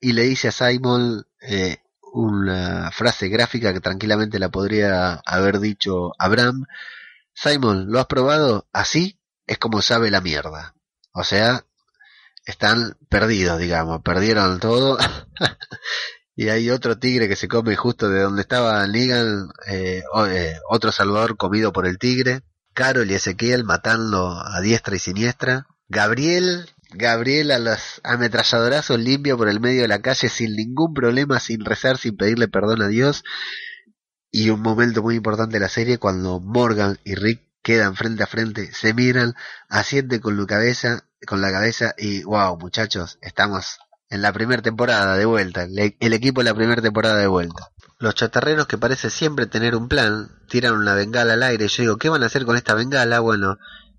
[0.02, 1.78] y le dice a Simon eh,
[2.12, 6.66] una frase gráfica que tranquilamente la podría haber dicho Abraham.
[7.34, 9.20] Simon, ¿lo has probado así?
[9.48, 10.76] Es como sabe la mierda.
[11.14, 11.66] O sea,
[12.46, 14.98] están perdidos, digamos, perdieron todo.
[16.36, 20.92] y hay otro tigre que se come justo de donde estaba Negan, eh, eh, otro
[20.92, 22.42] salvador comido por el tigre.
[22.74, 25.68] Carol y Ezequiel matando a diestra y siniestra.
[25.88, 31.40] Gabriel, Gabriel a los ametralladorazos limpio por el medio de la calle sin ningún problema,
[31.40, 33.24] sin rezar, sin pedirle perdón a Dios.
[34.32, 38.28] Y un momento muy importante de la serie cuando Morgan y Rick quedan frente a
[38.28, 39.34] frente, se miran,
[39.70, 43.80] asiente con la cabeza, y wow, muchachos, estamos
[44.10, 47.72] en la primera temporada de vuelta, el equipo de la primera temporada de vuelta.
[47.98, 51.68] Los chatarreros que parece siempre tener un plan, tiran una bengala al aire.
[51.68, 53.22] Yo digo, ¿qué van a hacer con esta bengala?
[53.22, 53.58] Bueno,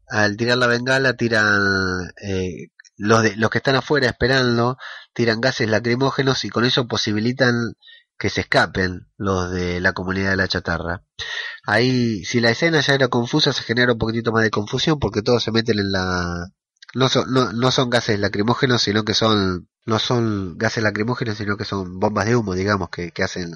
[0.08, 4.78] al tirar la bengala tiran eh, los, de, los que están afuera esperando,
[5.14, 7.74] tiran gases lacrimógenos y con eso posibilitan
[8.18, 11.02] que se escapen los de la comunidad de la chatarra.
[11.66, 15.22] Ahí, si la escena ya era confusa, se genera un poquitito más de confusión porque
[15.22, 16.48] todos se meten en la,
[16.94, 21.56] no son, no, no son gases lacrimógenos, sino que son, no son gases lacrimógenos, sino
[21.56, 23.50] que son bombas de humo, digamos, que, que hacen,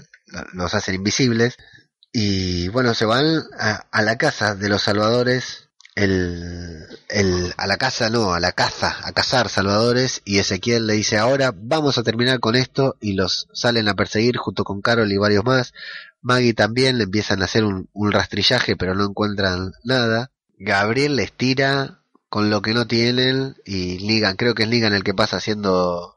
[0.53, 1.57] los hacen invisibles.
[2.13, 5.68] Y bueno, se van a, a la casa de los salvadores,
[5.99, 11.19] el, a la casa no, a la caza, a cazar salvadores, y Ezequiel le dice
[11.19, 15.17] ahora vamos a terminar con esto, y los salen a perseguir junto con Carol y
[15.17, 15.73] varios más.
[16.21, 20.31] Maggie también le empiezan a hacer un, un rastrillaje, pero no encuentran nada.
[20.59, 25.05] Gabriel les tira con lo que no tienen y Ligan, creo que es Ligan el
[25.05, 26.17] que pasa haciendo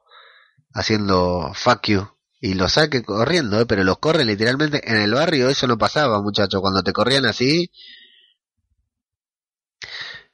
[0.73, 2.07] haciendo fuck you
[2.41, 3.65] y lo saque corriendo, ¿eh?
[3.67, 7.69] pero los corre literalmente en el barrio, eso no pasaba, muchachos, cuando te corrían así.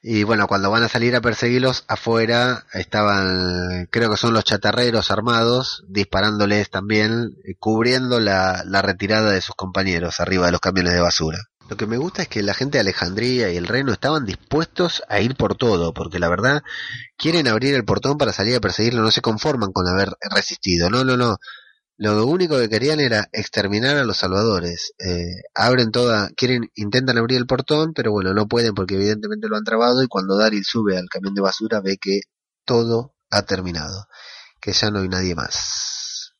[0.00, 5.10] Y bueno, cuando van a salir a perseguirlos, afuera estaban, creo que son los chatarreros
[5.10, 11.00] armados, disparándoles también, cubriendo la, la retirada de sus compañeros arriba de los camiones de
[11.00, 11.38] basura.
[11.68, 15.02] Lo que me gusta es que la gente de Alejandría y el reino estaban dispuestos
[15.08, 16.62] a ir por todo, porque la verdad
[17.18, 21.04] quieren abrir el portón para salir a perseguirlo, no se conforman con haber resistido, no,
[21.04, 21.36] no, no.
[22.00, 24.92] Lo único que querían era exterminar a los salvadores.
[25.00, 29.56] Eh, abren toda, quieren, intentan abrir el portón, pero bueno, no pueden porque evidentemente lo
[29.56, 32.20] han trabado y cuando Daryl sube al camión de basura ve que
[32.64, 34.06] todo ha terminado,
[34.60, 36.34] que ya no hay nadie más.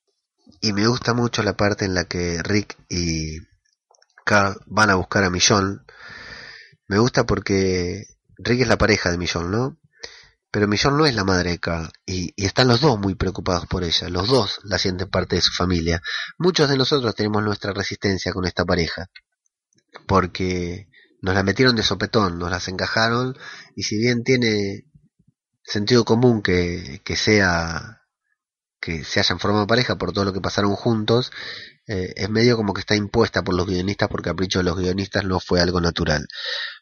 [0.60, 3.38] Y me gusta mucho la parte en la que Rick y
[4.24, 5.84] Carl van a buscar a Millón.
[6.86, 8.04] Me gusta porque
[8.36, 9.76] Rick es la pareja de Millón, ¿no?
[10.50, 13.84] Pero Millón no es la madre de Carl y, están los dos muy preocupados por
[13.84, 14.08] ella.
[14.08, 16.00] Los dos la sienten parte de su familia.
[16.38, 19.06] Muchos de nosotros tenemos nuestra resistencia con esta pareja
[20.06, 20.88] porque
[21.20, 23.36] nos la metieron de sopetón, nos las encajaron
[23.76, 24.84] y si bien tiene
[25.62, 27.98] sentido común que, que sea
[28.80, 31.30] que se hayan formado pareja por todo lo que pasaron juntos,
[31.86, 35.24] eh, es medio como que está impuesta por los guionistas por capricho de los guionistas,
[35.24, 36.26] no fue algo natural.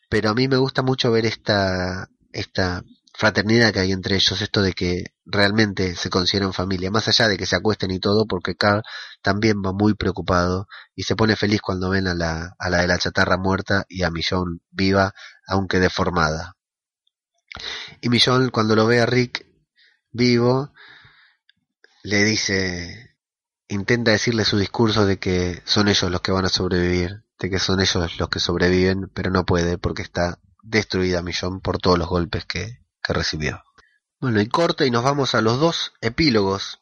[0.09, 2.83] Pero a mí me gusta mucho ver esta, esta
[3.17, 7.39] fraternidad que hay entre ellos, esto de que realmente se consideran familia, más allá de
[7.39, 8.83] que se acuesten y todo, porque Carl
[9.23, 12.87] también va muy preocupado y se pone feliz cuando ven a la, a la de
[12.87, 15.15] la chatarra muerta y a Millón viva,
[15.47, 16.57] aunque deformada.
[18.03, 19.47] Y Millón, cuando lo ve a Rick
[20.13, 20.73] vivo,
[22.03, 23.17] le dice,
[23.69, 27.59] intenta decirle su discurso de que son ellos los que van a sobrevivir, de que
[27.59, 32.09] son ellos los que sobreviven, pero no puede porque está destruida Millón por todos los
[32.09, 33.63] golpes que, que recibió.
[34.21, 36.81] Bueno, y corta y nos vamos a los dos epílogos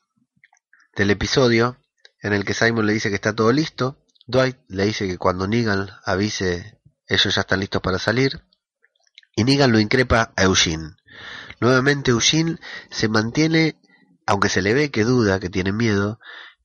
[0.96, 1.76] del episodio
[2.20, 5.46] en el que Simon le dice que está todo listo, Dwight le dice que cuando
[5.46, 8.42] Negan avise ellos ya están listos para salir
[9.36, 10.96] y Negan lo increpa a Eugene.
[11.60, 12.58] Nuevamente Eugene
[12.90, 13.78] se mantiene,
[14.26, 16.18] aunque se le ve que duda, que tiene miedo,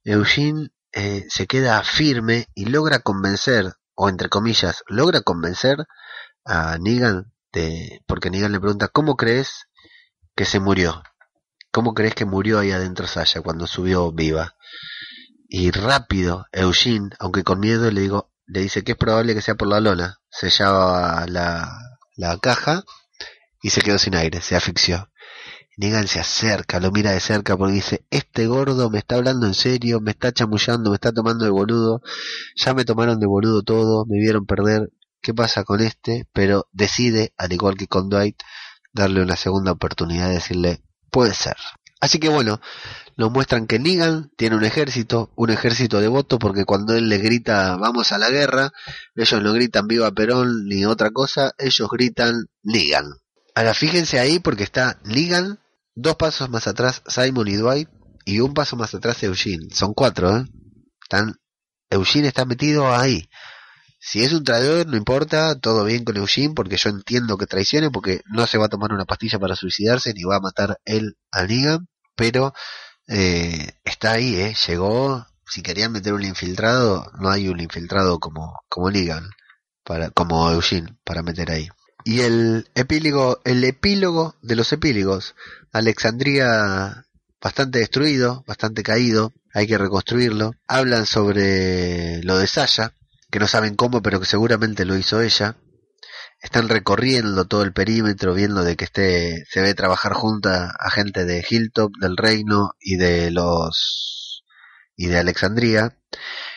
[0.04, 5.86] Eugene eh, se queda firme y logra convencer, o entre comillas, logra convencer
[6.46, 9.68] a Negan de, porque Negan le pregunta, ¿cómo crees
[10.36, 11.04] que se murió?
[11.72, 14.56] ¿Cómo crees que murió ahí adentro Sasha cuando subió viva?
[15.48, 19.56] Y rápido, Eugene, aunque con miedo, le digo, le dice que es probable que sea
[19.56, 20.20] por la lona.
[20.30, 21.72] Se lleva la,
[22.16, 22.84] la caja
[23.62, 25.10] y se quedó sin aire, se asfixió.
[25.78, 29.54] Negan se acerca, lo mira de cerca porque dice, este gordo me está hablando en
[29.54, 32.02] serio, me está chamullando, me está tomando de boludo,
[32.56, 34.92] ya me tomaron de boludo todo, me vieron perder,
[35.22, 36.28] ¿qué pasa con este?
[36.34, 38.42] Pero decide, al igual que con Dwight,
[38.94, 41.56] darle una segunda oportunidad de decirle, puede ser.
[42.00, 42.62] Así que bueno,
[43.18, 47.76] nos muestran que Negan tiene un ejército, un ejército devoto, porque cuando él le grita
[47.76, 48.72] vamos a la guerra,
[49.16, 53.06] ellos no gritan viva Perón ni otra cosa, ellos gritan Negan.
[53.56, 55.60] Ahora fíjense ahí porque está Negan,
[55.96, 57.90] dos pasos más atrás Simon y Dwight,
[58.24, 59.68] y un paso más atrás Eugene.
[59.74, 60.46] Son cuatro, ¿eh?
[61.02, 61.36] Están,
[61.90, 63.30] Eugene está metido ahí.
[64.00, 67.92] Si es un traidor, no importa, todo bien con Eugene, porque yo entiendo que traicione,
[67.92, 71.18] porque no se va a tomar una pastilla para suicidarse, ni va a matar él
[71.32, 72.54] a Negan, pero
[73.08, 74.56] eh, está ahí, ¿eh?
[74.68, 78.90] Llegó, si querían meter un infiltrado, no hay un infiltrado como, como
[79.84, 81.68] para, como Eugene, para meter ahí.
[82.06, 85.36] Y el epílogo, el epílogo de los epílogos,
[85.74, 87.06] Alexandría
[87.42, 90.54] bastante destruido, bastante caído, hay que reconstruirlo.
[90.68, 92.94] Hablan sobre lo de Sasha,
[93.30, 95.58] que no saben cómo, pero que seguramente lo hizo ella.
[96.42, 101.26] Están recorriendo todo el perímetro, viendo de que esté, se ve trabajar junta a gente
[101.26, 104.44] de Hilltop, del Reino y de los
[104.96, 105.98] y de Alexandría.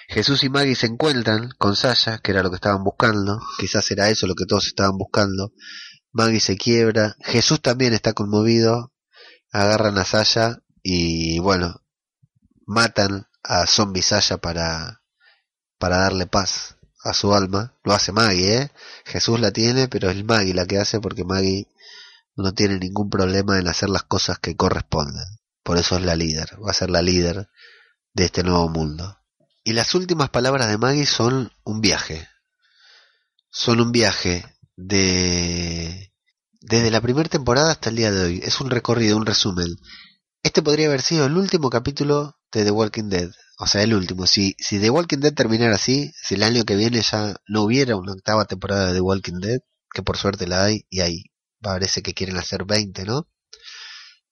[0.09, 4.09] Jesús y Maggie se encuentran con Sasha, que era lo que estaban buscando, quizás era
[4.09, 5.53] eso lo que todos estaban buscando.
[6.12, 8.93] Maggie se quiebra, Jesús también está conmovido,
[9.53, 11.82] agarran a Sasha y bueno,
[12.66, 15.02] matan a Zombie Sasha para,
[15.83, 17.75] para darle paz a su alma.
[17.83, 18.71] Lo hace Maggie, ¿eh?
[19.05, 21.67] Jesús la tiene, pero es Maggie la que hace porque Maggie
[22.37, 25.25] no tiene ningún problema en hacer las cosas que corresponden.
[25.65, 27.49] Por eso es la líder, va a ser la líder
[28.15, 29.19] de este nuevo mundo.
[29.65, 32.29] Y las últimas palabras de Maggie son un viaje.
[33.51, 34.47] Son un viaje
[34.77, 36.13] de
[36.61, 38.41] desde la primera temporada hasta el día de hoy.
[38.45, 39.67] Es un recorrido, un resumen.
[40.45, 43.33] Este podría haber sido el último capítulo de The Walking Dead.
[43.63, 44.27] O sea, el último.
[44.27, 47.95] Si, si The Walking Dead terminara así, si el año que viene ya no hubiera
[47.95, 49.61] una octava temporada de The Walking Dead,
[49.95, 51.27] que por suerte la hay, y ahí
[51.61, 53.29] parece que quieren hacer 20, ¿no?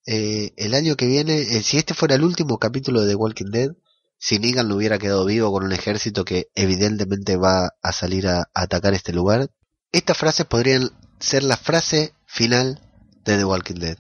[0.04, 3.52] Eh, el año que viene, eh, si este fuera el último capítulo de The Walking
[3.52, 3.70] Dead,
[4.18, 8.40] si Negan no hubiera quedado vivo con un ejército que evidentemente va a salir a,
[8.40, 9.48] a atacar este lugar,
[9.92, 10.90] estas frases podrían
[11.20, 12.80] ser la frase final
[13.24, 13.96] de The Walking Dead.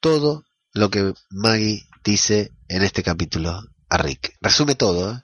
[0.00, 3.60] Todo lo que Maggie dice en este capítulo
[3.94, 4.36] a Rick.
[4.40, 5.22] Resume todo, ¿eh?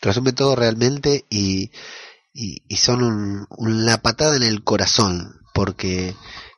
[0.00, 1.70] resume, todo realmente y,
[2.32, 6.14] y, son una patada en el corazón porque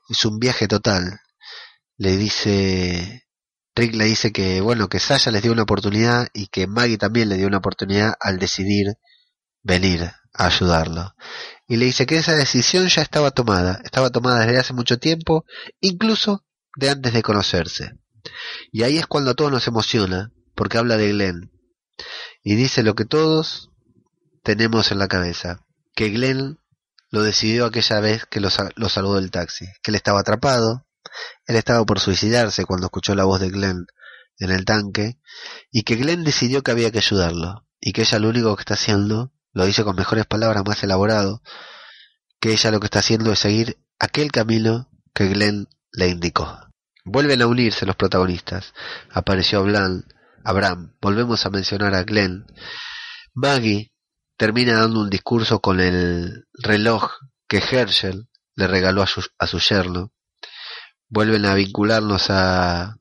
[0.08, 1.20] es un viaje total.
[1.96, 3.26] Le dice,
[3.74, 7.28] Rick le dice que bueno, que Sasha les dio una oportunidad y que Maggie también
[7.28, 8.94] le dio una oportunidad al decidir
[9.62, 10.02] venir
[10.34, 11.14] a ayudarlo
[11.66, 15.44] y le dice que esa decisión ya estaba tomada, estaba tomada desde hace mucho tiempo,
[15.80, 16.44] incluso
[16.76, 17.92] de antes de conocerse.
[18.70, 21.50] Y ahí es cuando todo nos emociona, porque habla de Glenn,
[22.42, 23.70] y dice lo que todos
[24.42, 25.64] tenemos en la cabeza,
[25.94, 26.58] que Glenn
[27.10, 30.86] lo decidió aquella vez que lo, lo salvó del taxi, que él estaba atrapado,
[31.46, 33.86] él estaba por suicidarse cuando escuchó la voz de Glenn
[34.38, 35.18] en el tanque,
[35.70, 38.74] y que Glenn decidió que había que ayudarlo, y que ella lo único que está
[38.74, 41.40] haciendo lo dice con mejores palabras, más elaborado,
[42.40, 46.58] que ella lo que está haciendo es seguir aquel camino que Glenn le indicó.
[47.04, 48.74] Vuelven a unirse los protagonistas.
[49.12, 50.04] Apareció Blan,
[50.44, 52.46] Abraham, volvemos a mencionar a Glenn.
[53.32, 53.92] Maggie
[54.36, 57.10] termina dando un discurso con el reloj
[57.48, 60.12] que Herschel le regaló a su, a su yerno.
[61.08, 62.98] Vuelven a vincularnos a,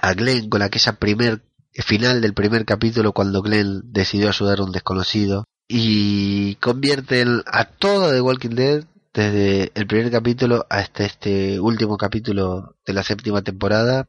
[0.00, 4.70] a Glenn con aquella primer final del primer capítulo cuando Glenn decidió ayudar a un
[4.72, 11.96] desconocido y convierten a todo The Walking Dead desde el primer capítulo hasta este último
[11.96, 14.06] capítulo de la séptima temporada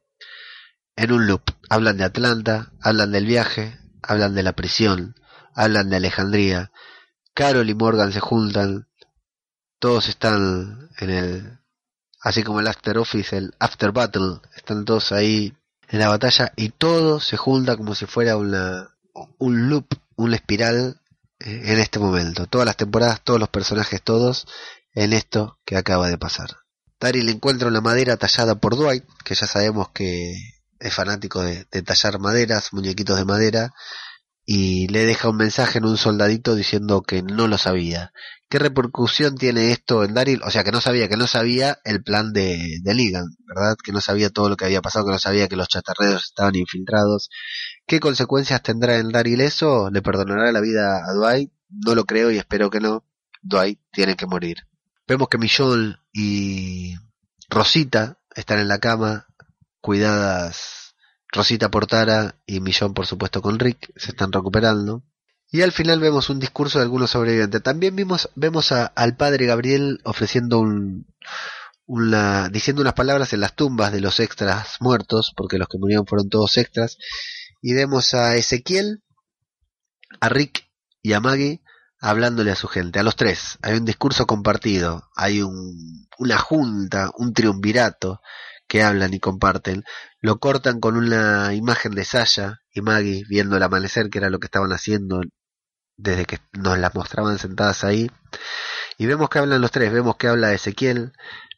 [0.95, 1.51] en un loop.
[1.69, 5.15] Hablan de Atlanta, hablan del viaje, hablan de la prisión,
[5.53, 6.71] hablan de Alejandría.
[7.33, 8.87] Carol y Morgan se juntan,
[9.79, 11.59] todos están en el,
[12.21, 15.53] así como el After Office, el After Battle, están todos ahí
[15.89, 18.95] en la batalla y todo se junta como si fuera una,
[19.37, 21.01] un loop, una espiral
[21.39, 22.47] en este momento.
[22.47, 24.47] Todas las temporadas, todos los personajes, todos
[24.93, 26.49] en esto que acaba de pasar.
[26.99, 30.54] Daryl encuentra una madera tallada por Dwight, que ya sabemos que
[30.85, 33.73] es fanático de, tallar maderas, muñequitos de madera,
[34.45, 38.11] y le deja un mensaje en un soldadito diciendo que no lo sabía.
[38.47, 40.43] ¿Qué repercusión tiene esto en Daryl?
[40.43, 43.75] O sea, que no sabía, que no sabía el plan de, de Ligan, ¿verdad?
[43.83, 46.55] Que no sabía todo lo que había pasado, que no sabía que los chatarreros estaban
[46.55, 47.29] infiltrados,
[47.87, 49.91] ¿Qué consecuencias tendrá en Daryl eso?
[49.91, 51.51] ¿Le perdonará la vida a Dwight?
[51.69, 53.05] No lo creo y espero que no.
[53.43, 54.57] Dwight tiene que morir.
[55.07, 56.95] Vemos que Michonne y
[57.47, 59.27] Rosita están en la cama,
[59.81, 60.74] cuidadas
[61.35, 65.03] Rosita por Tara y Michonne por supuesto con Rick, se están recuperando.
[65.51, 67.61] Y al final vemos un discurso de algunos sobrevivientes.
[67.61, 71.05] También vimos, vemos al padre Gabriel ofreciendo un,
[72.51, 76.29] diciendo unas palabras en las tumbas de los extras muertos, porque los que murieron fueron
[76.29, 76.97] todos extras,
[77.61, 79.03] y vemos a Ezequiel,
[80.19, 80.67] a Rick
[81.01, 81.61] y a Maggie
[81.99, 83.57] hablándole a su gente, a los tres.
[83.61, 88.21] Hay un discurso compartido, hay un, una junta, un triunvirato
[88.67, 89.83] que hablan y comparten.
[90.21, 94.39] Lo cortan con una imagen de Sasha y Maggie viendo el amanecer, que era lo
[94.39, 95.21] que estaban haciendo
[95.97, 98.11] desde que nos las mostraban sentadas ahí.
[98.97, 101.13] Y vemos que hablan los tres, vemos que habla Ezequiel,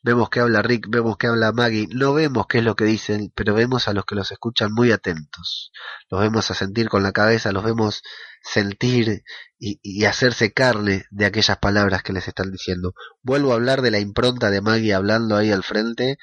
[0.07, 3.29] Vemos que habla Rick, vemos que habla Maggie, no vemos qué es lo que dicen,
[3.35, 5.73] pero vemos a los que los escuchan muy atentos.
[6.09, 8.03] Los vemos a sentir con la cabeza, los vemos
[8.41, 9.23] sentir
[9.59, 12.93] y, hacerse carne de aquellas palabras que les están diciendo.
[13.21, 16.17] Vuelvo a hablar de la impronta de Maggie hablando ahí al frente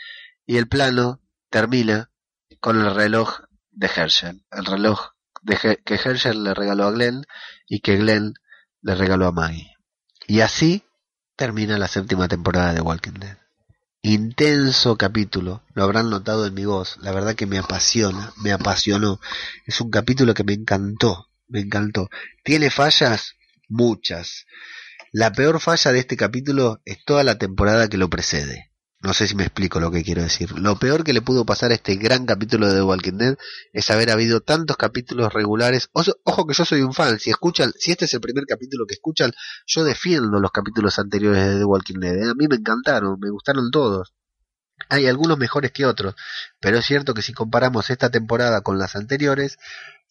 [0.46, 2.10] y el plano termina
[2.60, 3.40] con el reloj
[3.70, 5.00] de Herschel, el reloj
[5.42, 7.24] de que Herschel le regaló a Glenn
[7.66, 8.34] y que Glenn
[8.80, 9.76] le regaló a Maggie.
[10.26, 10.84] Y así
[11.36, 13.44] termina la séptima temporada de Walking Dead
[14.04, 19.18] intenso capítulo, lo habrán notado en mi voz, la verdad que me apasiona, me apasionó,
[19.64, 22.10] es un capítulo que me encantó, me encantó.
[22.44, 23.32] ¿Tiene fallas?
[23.66, 24.44] Muchas.
[25.10, 28.73] La peor falla de este capítulo es toda la temporada que lo precede.
[29.04, 30.58] No sé si me explico lo que quiero decir.
[30.58, 33.36] Lo peor que le pudo pasar a este gran capítulo de The Walking Dead
[33.74, 35.90] es haber habido tantos capítulos regulares.
[35.92, 37.18] Ojo, que yo soy un fan.
[37.18, 39.32] Si escuchan, si este es el primer capítulo que escuchan,
[39.66, 42.16] yo defiendo los capítulos anteriores de The Walking Dead.
[42.16, 42.30] ¿eh?
[42.30, 44.14] A mí me encantaron, me gustaron todos.
[44.88, 46.14] Hay algunos mejores que otros,
[46.58, 49.58] pero es cierto que si comparamos esta temporada con las anteriores,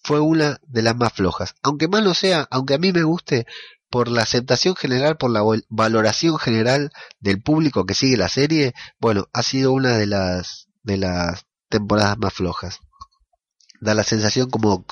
[0.03, 1.55] fue una de las más flojas.
[1.63, 3.47] Aunque más no sea, aunque a mí me guste,
[3.93, 9.29] por la aceptación general, por la valoración general del público que sigue la serie, bueno,
[9.33, 12.79] ha sido una de las de las temporadas más flojas.
[13.81, 14.83] Da la sensación como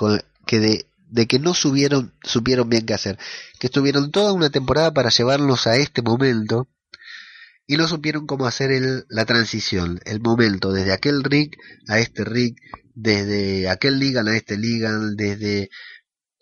[0.45, 3.18] que de, de que no subieron, supieron bien qué hacer,
[3.57, 6.68] que estuvieron toda una temporada para llevarnos a este momento
[7.65, 11.57] y no supieron cómo hacer el, la transición, el momento, desde aquel rig
[11.88, 12.56] a este rig,
[12.94, 15.72] desde aquel Ligan a este Ligan, desde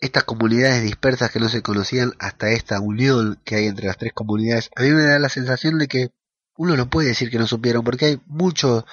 [0.00, 4.12] estas comunidades dispersas que no se conocían hasta esta unión que hay entre las tres
[4.14, 4.70] comunidades.
[4.76, 6.10] A mí me da la sensación de que
[6.56, 8.84] uno no puede decir que no supieron, porque hay muchos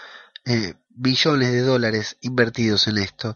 [0.45, 3.35] eh, billones de dólares invertidos en esto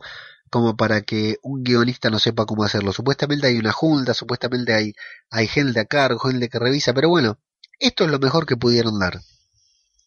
[0.51, 2.91] como para que un guionista no sepa cómo hacerlo.
[2.91, 4.93] Supuestamente hay una junta, supuestamente hay,
[5.29, 7.39] hay gente a cargo, gente que revisa, pero bueno,
[7.79, 9.21] esto es lo mejor que pudieron dar.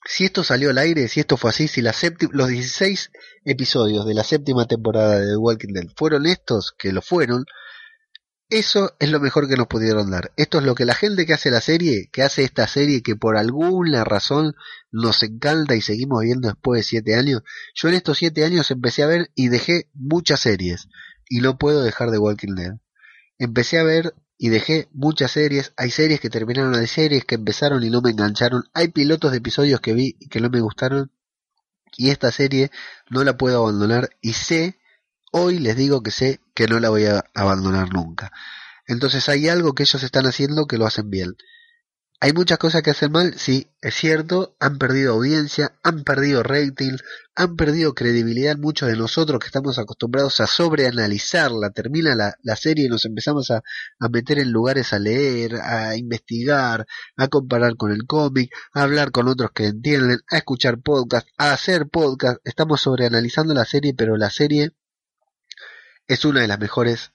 [0.07, 1.95] Si esto salió al aire, si esto fue así, si la
[2.33, 3.11] los 16
[3.45, 7.47] episodios de la séptima temporada de The Walking Dead fueron estos, que lo fueron,
[8.51, 10.33] eso es lo mejor que nos pudieron dar.
[10.37, 13.17] Esto es lo que la gente que hace la serie, que hace esta serie, que
[13.17, 14.55] por alguna razón
[14.93, 17.43] nos encanta y seguimos viendo después de siete años.
[17.75, 20.89] Yo en estos siete años empecé a ver y dejé muchas series.
[21.29, 22.75] Y no puedo dejar de Walking Dead.
[23.39, 25.73] Empecé a ver y dejé muchas series.
[25.77, 28.65] Hay series que terminaron, hay series que empezaron y no me engancharon.
[28.75, 31.11] Hay pilotos de episodios que vi y que no me gustaron.
[31.97, 32.71] Y esta serie
[33.11, 34.79] no la puedo abandonar y sé
[35.31, 38.33] hoy les digo que sé que no la voy a abandonar nunca.
[38.87, 41.37] Entonces hay algo que ellos están haciendo que lo hacen bien.
[42.25, 46.97] Hay muchas cosas que hacen mal, sí, es cierto, han perdido audiencia, han perdido rating,
[47.35, 52.87] han perdido credibilidad muchos de nosotros que estamos acostumbrados a sobreanalizarla, termina la, la serie
[52.87, 53.63] y nos empezamos a,
[53.99, 56.87] a, meter en lugares a leer, a investigar,
[57.19, 61.53] a comparar con el cómic, a hablar con otros que entienden, a escuchar podcast, a
[61.53, 64.71] hacer podcast, estamos sobreanalizando la serie, pero la serie
[66.09, 67.13] es una de las mejores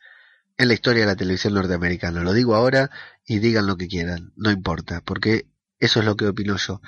[0.60, 2.22] en la historia de la televisión norteamericana.
[2.22, 2.92] Lo digo ahora
[3.30, 5.46] y digan lo que quieran, no importa, porque
[5.78, 6.82] eso es lo que opino yo.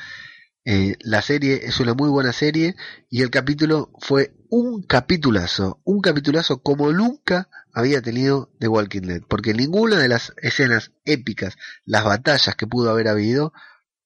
[0.65, 2.76] Eh, la serie es una muy buena serie
[3.11, 9.22] y el capítulo fue un capitulazo, un capitulazo como nunca había tenido The Walking Dead,
[9.27, 13.53] porque ninguna de las escenas épicas, las batallas que pudo haber habido,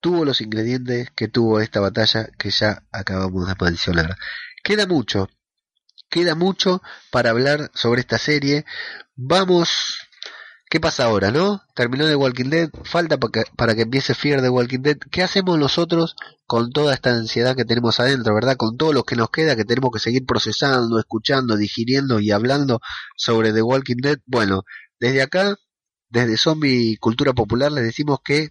[0.02, 4.18] tuvo los ingredientes que tuvo esta batalla que ya acabamos de mencionar.
[4.62, 5.30] Queda mucho,
[6.10, 6.82] queda mucho
[7.12, 8.66] para hablar sobre esta serie.
[9.16, 10.05] Vamos.
[10.76, 11.62] ¿Qué pasa ahora, no?
[11.74, 14.98] Terminó The Walking Dead, falta para que, empiece Fear The Walking Dead.
[15.10, 18.58] ¿Qué hacemos nosotros con toda esta ansiedad que tenemos adentro, verdad?
[18.58, 22.82] Con todo lo que nos queda, que tenemos que seguir procesando, escuchando, digiriendo y hablando
[23.16, 24.18] sobre The Walking Dead.
[24.26, 24.64] Bueno,
[25.00, 25.56] desde acá,
[26.10, 28.50] desde Zombie Cultura Popular, les decimos que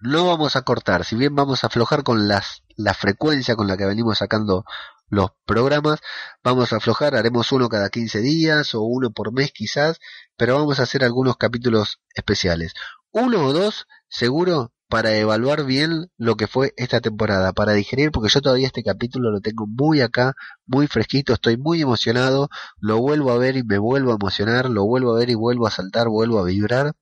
[0.00, 3.76] no vamos a cortar, si bien vamos a aflojar con las, la frecuencia con la
[3.76, 4.64] que venimos sacando
[5.08, 6.00] los programas.
[6.42, 9.98] Vamos a aflojar, haremos uno cada 15 días o uno por mes quizás,
[10.36, 12.74] pero vamos a hacer algunos capítulos especiales.
[13.12, 18.28] Uno o dos, seguro, para evaluar bien lo que fue esta temporada, para digerir, porque
[18.28, 20.34] yo todavía este capítulo lo tengo muy acá,
[20.64, 24.84] muy fresquito, estoy muy emocionado, lo vuelvo a ver y me vuelvo a emocionar, lo
[24.84, 26.92] vuelvo a ver y vuelvo a saltar, vuelvo a vibrar.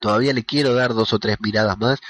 [0.00, 2.00] Todavía le quiero dar dos o tres miradas más,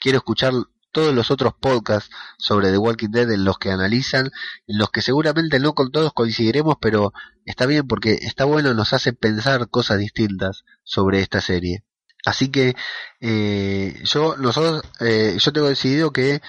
[0.00, 0.52] quiero escuchar
[0.96, 4.30] todos los otros podcasts sobre The Walking Dead en los que analizan,
[4.66, 7.12] en los que seguramente no con todos coincidiremos, pero
[7.44, 11.84] está bien porque está bueno, nos hace pensar cosas distintas sobre esta serie.
[12.24, 12.76] Así que
[13.20, 16.40] eh, yo nosotros eh, yo tengo decidido que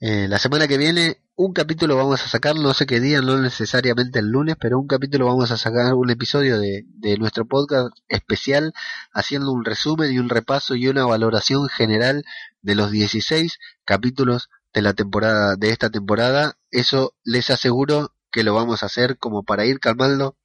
[0.00, 3.36] eh, la semana que viene un capítulo vamos a sacar, no sé qué día, no
[3.38, 7.88] necesariamente el lunes, pero un capítulo vamos a sacar un episodio de, de nuestro podcast
[8.08, 8.72] especial
[9.12, 12.24] haciendo un resumen y un repaso y una valoración general
[12.62, 16.56] de los 16 capítulos de la temporada de esta temporada.
[16.70, 20.36] Eso les aseguro que lo vamos a hacer como para ir calmando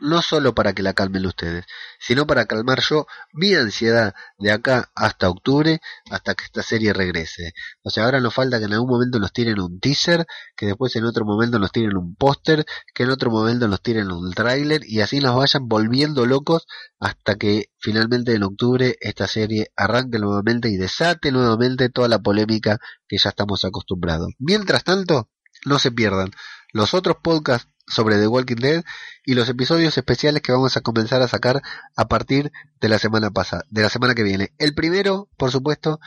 [0.00, 1.66] no solo para que la calmen ustedes,
[1.98, 5.80] sino para calmar yo mi ansiedad de acá hasta octubre,
[6.10, 7.52] hasta que esta serie regrese.
[7.82, 10.26] O sea, ahora nos falta que en algún momento nos tiren un teaser,
[10.56, 14.10] que después en otro momento nos tiren un póster, que en otro momento nos tiren
[14.10, 16.66] un tráiler y así nos vayan volviendo locos
[16.98, 22.78] hasta que finalmente en octubre esta serie arranque nuevamente y desate nuevamente toda la polémica
[23.06, 24.28] que ya estamos acostumbrados.
[24.38, 25.30] Mientras tanto,
[25.64, 26.30] no se pierdan
[26.72, 28.84] los otros podcasts sobre The Walking Dead
[29.24, 31.62] y los episodios especiales que vamos a comenzar a sacar
[31.96, 34.52] a partir de la semana pasada, de la semana que viene.
[34.58, 36.00] El primero, por supuesto,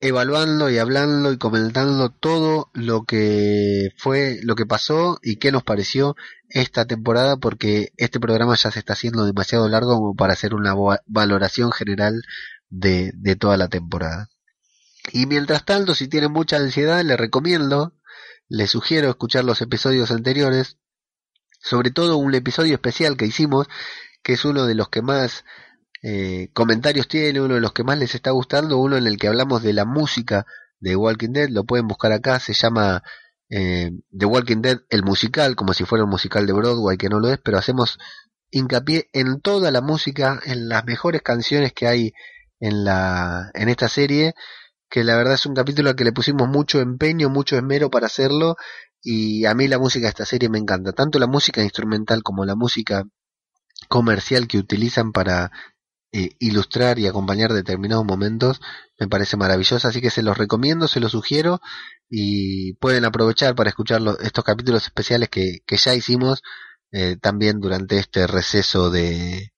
[0.00, 5.64] evaluando y hablando y comentando todo lo que fue, lo que pasó y qué nos
[5.64, 6.16] pareció
[6.48, 10.74] esta temporada, porque este programa ya se está haciendo demasiado largo como para hacer una
[11.06, 12.22] valoración general
[12.70, 14.28] de, de toda la temporada.
[15.12, 17.94] Y mientras tanto, si tienen mucha ansiedad, les recomiendo
[18.48, 20.78] les sugiero escuchar los episodios anteriores,
[21.60, 23.68] sobre todo un episodio especial que hicimos,
[24.22, 25.44] que es uno de los que más
[26.02, 29.28] eh, comentarios tiene, uno de los que más les está gustando, uno en el que
[29.28, 30.46] hablamos de la música
[30.80, 33.02] de Walking Dead, lo pueden buscar acá, se llama
[33.50, 37.20] eh, The Walking Dead, el musical, como si fuera un musical de Broadway, que no
[37.20, 37.98] lo es, pero hacemos
[38.50, 42.12] hincapié en toda la música, en las mejores canciones que hay
[42.60, 44.34] en la en esta serie,
[44.88, 48.06] que la verdad es un capítulo al que le pusimos mucho empeño, mucho esmero para
[48.06, 48.56] hacerlo
[49.02, 52.44] y a mí la música de esta serie me encanta, tanto la música instrumental como
[52.44, 53.04] la música
[53.88, 55.52] comercial que utilizan para
[56.12, 58.60] eh, ilustrar y acompañar determinados momentos
[58.98, 61.60] me parece maravillosa, así que se los recomiendo, se los sugiero
[62.08, 66.42] y pueden aprovechar para escuchar estos capítulos especiales que, que ya hicimos
[66.92, 69.52] eh, también durante este receso de,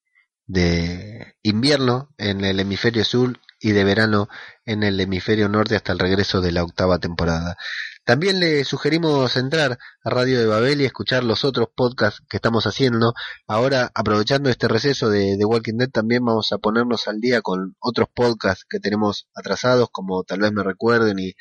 [0.51, 4.29] de invierno en el hemisferio sur y de verano
[4.65, 7.57] en el hemisferio norte hasta el regreso de la octava temporada.
[8.05, 12.67] También le sugerimos entrar a Radio de Babel y escuchar los otros podcasts que estamos
[12.67, 13.15] haciendo.
[13.47, 17.77] Ahora, aprovechando este receso de, de Walking Dead, también vamos a ponernos al día con
[17.79, 21.35] otros podcasts que tenemos atrasados, como tal vez me recuerden, y,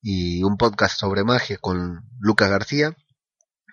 [0.00, 2.94] y un podcast sobre magia con Lucas García.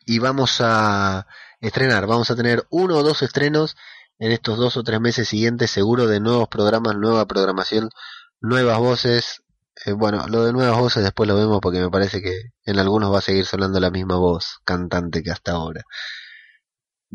[0.07, 1.28] Y vamos a
[1.61, 3.76] estrenar, vamos a tener uno o dos estrenos
[4.20, 7.90] en estos dos o tres meses siguientes, seguro de nuevos programas, nueva programación,
[8.41, 9.41] nuevas voces,
[9.86, 12.34] eh, bueno, lo de nuevas voces después lo vemos porque me parece que
[12.66, 15.84] en algunos va a seguir sonando la misma voz cantante que hasta ahora.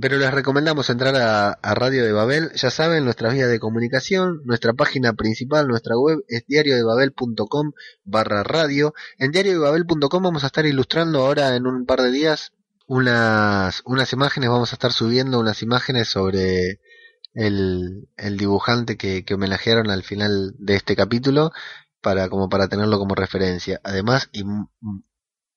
[0.00, 2.50] Pero les recomendamos entrar a, Radio de Babel.
[2.54, 7.72] Ya saben, nuestra vía de comunicación, nuestra página principal, nuestra web es diariodebabel.com
[8.02, 8.92] barra radio.
[9.18, 12.52] En diariodebabel.com vamos a estar ilustrando ahora en un par de días
[12.86, 16.80] unas, unas imágenes, vamos a estar subiendo unas imágenes sobre
[17.34, 21.52] el, el dibujante que, que homenajearon al final de este capítulo
[22.00, 23.80] para como para tenerlo como referencia.
[23.84, 24.44] Además, y,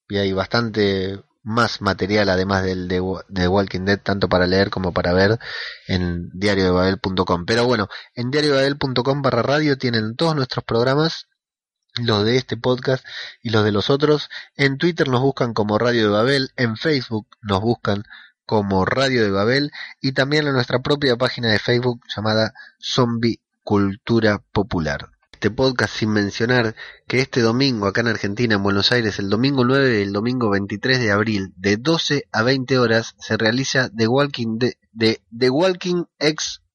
[0.09, 4.91] y hay bastante más material además del de, de, Walking Dead, tanto para leer como
[4.91, 5.39] para ver
[5.87, 7.45] en diariodebabel.com.
[7.45, 11.27] Pero bueno, en diariodebabel.com barra radio tienen todos nuestros programas,
[11.95, 13.05] los de este podcast
[13.41, 14.29] y los de los otros.
[14.55, 18.03] En Twitter nos buscan como Radio de Babel, en Facebook nos buscan
[18.47, 19.71] como Radio de Babel
[20.01, 25.09] y también en nuestra propia página de Facebook llamada Zombie Cultura Popular.
[25.33, 26.73] Este podcast sin mencionar
[27.07, 30.49] que este domingo acá en Argentina, en Buenos Aires, el domingo 9 y el domingo
[30.49, 36.05] 23 de abril, de 12 a 20 horas, se realiza The Walking, de, The Walking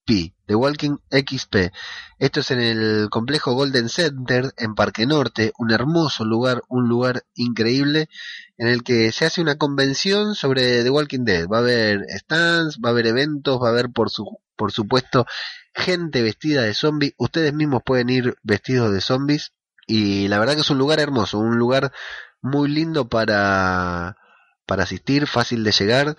[0.05, 0.33] XP.
[0.45, 1.71] The Walking XP.
[2.19, 7.23] Esto es en el complejo Golden Center en Parque Norte, un hermoso lugar, un lugar
[7.35, 8.09] increíble
[8.57, 11.47] en el que se hace una convención sobre The Walking Dead.
[11.47, 15.25] Va a haber stands, va a haber eventos, va a haber por su por supuesto
[15.73, 17.13] gente vestida de zombies.
[17.17, 19.53] Ustedes mismos pueden ir vestidos de zombies.
[19.87, 21.91] Y la verdad que es un lugar hermoso, un lugar
[22.41, 24.17] muy lindo para,
[24.65, 26.17] para asistir, fácil de llegar.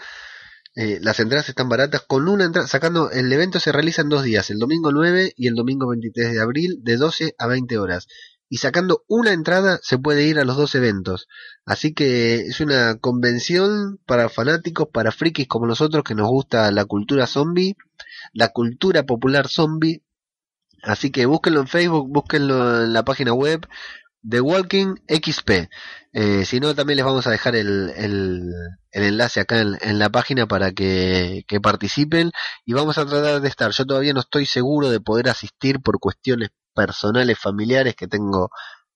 [0.77, 2.03] Eh, las entradas están baratas.
[2.03, 5.47] Con una entrada, sacando, el evento se realiza en dos días, el domingo 9 y
[5.47, 8.07] el domingo 23 de abril, de 12 a 20 horas.
[8.49, 11.29] Y sacando una entrada se puede ir a los dos eventos.
[11.65, 16.85] Así que es una convención para fanáticos, para frikis como nosotros que nos gusta la
[16.85, 17.77] cultura zombie
[18.33, 20.03] la cultura popular zombie.
[20.83, 23.67] Así que búsquenlo en Facebook, búsquenlo en la página web
[24.29, 25.69] The Walking XP.
[26.13, 28.53] Eh, si no, también les vamos a dejar el, el,
[28.93, 32.31] enlace acá en, la página para que, que, participen
[32.65, 33.71] y vamos a tratar de estar.
[33.73, 38.51] Yo todavía no estoy seguro de poder asistir por cuestiones personales, familiares, que tengo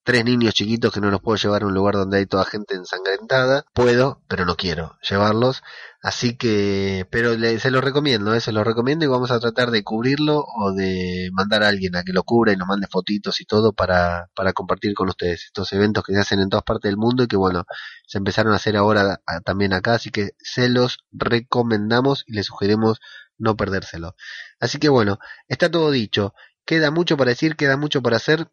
[0.09, 2.75] tres niños chiquitos que no los puedo llevar a un lugar donde hay toda gente
[2.75, 3.67] ensangrentada.
[3.75, 5.63] Puedo, pero no quiero llevarlos.
[6.01, 8.41] Así que, pero se lo recomiendo, ¿eh?
[8.41, 12.05] se lo recomiendo y vamos a tratar de cubrirlo o de mandar a alguien a
[12.05, 15.71] que lo cubra y nos mande fotitos y todo para, para compartir con ustedes estos
[15.75, 17.67] eventos que se hacen en todas partes del mundo y que bueno,
[18.07, 22.99] se empezaron a hacer ahora también acá, así que se los recomendamos y les sugerimos
[23.37, 24.17] no perdérselo.
[24.59, 25.19] Así que bueno,
[25.49, 26.33] está todo dicho.
[26.65, 28.49] Queda mucho para decir, queda mucho para hacer.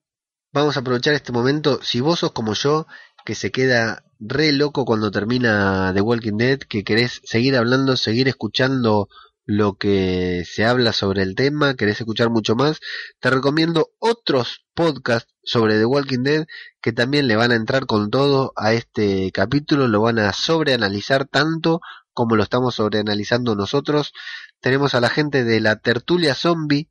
[0.56, 1.82] Vamos a aprovechar este momento.
[1.84, 2.88] Si vos sos como yo,
[3.26, 8.30] que se queda re loco cuando termina The Walking Dead, que querés seguir hablando, seguir
[8.30, 9.10] escuchando
[9.46, 12.80] lo que se habla sobre el tema, querés escuchar mucho más,
[13.20, 16.46] te recomiendo otros podcasts sobre The Walking Dead
[16.82, 21.26] que también le van a entrar con todo a este capítulo, lo van a sobreanalizar
[21.26, 21.82] tanto
[22.14, 24.14] como lo estamos sobreanalizando nosotros.
[24.62, 26.88] Tenemos a la gente de la tertulia zombie,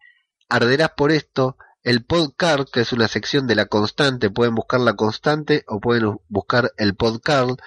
[0.51, 4.95] arderás por esto, el podcast, que es una sección de la constante, pueden buscar la
[4.95, 7.61] constante o pueden buscar el podcast.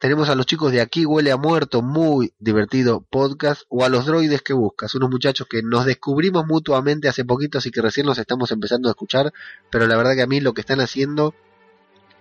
[0.00, 4.06] Tenemos a los chicos de Aquí Huele a Muerto, muy divertido podcast, o a los
[4.06, 8.18] droides que buscas, unos muchachos que nos descubrimos mutuamente hace poquito, así que recién los
[8.18, 9.32] estamos empezando a escuchar,
[9.70, 11.34] pero la verdad que a mí lo que están haciendo,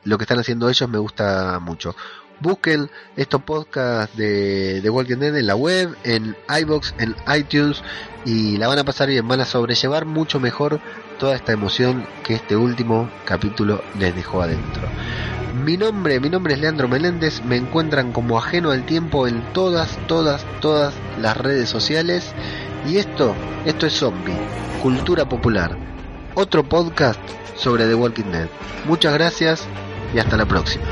[0.03, 1.95] lo que están haciendo ellos me gusta mucho.
[2.39, 7.81] Busquen estos podcasts de, de Walking Dead en la web, en iBox, en iTunes
[8.25, 10.79] y la van a pasar bien, van a sobrellevar mucho mejor
[11.19, 14.83] toda esta emoción que este último capítulo les dejó adentro.
[15.65, 19.97] Mi nombre, mi nombre es Leandro Meléndez, me encuentran como ajeno al tiempo en todas,
[20.07, 22.33] todas, todas las redes sociales
[22.87, 23.35] y esto,
[23.65, 24.37] esto es Zombie,
[24.81, 25.77] Cultura Popular,
[26.35, 27.19] otro podcast
[27.55, 28.47] sobre The Walking Dead.
[28.85, 29.67] Muchas gracias
[30.13, 30.85] y hasta la próxima.